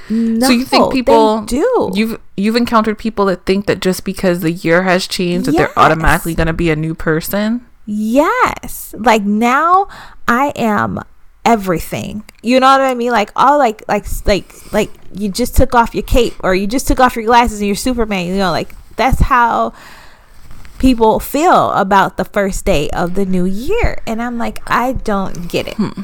No, 0.09 0.46
so 0.46 0.53
you 0.53 0.64
think 0.64 0.90
they 0.90 0.94
people 0.94 1.42
do? 1.42 1.90
You've 1.94 2.20
you've 2.36 2.57
encountered 2.57 2.98
people 2.98 3.26
that 3.26 3.46
think 3.46 3.66
that 3.66 3.80
just 3.80 4.05
because 4.05 4.40
the 4.40 4.50
year 4.50 4.82
has 4.82 5.07
changed 5.07 5.46
that 5.46 5.53
they're 5.53 5.78
automatically 5.78 6.34
going 6.34 6.48
to 6.48 6.53
be 6.53 6.70
a 6.70 6.76
new 6.76 6.94
person. 6.94 7.66
Yes. 7.86 8.94
Like 8.96 9.22
now 9.22 9.88
I 10.28 10.52
am 10.56 11.00
everything. 11.44 12.24
You 12.42 12.60
know 12.60 12.66
what 12.66 12.80
I 12.80 12.94
mean? 12.94 13.12
Like 13.12 13.30
all 13.36 13.58
like 13.58 13.82
like 13.88 14.06
like 14.26 14.72
like 14.72 14.90
you 15.12 15.28
just 15.28 15.56
took 15.56 15.74
off 15.74 15.94
your 15.94 16.04
cape 16.04 16.34
or 16.40 16.54
you 16.54 16.66
just 16.66 16.86
took 16.86 17.00
off 17.00 17.16
your 17.16 17.24
glasses 17.24 17.60
and 17.60 17.66
you're 17.66 17.76
Superman, 17.76 18.26
you 18.26 18.36
know, 18.36 18.50
like 18.50 18.70
that's 18.96 19.20
how 19.20 19.72
people 20.78 21.20
feel 21.20 21.70
about 21.72 22.16
the 22.16 22.24
first 22.24 22.64
day 22.64 22.90
of 22.90 23.14
the 23.14 23.24
new 23.24 23.44
year. 23.44 24.02
And 24.06 24.20
I'm 24.22 24.38
like, 24.38 24.58
I 24.66 24.92
don't 24.92 25.48
get 25.48 25.68
it. 25.68 25.74
Hmm. 25.74 26.02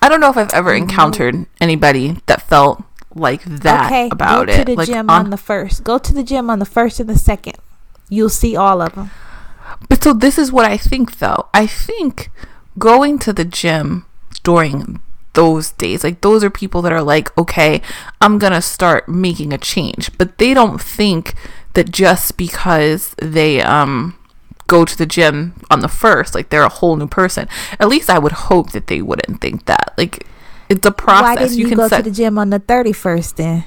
I 0.00 0.08
don't 0.08 0.20
know 0.20 0.30
if 0.30 0.36
I've 0.36 0.52
ever 0.52 0.72
mm-hmm. 0.72 0.82
encountered 0.82 1.46
anybody 1.60 2.20
that 2.26 2.42
felt 2.42 2.82
like 3.14 3.44
that 3.44 3.86
okay, 3.86 4.08
about 4.10 4.46
go 4.46 4.52
it. 4.52 4.56
to 4.56 4.64
the 4.64 4.74
like 4.76 4.88
gym 4.88 5.08
on- 5.08 5.26
on 5.26 5.30
the 5.30 5.36
first. 5.36 5.84
Go 5.84 5.98
to 5.98 6.12
the 6.12 6.22
gym 6.22 6.50
on 6.50 6.58
the 6.58 6.66
first 6.66 6.98
and 7.00 7.08
the 7.08 7.18
second. 7.18 7.56
You'll 8.08 8.28
see 8.28 8.56
all 8.56 8.82
of 8.82 8.94
them. 8.94 9.10
But 9.88 10.02
so 10.02 10.12
this 10.12 10.38
is 10.38 10.52
what 10.52 10.64
I 10.64 10.76
think 10.76 11.18
though. 11.18 11.48
I 11.54 11.66
think 11.66 12.30
going 12.78 13.18
to 13.20 13.32
the 13.32 13.44
gym 13.44 14.06
during 14.42 15.00
those 15.34 15.72
days, 15.72 16.04
like 16.04 16.20
those 16.20 16.44
are 16.44 16.50
people 16.50 16.82
that 16.82 16.92
are 16.92 17.02
like, 17.02 17.36
okay, 17.38 17.80
I'm 18.20 18.38
going 18.38 18.52
to 18.52 18.62
start 18.62 19.08
making 19.08 19.52
a 19.52 19.58
change. 19.58 20.10
But 20.18 20.38
they 20.38 20.54
don't 20.54 20.80
think 20.80 21.34
that 21.74 21.90
just 21.90 22.36
because 22.36 23.14
they 23.18 23.62
um 23.62 24.18
go 24.66 24.84
to 24.84 24.96
the 24.96 25.06
gym 25.06 25.54
on 25.70 25.80
the 25.80 25.88
first, 25.88 26.34
like 26.34 26.48
they're 26.50 26.62
a 26.62 26.68
whole 26.68 26.96
new 26.96 27.06
person. 27.06 27.48
At 27.78 27.88
least 27.88 28.08
I 28.08 28.18
would 28.18 28.32
hope 28.32 28.72
that 28.72 28.86
they 28.86 29.02
wouldn't 29.02 29.40
think 29.40 29.66
that. 29.66 29.94
Like 29.98 30.26
it's 30.68 30.86
a 30.86 30.90
process. 30.92 31.36
Why 31.36 31.36
didn't 31.36 31.58
you, 31.58 31.68
can 31.68 31.76
go 31.76 31.88
set 31.88 32.04
to 32.04 32.10
the 32.10 32.16
gym 32.16 32.38
on 32.38 32.50
the 32.50 32.60
31st 32.60 33.34
then? 33.34 33.64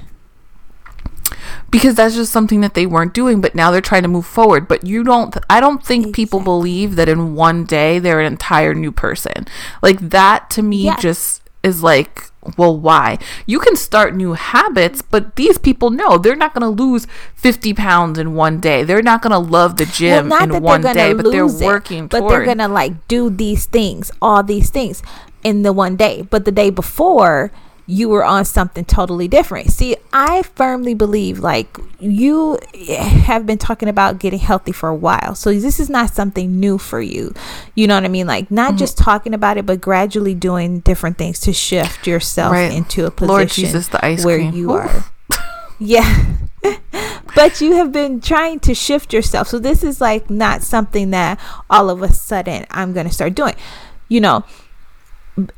Because 1.70 1.94
that's 1.96 2.14
just 2.14 2.32
something 2.32 2.60
that 2.60 2.74
they 2.74 2.86
weren't 2.86 3.14
doing 3.14 3.40
but 3.40 3.54
now 3.54 3.70
they're 3.70 3.80
trying 3.80 4.02
to 4.02 4.08
move 4.08 4.26
forward. 4.26 4.68
But 4.68 4.84
you 4.86 5.04
don't 5.04 5.36
i 5.48 5.60
don't 5.60 5.84
think 5.84 6.14
people 6.14 6.40
believe 6.40 6.96
that 6.96 7.08
in 7.08 7.34
one 7.34 7.64
day 7.64 7.98
they're 7.98 8.20
an 8.20 8.32
entire 8.32 8.74
new 8.74 8.92
person. 8.92 9.46
Like 9.82 10.00
that 10.10 10.50
to 10.50 10.62
me 10.62 10.84
Yes. 10.84 11.02
just 11.02 11.42
is 11.62 11.82
like 11.82 12.30
well 12.56 12.78
why? 12.78 13.18
You 13.44 13.58
can 13.58 13.74
start 13.74 14.14
new 14.14 14.34
habits 14.34 15.02
but 15.02 15.34
these 15.34 15.58
people 15.58 15.90
know 15.90 16.16
they're 16.16 16.36
not 16.36 16.54
going 16.54 16.62
to 16.62 16.82
lose 16.82 17.08
50 17.34 17.74
pounds 17.74 18.18
in 18.20 18.34
one 18.34 18.60
day. 18.60 18.84
They're 18.84 19.02
not 19.02 19.20
going 19.20 19.32
to 19.32 19.38
love 19.38 19.76
the 19.76 19.86
gym 19.86 20.30
in 20.30 20.62
one 20.62 20.80
day 20.82 21.12
but 21.12 21.30
they're 21.32 21.46
it, 21.46 21.64
working 21.64 22.06
but 22.06 22.20
toward 22.20 22.32
they're 22.32 22.44
gonna 22.46 22.68
like 22.68 23.08
do 23.08 23.30
these 23.30 23.66
things, 23.66 24.12
all 24.22 24.44
these 24.44 24.70
things 24.70 25.02
in 25.42 25.62
the 25.62 25.72
one 25.72 25.96
day. 25.96 26.22
But 26.22 26.44
the 26.44 26.52
day 26.52 26.70
before, 26.70 27.50
you 27.88 28.08
were 28.08 28.24
on 28.24 28.44
something 28.44 28.84
totally 28.84 29.28
different. 29.28 29.70
See, 29.70 29.96
I 30.12 30.42
firmly 30.42 30.92
believe 30.94 31.38
like 31.38 31.78
you 32.00 32.58
have 32.98 33.46
been 33.46 33.58
talking 33.58 33.88
about 33.88 34.18
getting 34.18 34.40
healthy 34.40 34.72
for 34.72 34.88
a 34.88 34.94
while. 34.94 35.36
So 35.36 35.52
this 35.52 35.78
is 35.78 35.88
not 35.88 36.10
something 36.12 36.58
new 36.58 36.78
for 36.78 37.00
you. 37.00 37.32
You 37.76 37.86
know 37.86 37.94
what 37.94 38.04
I 38.04 38.08
mean? 38.08 38.26
Like 38.26 38.50
not 38.50 38.70
Mm-hmm. 38.70 38.78
just 38.78 38.98
talking 38.98 39.34
about 39.34 39.56
it, 39.56 39.66
but 39.66 39.80
gradually 39.80 40.34
doing 40.34 40.80
different 40.80 41.16
things 41.16 41.38
to 41.40 41.52
shift 41.52 42.06
yourself 42.08 42.52
Right. 42.52 42.72
into 42.72 43.06
a 43.06 43.10
position 43.12 43.28
Lord 43.28 43.48
Jesus, 43.50 43.86
the 43.88 44.04
ice 44.04 44.24
where 44.24 44.38
cream. 44.38 44.52
you 44.54 44.72
Oof. 44.74 44.80
are. 45.30 45.38
Yeah. 45.78 46.24
but 47.36 47.60
you 47.60 47.74
have 47.76 47.92
been 47.92 48.20
trying 48.20 48.58
to 48.60 48.74
shift 48.74 49.12
yourself. 49.12 49.46
So 49.48 49.58
this 49.58 49.84
is 49.84 50.00
like 50.00 50.28
not 50.30 50.62
something 50.62 51.10
that 51.10 51.38
all 51.70 51.90
of 51.90 52.02
a 52.02 52.12
sudden 52.12 52.66
I'm 52.70 52.92
going 52.92 53.06
to 53.06 53.12
start 53.12 53.34
doing. 53.34 53.54
You 54.08 54.20
know, 54.20 54.44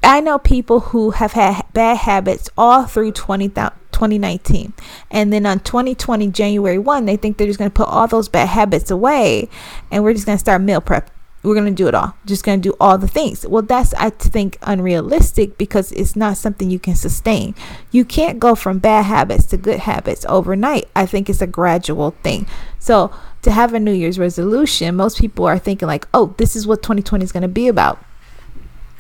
I 0.03 0.21
know 0.21 0.39
people 0.39 0.81
who 0.81 1.11
have 1.11 1.33
had 1.33 1.63
bad 1.73 1.99
habits 1.99 2.51
all 2.59 2.85
through 2.85 3.13
20, 3.13 3.49
2019. 3.49 4.73
And 5.11 5.33
then 5.33 5.47
on 5.47 5.61
2020, 5.61 6.29
January 6.29 6.79
1, 6.79 7.05
they 7.05 7.17
think 7.17 7.37
they're 7.37 7.47
just 7.47 7.59
going 7.59 7.71
to 7.71 7.75
put 7.75 7.89
all 7.89 8.09
those 8.09 8.29
bad 8.29 8.49
habits 8.49 8.91
away 8.91 9.49
and 9.91 10.03
we're 10.03 10.15
just 10.15 10.27
going 10.27 10.37
to 10.37 10.41
start 10.41 10.63
meal 10.63 10.81
prep. 10.81 11.11
We're 11.45 11.55
going 11.55 11.67
to 11.67 11.83
do 11.83 11.87
it 11.87 11.95
all. 11.95 12.17
Just 12.27 12.43
going 12.43 12.61
to 12.61 12.69
do 12.71 12.77
all 12.81 12.99
the 12.99 13.07
things. 13.07 13.47
Well, 13.47 13.63
that's, 13.63 13.95
I 13.95 14.11
think, 14.11 14.59
unrealistic 14.63 15.57
because 15.57 15.93
it's 15.93 16.17
not 16.17 16.37
something 16.37 16.69
you 16.69 16.81
can 16.81 16.97
sustain. 16.97 17.55
You 17.93 18.05
can't 18.05 18.41
go 18.41 18.57
from 18.57 18.81
bad 18.81 19.05
habits 19.05 19.47
to 19.47 19.57
good 19.57 19.79
habits 19.79 20.27
overnight. 20.29 20.89
I 20.97 21.07
think 21.07 21.31
it's 21.31 21.41
a 21.41 21.47
gradual 21.47 22.11
thing. 22.25 22.49
So, 22.81 23.13
to 23.43 23.53
have 23.53 23.73
a 23.73 23.79
New 23.79 23.93
Year's 23.93 24.19
resolution, 24.19 24.97
most 24.97 25.21
people 25.21 25.47
are 25.47 25.61
thinking, 25.61 25.87
like, 25.87 26.09
oh, 26.13 26.35
this 26.39 26.57
is 26.57 26.67
what 26.67 26.83
2020 26.83 27.25
is 27.25 27.31
going 27.31 27.43
to 27.43 27.49
be 27.49 27.69
about. 27.69 28.05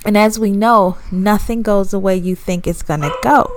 And 0.04 0.16
as 0.16 0.38
we 0.38 0.52
know, 0.52 0.98
nothing 1.10 1.62
goes 1.62 1.90
the 1.90 1.98
way 1.98 2.16
you 2.16 2.34
think 2.34 2.66
it's 2.66 2.82
going 2.82 3.00
to 3.00 3.14
go. 3.22 3.50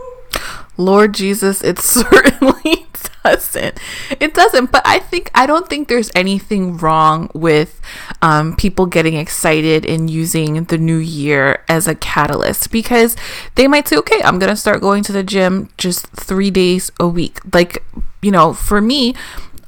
Lord 0.78 1.14
Jesus, 1.14 1.64
it 1.64 1.80
certainly 1.80 2.88
doesn't. 3.24 3.80
It 4.20 4.34
doesn't. 4.34 4.72
But 4.72 4.82
I 4.86 5.00
think 5.00 5.30
I 5.36 5.46
don't 5.46 5.70
think 5.70 5.88
there's 5.88 6.12
anything 6.16 6.78
wrong 6.78 7.30
with 7.34 7.82
um, 8.22 8.56
people 8.56 8.86
getting 8.86 9.16
excited 9.16 9.86
and 9.86 10.10
using 10.10 10.64
the 10.66 10.78
new 10.78 10.98
year 10.98 11.64
as 11.70 11.88
a 11.88 11.96
catalyst 11.96 12.72
because 12.72 13.16
they 13.56 13.68
might 13.68 13.88
say, 13.88 13.98
"Okay, 13.98 14.22
I'm 14.24 14.40
gonna 14.40 14.56
start 14.56 14.82
going 14.82 15.04
to 15.04 15.12
the 15.12 15.24
gym 15.24 15.70
just 15.78 16.08
three 16.08 16.52
days 16.52 16.92
a 17.00 17.08
week." 17.08 17.40
Like, 17.54 17.84
you 18.22 18.32
know, 18.32 18.54
for 18.54 18.82
me. 18.82 19.16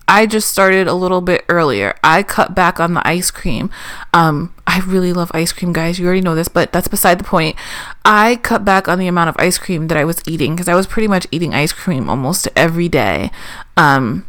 I 0.08 0.26
just 0.26 0.50
started 0.50 0.88
a 0.88 0.94
little 0.94 1.22
bit 1.22 1.46
earlier. 1.48 1.96
I 2.04 2.24
cut 2.24 2.54
back 2.54 2.80
on 2.80 2.94
the 2.94 3.08
ice 3.08 3.32
cream. 3.32 3.70
Um, 4.14 4.54
I 4.68 4.80
really 4.82 5.14
love 5.14 5.32
ice 5.34 5.54
cream, 5.54 5.74
guys. 5.74 6.00
You 6.00 6.06
already 6.06 6.22
know 6.22 6.36
this, 6.36 6.48
but 6.48 6.72
that's 6.72 6.88
beside 6.88 7.20
the 7.20 7.24
point. 7.24 7.56
I 8.04 8.38
cut 8.38 8.66
back 8.66 8.88
on 8.88 9.00
the 9.00 9.08
amount 9.08 9.30
of 9.30 9.36
ice 9.40 9.58
cream 9.58 9.88
that 9.88 9.98
I 9.98 10.06
was 10.06 10.22
eating 10.28 10.56
because 10.56 10.68
I 10.68 10.76
was 10.76 10.88
pretty 10.88 11.08
much 11.08 11.28
eating 11.32 11.54
ice 11.54 11.74
cream 11.74 12.10
almost 12.10 12.48
every 12.56 12.90
day. 12.90 13.32
Um, 13.78 14.26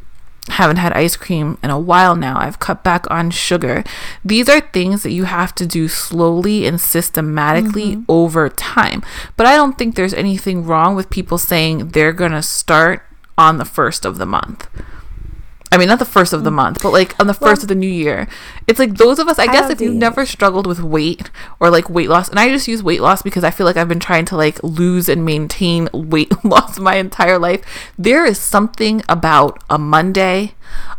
haven't 0.49 0.77
had 0.77 0.93
ice 0.93 1.16
cream 1.16 1.59
in 1.62 1.70
a 1.70 1.79
while 1.79 2.14
now. 2.14 2.39
I've 2.39 2.59
cut 2.59 2.85
back 2.85 3.11
on 3.11 3.31
sugar. 3.31 3.83
These 4.25 4.49
are 4.49 4.61
things 4.61 5.03
that 5.03 5.12
you 5.12 5.25
have 5.25 5.55
to 5.57 5.66
do 5.66 5.89
slowly 5.89 6.66
and 6.66 6.81
systematically 6.81 8.05
over 8.09 8.49
time. 8.51 9.03
But 9.37 9.47
I 9.47 9.57
don't 9.57 9.79
think 9.79 9.95
there's 9.95 10.14
anything 10.14 10.64
wrong 10.66 10.95
with 10.95 11.11
people 11.11 11.39
saying 11.39 11.89
they're 11.89 12.12
going 12.12 12.33
to 12.33 12.43
start 12.43 13.03
on 13.39 13.59
the 13.59 13.64
first 13.64 14.05
of 14.05 14.18
the 14.18 14.27
month. 14.27 14.68
I 15.75 15.77
mean, 15.77 15.89
not 15.89 15.99
the 15.99 16.05
first 16.05 16.33
of 16.33 16.45
the 16.45 16.51
mm. 16.51 16.55
month, 16.55 16.83
but 16.85 16.93
like 16.93 17.18
on 17.18 17.27
the 17.27 17.35
first 17.35 17.62
of 17.62 17.68
the 17.68 17.75
new 17.75 17.89
year. 17.89 18.29
It's 18.68 18.79
like 18.79 18.95
those 18.95 19.18
of 19.18 19.27
us, 19.27 19.41
I, 19.41 19.43
I 19.43 19.47
guess, 19.47 19.70
if 19.70 19.81
you've 19.81 19.97
never 19.97 20.25
struggled 20.25 20.68
with 20.68 20.79
weight 20.79 21.31
or 21.59 21.68
like 21.68 21.91
weight 21.91 22.09
loss, 22.09 22.29
and 22.29 22.39
I 22.39 22.49
just 22.49 22.68
use 22.68 22.81
weight 22.81 23.01
loss 23.01 23.22
because 23.22 23.43
I 23.43 23.51
feel 23.51 23.66
like 23.66 23.77
I've 23.77 23.89
been 23.89 23.99
trying 23.99 24.25
to 24.27 24.37
like 24.37 24.62
lose 24.62 25.09
and 25.09 25.25
maintain 25.25 25.89
weight 25.93 26.33
loss 26.45 26.79
my 26.79 26.95
entire 26.95 27.41
life. 27.41 27.61
There 27.99 28.25
is 28.25 28.39
something 28.39 29.03
about 29.09 29.64
a 29.68 29.77
Monday, 29.77 30.55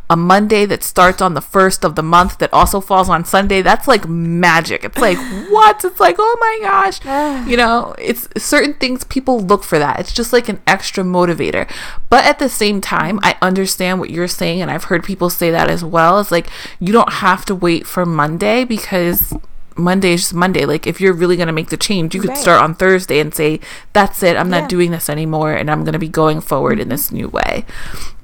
a 0.09 0.15
Monday 0.15 0.65
that 0.65 0.83
starts 0.83 1.21
on 1.21 1.33
the 1.33 1.41
first 1.41 1.83
of 1.83 1.95
the 1.95 2.03
month 2.03 2.37
that 2.37 2.53
also 2.53 2.79
falls 2.79 3.09
on 3.09 3.25
Sunday. 3.25 3.61
That's 3.61 3.87
like 3.87 4.07
magic. 4.07 4.83
It's 4.83 4.97
like, 4.97 5.17
what? 5.49 5.83
It's 5.83 5.99
like, 5.99 6.15
oh 6.19 6.37
my 6.39 6.67
gosh. 6.67 6.99
You 7.45 7.57
know, 7.57 7.93
it's 7.99 8.27
certain 8.37 8.73
things 8.73 9.03
people 9.03 9.39
look 9.39 9.63
for 9.63 9.77
that. 9.77 9.99
It's 9.99 10.13
just 10.13 10.33
like 10.33 10.49
an 10.49 10.61
extra 10.65 11.03
motivator. 11.03 11.69
But 12.09 12.25
at 12.25 12.39
the 12.39 12.49
same 12.49 12.81
time, 12.81 13.19
I 13.21 13.37
understand 13.41 13.99
what 13.99 14.09
you're 14.09 14.27
saying, 14.27 14.61
and 14.61 14.71
I've 14.71 14.85
heard 14.85 15.03
people 15.03 15.29
say 15.29 15.51
that 15.51 15.69
as 15.69 15.83
well. 15.83 16.19
It's 16.19 16.31
like 16.31 16.47
you 16.79 16.91
don't 16.91 17.13
have 17.13 17.45
to 17.45 17.55
wait 17.55 17.85
for 17.85 18.05
Monday 18.05 18.63
because 18.63 19.33
Monday 19.77 20.13
is 20.13 20.21
just 20.21 20.33
Monday. 20.33 20.65
Like 20.65 20.87
if 20.87 21.01
you're 21.01 21.13
really 21.13 21.35
gonna 21.37 21.51
make 21.53 21.69
the 21.69 21.77
change, 21.77 22.15
you 22.15 22.21
could 22.21 22.29
Right. 22.31 22.37
start 22.37 22.61
on 22.61 22.75
Thursday 22.75 23.19
and 23.19 23.33
say, 23.33 23.59
That's 23.93 24.23
it, 24.23 24.37
I'm 24.37 24.49
Yeah. 24.51 24.61
not 24.61 24.69
doing 24.69 24.91
this 24.91 25.09
anymore 25.09 25.51
and 25.53 25.69
I'm 25.69 25.83
gonna 25.83 25.99
be 25.99 26.07
going 26.07 26.39
forward 26.41 26.79
in 26.79 26.89
this 26.89 27.11
new 27.11 27.27
way. 27.27 27.65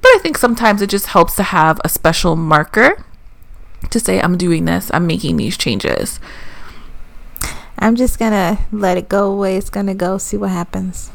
But 0.00 0.08
I 0.08 0.18
think 0.22 0.38
sometimes 0.38 0.80
it 0.82 0.90
just 0.90 1.06
helps 1.08 1.34
to 1.36 1.42
have 1.42 1.80
a 1.84 1.88
special 1.88 2.36
marker 2.36 3.04
to 3.90 4.00
say, 4.00 4.20
I'm 4.20 4.36
doing 4.38 4.64
this, 4.64 4.90
I'm 4.94 5.06
making 5.06 5.36
these 5.36 5.56
changes. 5.56 6.18
I'm 7.78 7.96
just 7.96 8.16
going 8.18 8.30
to 8.32 8.58
let 8.70 8.96
it 8.96 9.08
go 9.08 9.30
away. 9.32 9.56
it's 9.56 9.68
going 9.70 9.86
to 9.86 9.94
go, 9.94 10.16
see 10.16 10.36
what 10.36 10.50
happens. 10.50 11.10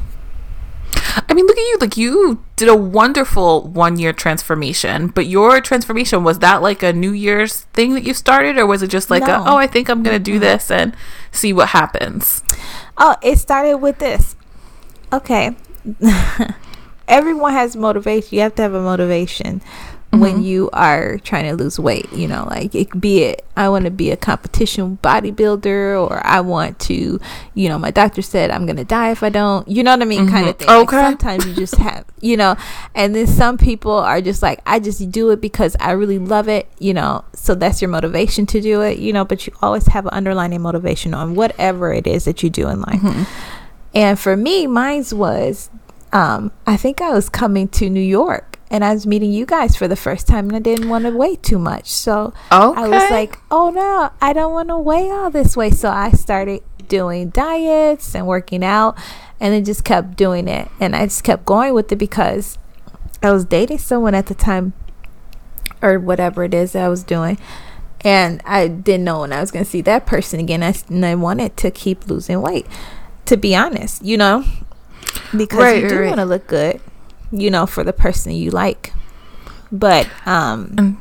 I 1.28 1.34
mean, 1.34 1.46
look 1.46 1.56
at 1.56 1.62
you. 1.62 1.76
Like 1.80 1.96
you 1.96 2.42
did 2.56 2.68
a 2.68 2.76
wonderful 2.76 3.62
one 3.68 3.98
year 3.98 4.12
transformation, 4.12 5.08
but 5.08 5.26
your 5.26 5.60
transformation 5.60 6.24
was 6.24 6.38
that 6.40 6.62
like 6.62 6.82
a 6.82 6.92
New 6.92 7.12
Year's 7.12 7.62
thing 7.72 7.94
that 7.94 8.04
you 8.04 8.14
started, 8.14 8.58
or 8.58 8.66
was 8.66 8.82
it 8.82 8.88
just 8.88 9.10
like 9.10 9.22
No. 9.22 9.42
a 9.42 9.44
oh, 9.52 9.56
I 9.56 9.66
think 9.66 9.88
I'm 9.88 10.02
gonna 10.02 10.18
do 10.18 10.38
this 10.38 10.70
and 10.70 10.94
see 11.32 11.52
what 11.52 11.68
happens? 11.70 12.42
Oh, 12.96 13.16
it 13.22 13.38
started 13.38 13.78
with 13.78 13.98
this. 13.98 14.36
Okay. 15.12 15.56
Everyone 17.08 17.52
has 17.52 17.74
motivation. 17.76 18.36
You 18.36 18.42
have 18.42 18.54
to 18.56 18.62
have 18.62 18.74
a 18.74 18.82
motivation 18.82 19.62
when 20.10 20.36
mm-hmm. 20.36 20.42
you 20.42 20.70
are 20.72 21.18
trying 21.18 21.44
to 21.44 21.54
lose 21.54 21.78
weight. 21.78 22.10
You 22.12 22.28
know, 22.28 22.46
like 22.48 22.74
it 22.74 22.98
be 23.00 23.22
it. 23.24 23.44
I 23.56 23.68
want 23.68 23.84
to 23.84 23.90
be 23.90 24.10
a 24.10 24.16
competition 24.16 24.98
bodybuilder, 25.02 26.00
or 26.08 26.24
I 26.26 26.40
want 26.40 26.78
to, 26.80 27.20
you 27.54 27.68
know, 27.68 27.78
my 27.78 27.90
doctor 27.90 28.22
said 28.22 28.50
I'm 28.50 28.66
gonna 28.66 28.84
die 28.84 29.10
if 29.10 29.22
I 29.22 29.28
don't. 29.28 29.68
You 29.68 29.82
know 29.82 29.92
what 29.92 30.02
I 30.02 30.06
mean, 30.06 30.20
mm-hmm. 30.20 30.34
kind 30.34 30.48
of 30.48 30.56
thing. 30.56 30.68
Like, 30.68 30.88
Okay. 30.88 30.96
sometimes 30.96 31.46
you 31.46 31.54
just 31.54 31.76
have, 31.76 32.04
you 32.20 32.36
know, 32.36 32.56
and 32.94 33.14
then 33.14 33.26
some 33.26 33.58
people 33.58 33.92
are 33.92 34.20
just 34.20 34.42
like, 34.42 34.60
I 34.64 34.80
just 34.80 35.10
do 35.10 35.30
it 35.30 35.40
because 35.40 35.76
I 35.80 35.92
really 35.92 36.18
love 36.18 36.48
it. 36.48 36.68
You 36.78 36.94
know, 36.94 37.24
so 37.34 37.54
that's 37.54 37.82
your 37.82 37.90
motivation 37.90 38.46
to 38.46 38.60
do 38.60 38.80
it. 38.80 38.98
You 38.98 39.12
know, 39.12 39.24
but 39.24 39.46
you 39.46 39.52
always 39.60 39.86
have 39.88 40.06
an 40.06 40.12
underlying 40.12 40.60
motivation 40.62 41.12
on 41.14 41.34
whatever 41.34 41.92
it 41.92 42.06
is 42.06 42.24
that 42.24 42.42
you 42.42 42.50
do 42.50 42.68
in 42.68 42.80
life. 42.80 43.00
Mm-hmm. 43.00 43.24
And 43.94 44.18
for 44.18 44.36
me, 44.36 44.66
mine's 44.66 45.12
was 45.12 45.70
um, 46.12 46.52
I 46.66 46.76
think 46.76 47.00
I 47.00 47.10
was 47.10 47.28
coming 47.28 47.68
to 47.68 47.90
New 47.90 48.00
York 48.00 48.58
and 48.70 48.84
I 48.84 48.92
was 48.92 49.06
meeting 49.06 49.32
you 49.32 49.46
guys 49.46 49.76
for 49.76 49.88
the 49.88 49.96
first 49.96 50.26
time 50.26 50.48
and 50.48 50.56
I 50.56 50.60
didn't 50.60 50.88
want 50.88 51.04
to 51.04 51.10
wait 51.10 51.42
too 51.42 51.58
much. 51.58 51.90
So 51.90 52.32
I 52.76 52.88
was 52.88 53.10
like, 53.10 53.38
oh 53.50 53.70
no, 53.70 54.10
I 54.20 54.32
don't 54.32 54.52
want 54.52 54.68
to 54.68 54.78
weigh 54.78 55.10
all 55.10 55.30
this 55.30 55.56
way. 55.56 55.70
So 55.70 55.90
I 55.90 56.10
started 56.10 56.62
doing 56.88 57.30
diets 57.30 58.14
and 58.14 58.26
working 58.26 58.64
out 58.64 58.98
and 59.40 59.54
then 59.54 59.64
just 59.64 59.84
kept 59.84 60.16
doing 60.16 60.48
it. 60.48 60.68
And 60.80 60.94
I 60.94 61.06
just 61.06 61.24
kept 61.24 61.44
going 61.44 61.74
with 61.74 61.90
it 61.92 61.96
because 61.96 62.58
I 63.22 63.32
was 63.32 63.44
dating 63.44 63.78
someone 63.78 64.14
at 64.14 64.26
the 64.26 64.34
time 64.34 64.72
or 65.80 65.98
whatever 65.98 66.44
it 66.44 66.54
is 66.54 66.72
that 66.72 66.84
I 66.84 66.88
was 66.88 67.02
doing. 67.02 67.38
And 68.02 68.40
I 68.44 68.68
didn't 68.68 69.04
know 69.04 69.20
when 69.20 69.32
I 69.32 69.40
was 69.40 69.50
going 69.50 69.64
to 69.64 69.70
see 69.70 69.80
that 69.82 70.06
person 70.06 70.40
again. 70.40 70.62
I, 70.62 70.74
and 70.88 71.04
I 71.04 71.14
wanted 71.14 71.56
to 71.58 71.70
keep 71.70 72.06
losing 72.06 72.40
weight, 72.40 72.66
to 73.26 73.36
be 73.36 73.56
honest, 73.56 74.04
you 74.04 74.16
know, 74.16 74.44
because 75.36 75.58
Right, 75.60 75.82
you 75.82 75.88
do 75.88 75.98
right, 76.00 76.06
want 76.08 76.18
to 76.20 76.24
look 76.24 76.46
good, 76.46 76.80
you 77.30 77.50
know, 77.50 77.66
for 77.66 77.84
the 77.84 77.92
person 77.92 78.32
you 78.32 78.50
like. 78.50 78.92
But 79.70 80.08
um, 80.26 80.68
Mm. 80.76 80.96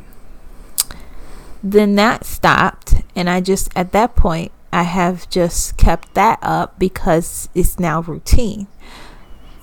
then 1.63 1.95
that 1.95 2.25
stopped. 2.25 2.95
And 3.15 3.29
I 3.29 3.41
just, 3.41 3.69
at 3.75 3.91
that 3.93 4.15
point, 4.15 4.51
I 4.71 4.83
have 4.83 5.29
just 5.29 5.77
kept 5.77 6.13
that 6.13 6.39
up 6.41 6.77
because 6.77 7.49
it's 7.55 7.79
now 7.79 8.01
routine. 8.01 8.67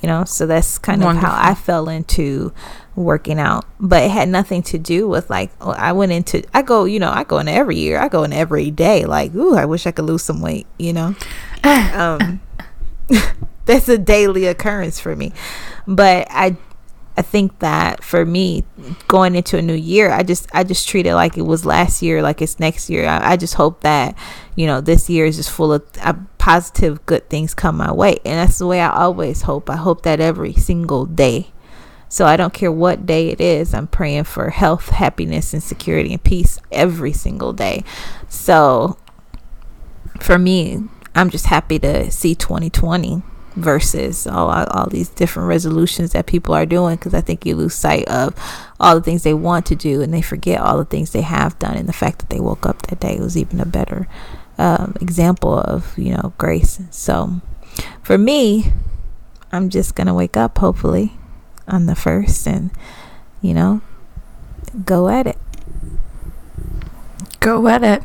You 0.00 0.08
know, 0.08 0.24
so 0.24 0.46
that's 0.46 0.76
kind 0.76 1.02
of 1.02 1.16
how 1.22 1.34
I 1.34 1.54
fell 1.54 1.88
into 1.88 2.52
working 2.94 3.38
out. 3.38 3.64
But 3.80 4.02
it 4.02 4.10
had 4.10 4.28
nothing 4.28 4.62
to 4.64 4.78
do 4.78 5.08
with 5.08 5.30
like 5.30 5.50
oh, 5.62 5.70
I 5.70 5.92
went 5.92 6.12
into 6.12 6.42
I 6.52 6.60
go, 6.60 6.84
you 6.84 6.98
know, 7.00 7.10
I 7.10 7.24
go 7.24 7.38
in 7.38 7.48
every 7.48 7.76
year. 7.76 7.98
I 7.98 8.08
go 8.08 8.22
in 8.22 8.32
every 8.32 8.70
day. 8.70 9.06
Like, 9.06 9.34
ooh, 9.34 9.54
I 9.54 9.64
wish 9.64 9.86
I 9.86 9.92
could 9.92 10.04
lose 10.04 10.22
some 10.22 10.42
weight, 10.42 10.66
you 10.78 10.92
know. 10.92 11.14
um 11.64 12.40
that's 13.66 13.88
a 13.88 13.98
daily 13.98 14.46
occurrence 14.46 15.00
for 15.00 15.14
me. 15.16 15.32
But 15.86 16.26
I 16.30 16.56
I 17.16 17.22
think 17.22 17.60
that 17.60 18.02
for 18.02 18.26
me, 18.26 18.64
going 19.06 19.36
into 19.36 19.56
a 19.56 19.62
new 19.62 19.74
year, 19.74 20.10
I 20.10 20.24
just 20.24 20.48
I 20.52 20.64
just 20.64 20.88
treat 20.88 21.06
it 21.06 21.14
like 21.14 21.38
it 21.38 21.42
was 21.42 21.64
last 21.64 22.02
year, 22.02 22.22
like 22.22 22.42
it's 22.42 22.58
next 22.58 22.90
year. 22.90 23.06
I, 23.06 23.32
I 23.32 23.36
just 23.36 23.54
hope 23.54 23.82
that 23.82 24.16
you 24.56 24.66
know 24.66 24.80
this 24.80 25.08
year 25.08 25.24
is 25.24 25.36
just 25.36 25.50
full 25.50 25.72
of 25.72 25.84
uh, 26.02 26.14
positive, 26.38 27.04
good 27.06 27.28
things 27.30 27.54
come 27.54 27.76
my 27.76 27.92
way, 27.92 28.18
and 28.24 28.38
that's 28.38 28.58
the 28.58 28.66
way 28.66 28.80
I 28.80 28.90
always 28.90 29.42
hope. 29.42 29.70
I 29.70 29.76
hope 29.76 30.02
that 30.02 30.20
every 30.20 30.54
single 30.54 31.06
day. 31.06 31.52
So 32.08 32.26
I 32.26 32.36
don't 32.36 32.54
care 32.54 32.70
what 32.70 33.06
day 33.06 33.28
it 33.30 33.40
is. 33.40 33.74
I'm 33.74 33.88
praying 33.88 34.24
for 34.24 34.50
health, 34.50 34.90
happiness, 34.90 35.52
and 35.52 35.62
security 35.62 36.12
and 36.12 36.22
peace 36.22 36.60
every 36.70 37.12
single 37.12 37.52
day. 37.52 37.82
So 38.28 38.98
for 40.20 40.38
me, 40.38 40.84
I'm 41.14 41.30
just 41.30 41.46
happy 41.46 41.78
to 41.80 42.10
see 42.12 42.34
2020 42.36 43.22
versus 43.56 44.26
all, 44.26 44.50
all 44.50 44.86
these 44.88 45.08
different 45.08 45.48
resolutions 45.48 46.12
that 46.12 46.26
people 46.26 46.54
are 46.54 46.66
doing 46.66 46.96
because 46.96 47.14
I 47.14 47.20
think 47.20 47.46
you 47.46 47.54
lose 47.54 47.74
sight 47.74 48.06
of 48.08 48.34
all 48.80 48.96
the 48.96 49.02
things 49.02 49.22
they 49.22 49.34
want 49.34 49.66
to 49.66 49.76
do 49.76 50.02
and 50.02 50.12
they 50.12 50.22
forget 50.22 50.60
all 50.60 50.76
the 50.78 50.84
things 50.84 51.12
they 51.12 51.22
have 51.22 51.58
done 51.58 51.76
and 51.76 51.88
the 51.88 51.92
fact 51.92 52.18
that 52.18 52.30
they 52.30 52.40
woke 52.40 52.66
up 52.66 52.82
that 52.82 53.00
day 53.00 53.18
was 53.20 53.36
even 53.36 53.60
a 53.60 53.66
better 53.66 54.08
um, 54.58 54.94
example 55.00 55.58
of 55.58 55.96
you 55.98 56.10
know 56.10 56.32
grace. 56.38 56.80
So 56.90 57.40
for 58.02 58.18
me, 58.18 58.72
I'm 59.52 59.70
just 59.70 59.94
gonna 59.94 60.14
wake 60.14 60.36
up 60.36 60.58
hopefully 60.58 61.12
on 61.66 61.86
the 61.86 61.94
first 61.94 62.46
and 62.46 62.70
you 63.40 63.54
know 63.54 63.80
go 64.84 65.08
at 65.08 65.26
it. 65.26 65.38
Go 67.40 67.68
at 67.68 67.82
it. 67.82 68.02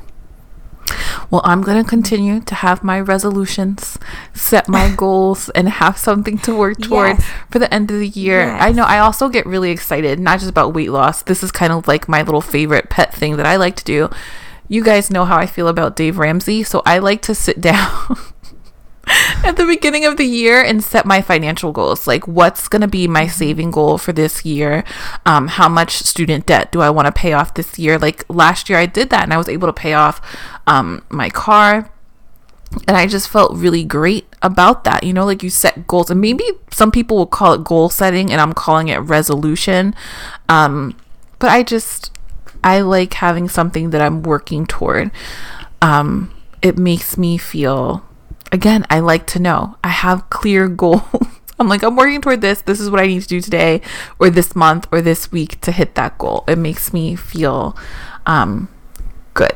Well, 1.32 1.42
I'm 1.46 1.62
going 1.62 1.82
to 1.84 1.88
continue 1.88 2.40
to 2.42 2.56
have 2.56 2.84
my 2.84 3.00
resolutions, 3.00 4.00
set 4.34 4.68
my 4.68 4.94
goals, 4.98 5.50
and 5.50 5.70
have 5.70 5.98
something 5.98 6.38
to 6.40 6.56
work 6.56 6.80
toward 6.80 7.20
Yes. 7.20 7.26
for 7.52 7.60
the 7.60 7.72
end 7.74 7.92
of 7.92 8.00
the 8.00 8.08
year. 8.08 8.50
I 8.52 8.72
know 8.72 8.84
I 8.84 8.98
also 9.00 9.30
get 9.30 9.46
really 9.46 9.70
excited, 9.72 10.20
not 10.20 10.40
just 10.40 10.50
about 10.50 10.74
weight 10.74 10.90
loss. 10.92 11.22
This 11.22 11.44
is 11.44 11.52
kind 11.52 11.72
of 11.72 11.88
like 11.88 12.10
my 12.10 12.24
little 12.24 12.42
favorite 12.42 12.90
pet 12.90 13.14
thing 13.14 13.38
that 13.38 13.46
I 13.46 13.58
like 13.58 13.76
to 13.76 13.84
do. 13.84 14.10
You 14.68 14.84
guys 14.84 15.10
know 15.12 15.26
how 15.26 15.38
I 15.38 15.46
feel 15.46 15.68
about 15.68 15.96
Dave 15.96 16.18
Ramsey, 16.18 16.64
so 16.64 16.82
I 16.86 16.98
like 17.00 17.22
to 17.24 17.36
sit 17.36 17.62
down 17.70 18.18
at 19.44 19.58
the 19.58 19.66
beginning 19.66 20.06
of 20.06 20.18
the 20.18 20.26
year 20.26 20.62
and 20.64 20.84
set 20.84 21.06
my 21.06 21.22
financial 21.22 21.72
goals. 21.72 22.08
Like 22.08 22.28
what's 22.28 22.68
going 22.68 22.82
to 22.82 22.88
be 22.88 23.08
my 23.08 23.28
saving 23.28 23.72
goal 23.72 23.98
for 23.98 24.14
this 24.14 24.46
year? 24.46 24.84
Um, 25.26 25.48
how 25.48 25.70
much 25.70 25.98
student 25.98 26.46
debt 26.46 26.72
do 26.72 26.82
i 26.82 26.90
want 26.90 27.08
to 27.08 27.12
pay 27.12 27.34
off 27.34 27.54
this 27.54 27.80
year? 27.80 27.98
Like 27.98 28.26
last 28.30 28.70
year 28.70 28.78
i 28.78 28.86
did 28.86 29.10
that 29.10 29.24
and 29.24 29.34
i 29.34 29.38
was 29.38 29.50
able 29.50 29.68
to 29.68 29.74
pay 29.74 29.94
off 29.94 30.22
um, 30.68 31.04
my 31.10 31.30
car. 31.30 31.90
And 32.88 32.96
i 32.96 33.08
just 33.08 33.30
felt 33.30 33.56
really 33.56 33.84
great 33.84 34.28
about 34.44 34.84
that 34.84 35.04
you 35.04 35.12
know 35.12 35.26
like 35.26 35.42
you 35.42 35.50
set 35.50 35.88
goals. 35.88 36.12
And 36.12 36.22
maybe 36.22 36.44
some 36.72 36.92
people 36.92 37.18
will 37.18 37.26
call 37.26 37.54
it 37.54 37.64
goal 37.64 37.90
setting 37.90 38.32
and 38.32 38.40
i'm 38.40 38.54
calling 38.54 38.90
it 38.90 38.98
resolution. 38.98 39.96
Um, 40.48 40.96
but 41.40 41.50
i 41.50 41.64
just 41.64 42.12
i 42.64 42.82
like 42.82 43.16
having 43.16 43.50
something 43.50 43.90
that 43.90 44.02
i'm 44.02 44.22
working 44.22 44.68
toward. 44.68 45.10
Um, 45.82 46.32
it 46.62 46.78
makes 46.78 47.18
me 47.18 47.38
feel 47.38 48.04
again 48.52 48.86
i 48.90 49.00
like 49.00 49.26
to 49.28 49.40
know 49.40 49.78
i 49.84 49.90
have 49.90 50.30
clear 50.30 50.68
goals 50.84 51.02
i'm 51.60 51.68
like 51.68 51.84
i'm 51.84 51.96
working 51.96 52.22
toward 52.22 52.42
this 52.42 52.62
this 52.62 52.80
is 52.80 52.90
what 52.90 53.00
i 53.00 53.06
need 53.08 53.22
to 53.22 53.28
do 53.28 53.42
today 53.42 53.82
or 54.20 54.30
this 54.30 54.56
month 54.56 54.88
or 54.92 55.02
this 55.02 55.32
week 55.32 55.60
to 55.62 55.72
hit 55.72 55.96
that 55.96 56.18
goal 56.18 56.44
it 56.48 56.58
makes 56.58 56.92
me 56.94 57.16
feel 57.16 57.76
um 58.26 58.68
good 59.34 59.56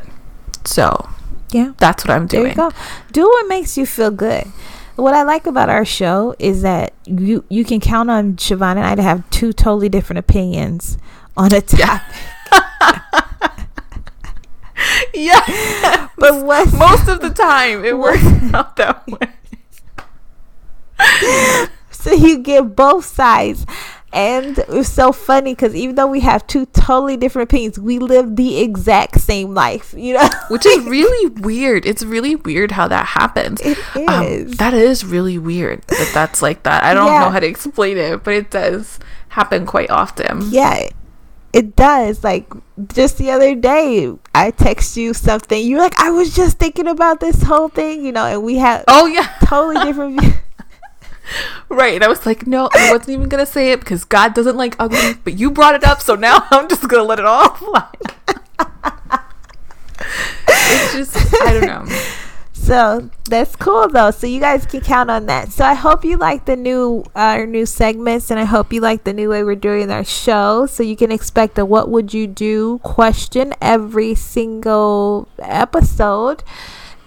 so 0.66 1.10
Yeah. 1.52 1.74
that's 1.78 2.04
what 2.06 2.12
i'm 2.14 2.28
There 2.28 2.42
doing 2.42 2.52
you 2.52 2.56
go. 2.58 2.72
Do 3.12 3.24
what 3.26 3.48
makes 3.48 3.78
you 3.78 3.86
feel 3.86 4.12
good. 4.12 4.46
What 4.96 5.14
I 5.16 5.24
like 5.24 5.48
about 5.48 5.70
our 5.70 5.86
show 5.86 6.36
is 6.40 6.62
that 6.62 6.94
you 7.06 7.44
you 7.50 7.66
can 7.66 7.80
count 7.80 8.10
on 8.12 8.36
Shavon 8.36 8.78
and 8.78 8.86
I 8.86 8.94
to 8.96 9.02
have 9.02 9.28
two 9.32 9.52
totally 9.52 9.90
different 9.90 10.20
opinions 10.20 10.98
on 11.36 11.52
a 11.52 11.62
topic. 11.62 11.80
yeah 11.80 12.00
But 16.18 16.44
what 16.46 16.72
most 16.78 17.08
of 17.10 17.20
the 17.22 17.30
time 17.32 17.84
it 17.86 17.98
works 17.98 18.24
out 18.54 18.76
that 18.78 19.06
way 19.08 19.30
so 21.92 22.12
you 22.14 22.40
get 22.40 22.76
both 22.76 23.06
sides. 23.06 23.66
And 24.12 24.60
it's 24.70 24.90
so 24.90 25.12
funny 25.12 25.54
because 25.56 25.74
even 25.74 25.96
though 25.96 26.06
we 26.08 26.20
have 26.20 26.46
two 26.46 26.68
totally 26.68 27.18
different 27.18 27.50
opinions, 27.50 27.80
we 27.80 27.98
live 27.98 28.36
the 28.36 28.60
exact 28.60 29.20
same 29.20 29.56
life. 29.56 29.96
You 29.98 30.14
know, 30.16 30.30
which 30.50 30.66
is 30.68 30.86
really 30.86 31.30
weird. 31.42 31.86
It's 31.88 32.04
really 32.04 32.36
weird 32.36 32.72
how 32.72 32.88
that 32.90 33.08
happens. 33.08 33.60
It 33.62 33.78
Um, 34.08 34.24
is. 34.24 34.58
that 34.58 34.76
is 34.76 35.04
really 35.04 35.40
weird 35.40 35.82
that 35.88 36.12
that's 36.14 36.44
like 36.44 36.62
that. 36.64 36.84
I 36.84 36.94
don't 36.94 37.08
Yeah. 37.08 37.22
know 37.22 37.30
how 37.32 37.40
to 37.40 37.48
explain 37.48 37.98
it, 37.98 38.24
but 38.24 38.36
it 38.36 38.52
does 38.52 39.00
happen 39.30 39.66
quite 39.66 39.90
often. 39.90 40.42
yeah, 40.52 40.90
it 41.54 41.76
does. 41.76 42.24
Like 42.24 42.52
just 42.94 43.18
the 43.18 43.32
other 43.32 43.56
day, 43.56 44.12
I 44.34 44.52
text 44.52 44.98
you 44.98 45.14
something. 45.14 45.66
You're 45.66 45.80
like, 45.80 45.98
I 46.00 46.10
was 46.10 46.36
just 46.36 46.58
thinking 46.58 46.88
about 46.88 47.20
this 47.20 47.44
whole 47.44 47.70
thing, 47.70 48.04
you 48.04 48.12
know, 48.12 48.26
and 48.26 48.44
we 48.44 48.58
had 48.58 48.84
Oh 48.88 49.06
yeah, 49.06 49.32
totally 49.46 49.86
different 49.86 50.20
views. 50.20 50.34
right. 51.70 51.94
And 51.94 52.04
I 52.04 52.08
was 52.08 52.26
like, 52.26 52.48
no, 52.48 52.70
I 52.74 52.92
wasn't 52.92 53.12
even 53.12 53.30
gonna 53.30 53.46
say 53.46 53.72
it 53.72 53.80
because 53.80 54.04
God 54.04 54.34
doesn't 54.34 54.58
like 54.58 54.76
ugly, 54.80 55.14
but 55.24 55.38
you 55.38 55.52
brought 55.52 55.76
it 55.76 55.84
up, 55.84 56.02
so 56.02 56.16
now 56.16 56.46
I'm 56.52 56.68
just 56.68 56.88
gonna 56.88 57.04
let 57.04 57.20
it 57.20 57.26
all 57.26 57.50
fly. 57.56 57.88
it's 60.48 60.94
just 60.94 61.44
I 61.44 61.54
don't 61.54 61.68
know. 61.68 62.23
So 62.64 63.10
that's 63.26 63.58
cool 63.58 63.90
though. 63.90 64.12
So 64.12 64.26
you 64.26 64.40
guys 64.40 64.66
can 64.66 64.80
count 64.80 65.12
on 65.12 65.26
that. 65.26 65.52
So 65.52 65.66
I 65.66 65.74
hope 65.74 66.06
you 66.06 66.16
like 66.16 66.46
the 66.46 66.56
new 66.56 67.04
our 67.14 67.46
new 67.46 67.66
segments 67.66 68.32
and 68.32 68.40
I 68.40 68.46
hope 68.46 68.72
you 68.72 68.80
like 68.80 69.04
the 69.04 69.12
new 69.12 69.30
way 69.30 69.44
we're 69.44 69.56
doing 69.56 69.92
our 69.92 70.06
show. 70.06 70.66
So 70.66 70.82
you 70.82 70.96
can 70.96 71.12
expect 71.12 71.58
a 71.60 71.66
what 71.66 71.90
would 71.90 72.14
you 72.14 72.26
do 72.28 72.80
question 72.80 73.54
every 73.62 74.16
single 74.16 75.28
episode. 75.40 76.44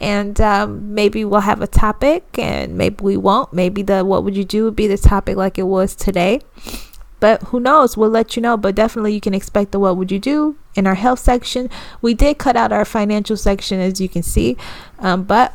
and 0.00 0.40
um, 0.42 0.94
maybe 0.94 1.24
we'll 1.24 1.40
have 1.40 1.62
a 1.62 1.66
topic 1.66 2.24
and 2.38 2.76
maybe 2.76 3.02
we 3.02 3.16
won't 3.16 3.50
maybe 3.52 3.80
the 3.82 4.04
what 4.04 4.24
would 4.24 4.36
you 4.36 4.44
do 4.44 4.64
would 4.64 4.76
be 4.76 4.86
the 4.86 4.98
topic 4.98 5.36
like 5.36 5.56
it 5.58 5.62
was 5.64 5.94
today 5.96 6.40
but 7.20 7.42
who 7.44 7.60
knows 7.60 7.96
we'll 7.96 8.10
let 8.10 8.36
you 8.36 8.42
know 8.42 8.56
but 8.56 8.74
definitely 8.74 9.12
you 9.12 9.20
can 9.20 9.34
expect 9.34 9.72
the 9.72 9.78
what 9.78 9.96
would 9.96 10.10
you 10.10 10.18
do 10.18 10.56
in 10.74 10.86
our 10.86 10.94
health 10.94 11.18
section 11.18 11.68
we 12.02 12.14
did 12.14 12.38
cut 12.38 12.56
out 12.56 12.72
our 12.72 12.84
financial 12.84 13.36
section 13.36 13.80
as 13.80 14.00
you 14.00 14.08
can 14.08 14.22
see 14.22 14.56
um, 14.98 15.22
but 15.24 15.54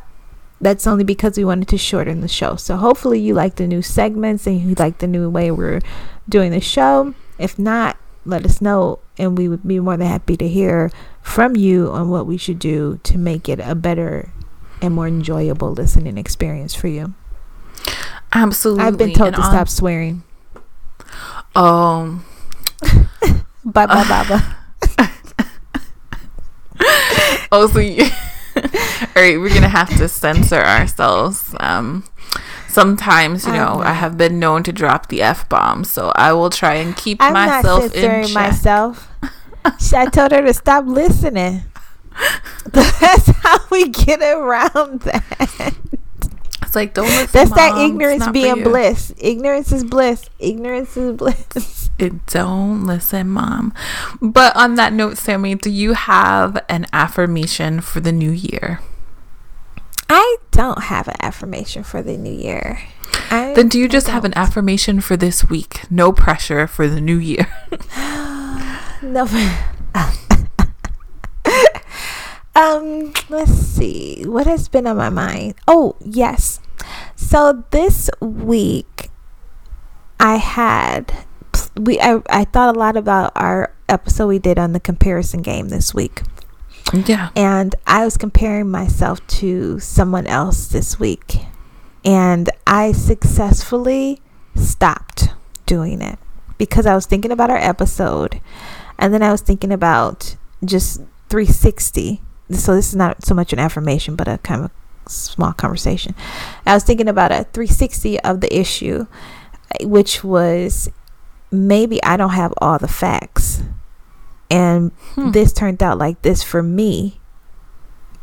that's 0.60 0.86
only 0.86 1.04
because 1.04 1.38
we 1.38 1.46
wanted 1.46 1.68
to 1.68 1.78
shorten 1.78 2.22
the 2.22 2.28
show 2.28 2.56
so 2.56 2.76
hopefully 2.76 3.20
you 3.20 3.34
like 3.34 3.56
the 3.56 3.68
new 3.68 3.82
segments 3.82 4.46
and 4.46 4.62
you 4.62 4.76
like 4.76 5.00
the 5.00 5.08
new 5.08 5.30
way 5.30 5.52
we're 5.52 5.82
doing 6.30 6.52
the 6.52 6.62
show 6.62 7.14
if 7.38 7.58
not 7.58 7.98
let 8.26 8.46
us 8.46 8.62
know 8.62 9.00
and 9.18 9.38
we 9.38 9.48
would 9.48 9.68
be 9.68 9.80
more 9.80 9.98
than 9.98 10.08
happy 10.08 10.38
to 10.38 10.48
hear 10.48 10.92
from 11.22 11.56
you 11.56 11.90
on 11.92 12.10
what 12.10 12.26
we 12.26 12.38
should 12.38 12.60
do 12.60 13.00
to 13.04 13.18
make 13.18 13.50
it 13.50 13.60
a 13.60 13.76
better 13.76 14.32
and 14.82 14.94
more 14.94 15.08
enjoyable 15.08 15.72
listening 15.72 16.18
experience 16.18 16.74
for 16.74 16.88
you. 16.88 17.14
Absolutely. 18.34 18.84
I've 18.84 18.98
been 18.98 19.14
told 19.14 19.28
and 19.28 19.36
to 19.38 19.42
on- 19.42 19.52
stop 19.52 19.70
swearing. 19.70 20.24
Oh. 21.56 22.24
bye 23.66 23.86
bye 23.86 24.06
bye. 24.28 24.56
oh, 27.52 27.68
so 27.68 27.80
you- 27.80 28.04
all 28.56 28.62
right, 29.16 29.40
we're 29.40 29.54
gonna 29.54 29.68
have 29.70 29.90
to 29.98 30.08
censor 30.08 30.62
ourselves. 30.62 31.54
Um, 31.60 32.04
sometimes 32.68 33.46
you 33.46 33.54
know 33.54 33.82
I 33.84 33.94
have 33.94 34.18
been 34.18 34.40
known 34.40 34.64
to 34.64 34.72
drop 34.74 35.08
the 35.08 35.22
f 35.22 35.48
bomb, 35.50 35.84
so 35.84 36.12
I 36.16 36.34
will 36.34 36.50
try 36.50 36.76
and 36.76 36.96
keep 36.96 37.22
I'm 37.22 37.34
myself 37.34 37.84
not 37.84 37.92
censoring 37.94 38.22
in 38.22 38.26
check. 38.28 38.34
myself. 38.34 39.08
I 39.94 40.06
told 40.08 40.32
her 40.32 40.42
to 40.42 40.54
stop 40.54 40.86
listening. 40.86 41.64
That's 42.66 43.28
how 43.42 43.60
we 43.70 43.90
get 43.90 44.22
around 44.22 45.02
that. 45.02 45.74
It's 46.72 46.76
like 46.78 46.94
don't 46.94 47.06
listen. 47.06 47.30
That's 47.34 47.50
mom. 47.50 47.58
that 47.58 47.86
ignorance 47.86 48.28
being 48.30 48.64
bliss. 48.64 49.14
Ignorance 49.18 49.74
is 49.74 49.84
bliss. 49.84 50.30
Ignorance 50.40 50.96
is 50.96 51.18
bliss. 51.18 51.90
It 52.00 52.26
don't 52.28 52.86
listen, 52.86 53.28
mom. 53.30 53.74
But 54.22 54.56
on 54.56 54.76
that 54.76 54.94
note, 54.94 55.18
Sammy, 55.18 55.54
do 55.54 55.70
you 55.70 55.94
have 55.94 56.64
an 56.70 56.88
affirmation 56.94 57.82
for 57.82 58.00
the 58.00 58.14
new 58.14 58.32
year? 58.32 58.80
I 60.10 60.38
don't 60.52 60.86
have 60.86 61.10
an 61.10 61.18
affirmation 61.20 61.84
for 61.84 62.02
the 62.02 62.18
new 62.18 62.34
year. 62.34 62.80
I, 63.30 63.54
then 63.54 63.68
do 63.68 63.78
you 63.78 63.90
just 63.90 64.08
have 64.08 64.24
an 64.24 64.34
affirmation 64.36 65.02
for 65.02 65.18
this 65.18 65.48
week? 65.48 65.92
No 65.92 66.14
pressure 66.14 66.68
for 66.68 66.88
the 66.88 67.02
new 67.02 67.18
year. 67.18 67.48
no. 69.04 69.28
um, 72.56 73.14
let's 73.30 73.52
see. 73.52 74.24
What 74.26 74.48
has 74.48 74.70
been 74.70 74.88
on 74.88 74.98
my 74.98 75.10
mind? 75.10 75.56
Oh, 75.68 75.98
yes. 76.00 76.61
So 77.22 77.64
this 77.72 78.10
week 78.20 79.10
I 80.20 80.36
had 80.36 81.26
we 81.78 82.00
I, 82.00 82.22
I 82.30 82.44
thought 82.44 82.76
a 82.76 82.80
lot 82.80 82.98
about 82.98 83.32
our 83.36 83.74
episode 83.88 84.28
we 84.28 84.40
did 84.40 84.60
on 84.60 84.74
the 84.74 84.80
comparison 84.80 85.42
game 85.42 85.70
this 85.70 85.94
week. 85.94 86.24
Yeah. 86.94 87.30
And 87.36 87.74
I 87.88 88.04
was 88.04 88.18
comparing 88.18 88.70
myself 88.70 89.26
to 89.28 89.80
someone 89.80 90.28
else 90.28 90.68
this 90.68 91.00
week. 91.00 91.38
And 92.04 92.50
I 92.68 92.92
successfully 92.92 94.20
stopped 94.56 95.30
doing 95.66 96.02
it 96.02 96.20
because 96.58 96.86
I 96.86 96.96
was 96.96 97.06
thinking 97.06 97.32
about 97.32 97.50
our 97.50 97.58
episode 97.58 98.42
and 98.98 99.14
then 99.14 99.24
I 99.24 99.32
was 99.32 99.42
thinking 99.42 99.72
about 99.72 100.36
just 100.66 100.98
360. 101.30 102.22
So 102.52 102.76
this 102.76 102.90
is 102.90 102.96
not 102.96 103.24
so 103.24 103.34
much 103.34 103.54
an 103.54 103.60
affirmation, 103.60 104.16
but 104.16 104.28
a 104.28 104.38
kind 104.40 104.66
of 104.66 104.72
small 105.08 105.54
conversation. 105.54 106.16
I 106.66 106.74
was 106.74 106.84
thinking 106.84 107.08
about 107.08 107.32
a 107.32 107.46
360 107.54 108.20
of 108.22 108.42
the 108.42 108.56
issue, 108.58 109.08
which 109.82 110.24
was 110.24 110.90
maybe 111.52 112.02
I 112.04 112.18
don't 112.18 112.32
have 112.32 112.54
all 112.60 112.80
the 112.80 112.88
facts 112.88 113.62
and 114.52 114.92
hmm. 115.16 115.32
this 115.32 115.54
turned 115.54 115.82
out 115.82 115.98
like 115.98 116.22
this 116.22 116.44
for 116.44 116.62
me 116.62 117.20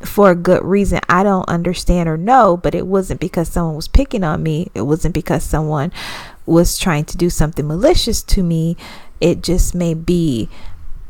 for 0.03 0.31
a 0.31 0.37
good 0.37 0.63
reason. 0.65 1.01
I 1.09 1.23
don't 1.23 1.49
understand 1.49 2.09
or 2.09 2.17
know, 2.17 2.57
but 2.57 2.75
it 2.75 2.87
wasn't 2.87 3.21
because 3.21 3.49
someone 3.49 3.75
was 3.75 3.89
picking 3.89 4.23
on 4.23 4.43
me. 4.43 4.71
It 4.75 4.83
wasn't 4.83 5.15
because 5.15 5.43
someone 5.43 5.91
was 6.47 6.79
trying 6.79 7.07
to 7.07 7.17
do 7.17 7.31
something 7.31 7.67
malicious 7.67 8.23
to 8.25 8.43
me. 8.43 8.77
It 9.21 9.43
just 9.43 9.75
may 9.75 9.95
be 9.95 10.49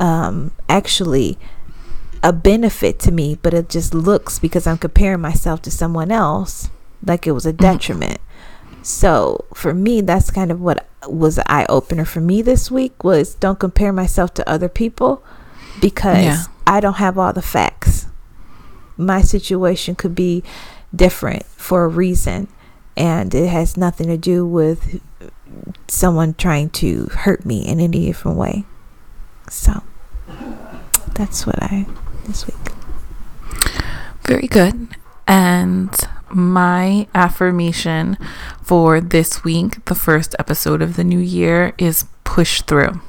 um, 0.00 0.52
actually 0.68 1.36
a 2.22 2.32
benefit 2.32 2.98
to 3.00 3.12
me, 3.12 3.38
but 3.42 3.54
it 3.54 3.68
just 3.68 3.94
looks 3.94 4.38
because 4.38 4.66
I'm 4.66 4.78
comparing 4.78 5.20
myself 5.20 5.62
to 5.62 5.70
someone 5.70 6.10
else 6.10 6.70
like 7.04 7.26
it 7.26 7.32
was 7.32 7.46
a 7.46 7.52
mm-hmm. 7.52 7.62
detriment. 7.62 8.20
So 8.82 9.44
for 9.54 9.74
me, 9.74 10.00
that's 10.00 10.30
kind 10.30 10.50
of 10.50 10.60
what 10.60 10.88
was 11.06 11.38
an 11.38 11.44
eye 11.46 11.66
opener 11.68 12.04
for 12.04 12.20
me 12.20 12.42
this 12.42 12.70
week 12.70 13.04
was 13.04 13.34
don't 13.34 13.58
compare 13.58 13.92
myself 13.92 14.34
to 14.34 14.48
other 14.48 14.68
people 14.68 15.22
because 15.80 16.24
yeah. 16.24 16.44
I 16.66 16.80
don't 16.80 16.94
have 16.94 17.18
all 17.18 17.32
the 17.32 17.42
facts. 17.42 18.06
My 18.96 19.20
situation 19.20 19.94
could 19.94 20.14
be 20.14 20.42
different 20.94 21.44
for 21.44 21.84
a 21.84 21.88
reason 21.88 22.48
and 22.96 23.32
it 23.34 23.48
has 23.48 23.76
nothing 23.76 24.08
to 24.08 24.16
do 24.16 24.44
with 24.44 25.00
someone 25.86 26.34
trying 26.34 26.70
to 26.70 27.06
hurt 27.06 27.44
me 27.44 27.66
in 27.66 27.78
any 27.80 28.06
different 28.06 28.36
way. 28.36 28.64
So 29.48 29.82
that's 31.14 31.46
what 31.46 31.62
I 31.62 31.86
this 32.28 32.46
week. 32.46 32.56
Very 34.22 34.46
good. 34.46 34.88
And 35.26 35.90
my 36.30 37.08
affirmation 37.14 38.18
for 38.62 39.00
this 39.00 39.42
week, 39.42 39.84
the 39.86 39.94
first 39.94 40.36
episode 40.38 40.82
of 40.82 40.96
the 40.96 41.04
new 41.04 41.18
year, 41.18 41.72
is 41.78 42.06
push 42.24 42.62
through. 42.62 43.00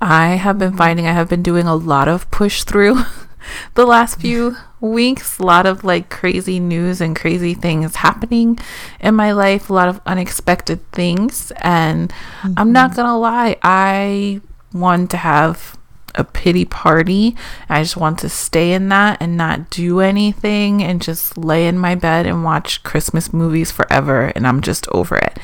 I 0.00 0.30
have 0.36 0.58
been 0.58 0.76
finding 0.76 1.06
I 1.06 1.12
have 1.12 1.28
been 1.28 1.42
doing 1.42 1.66
a 1.66 1.74
lot 1.74 2.08
of 2.08 2.30
push 2.30 2.64
through 2.64 3.02
the 3.74 3.86
last 3.86 4.20
few 4.20 4.56
weeks. 4.80 5.38
A 5.38 5.44
lot 5.44 5.64
of 5.64 5.84
like 5.84 6.10
crazy 6.10 6.60
news 6.60 7.00
and 7.00 7.16
crazy 7.16 7.54
things 7.54 7.96
happening 7.96 8.58
in 9.00 9.14
my 9.14 9.32
life, 9.32 9.70
a 9.70 9.74
lot 9.74 9.88
of 9.88 10.00
unexpected 10.04 10.90
things. 10.92 11.50
And 11.62 12.10
mm-hmm. 12.10 12.54
I'm 12.56 12.72
not 12.72 12.90
mm-hmm. 12.90 13.00
gonna 13.00 13.18
lie, 13.18 13.56
I 13.62 14.40
want 14.72 15.10
to 15.12 15.16
have 15.16 15.78
a 16.16 16.24
pity 16.24 16.64
party. 16.64 17.36
I 17.68 17.82
just 17.82 17.96
want 17.96 18.18
to 18.20 18.28
stay 18.28 18.72
in 18.72 18.88
that 18.88 19.18
and 19.20 19.36
not 19.36 19.70
do 19.70 20.00
anything 20.00 20.82
and 20.82 21.02
just 21.02 21.36
lay 21.36 21.66
in 21.66 21.78
my 21.78 21.94
bed 21.94 22.26
and 22.26 22.44
watch 22.44 22.82
Christmas 22.82 23.32
movies 23.32 23.70
forever. 23.70 24.32
And 24.34 24.46
I'm 24.46 24.60
just 24.60 24.88
over 24.88 25.16
it. 25.16 25.38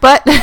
But. 0.00 0.26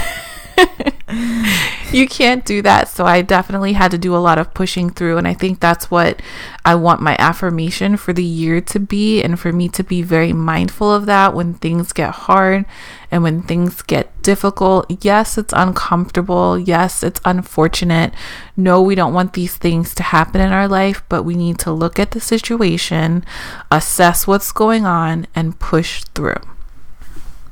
you 1.92 2.08
can't 2.08 2.46
do 2.46 2.62
that. 2.62 2.88
So 2.90 3.06
I 3.06 3.22
definitely 3.22 3.74
had 3.74 3.92
to 3.92 3.98
do 3.98 4.16
a 4.16 4.18
lot 4.18 4.38
of 4.38 4.54
pushing 4.54 4.90
through. 4.90 5.18
And 5.18 5.28
I 5.28 5.34
think 5.34 5.60
that's 5.60 5.90
what 5.90 6.22
I 6.66 6.76
want 6.76 7.02
my 7.02 7.16
affirmation 7.20 7.98
for 7.98 8.14
the 8.14 8.24
year 8.24 8.62
to 8.62 8.80
be. 8.80 9.22
And 9.22 9.40
for 9.40 9.52
me 9.52 9.70
to 9.70 9.84
be 9.84 10.02
very 10.02 10.34
mindful 10.34 10.94
of 10.94 11.06
that 11.06 11.34
when 11.34 11.54
things 11.56 11.94
get 11.94 12.12
hard 12.12 12.66
and 13.10 13.24
when 13.24 13.42
things 13.42 13.82
get 13.82 14.22
difficult. 14.22 14.86
Yes, 15.02 15.38
it's 15.38 15.54
uncomfortable. 15.56 16.60
Yes, 16.60 17.04
it's 17.04 17.22
unfortunate. 17.24 18.14
No, 18.56 18.82
we 18.82 18.96
don't 18.96 19.14
want 19.14 19.34
these 19.34 19.56
things 19.56 19.96
to 19.96 20.04
happen 20.04 20.42
in 20.42 20.52
our 20.52 20.68
life, 20.68 21.04
but 21.08 21.24
we 21.24 21.36
need 21.36 21.58
to 21.60 21.72
look 21.72 22.00
at 22.00 22.12
the 22.12 22.20
situation, 22.20 23.24
assess 23.72 24.28
what's 24.28 24.52
going 24.52 24.86
on, 24.86 25.28
and 25.34 25.60
push 25.60 26.04
through. 26.16 26.42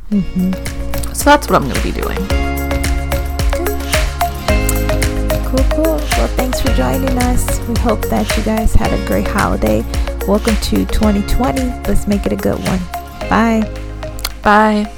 Mm-hmm. 0.09 1.13
So 1.13 1.23
that's 1.23 1.47
what 1.47 1.55
I'm 1.55 1.63
going 1.63 1.75
to 1.75 1.83
be 1.83 1.91
doing 1.91 2.44
cool, 5.55 5.65
cool. 5.71 5.97
Well, 6.17 6.27
thanks 6.29 6.61
for 6.61 6.69
joining 6.69 7.17
us. 7.19 7.59
We 7.67 7.75
hope 7.79 8.01
that 8.09 8.35
you 8.37 8.43
guys 8.43 8.73
had 8.73 8.91
a 8.93 9.07
great 9.07 9.27
holiday. 9.27 9.83
Welcome 10.27 10.55
to 10.55 10.85
2020. 10.85 11.61
Let's 11.87 12.07
make 12.07 12.25
it 12.25 12.33
a 12.33 12.35
good 12.35 12.57
one. 12.65 12.79
Bye. 13.29 13.61
Bye. 14.41 14.91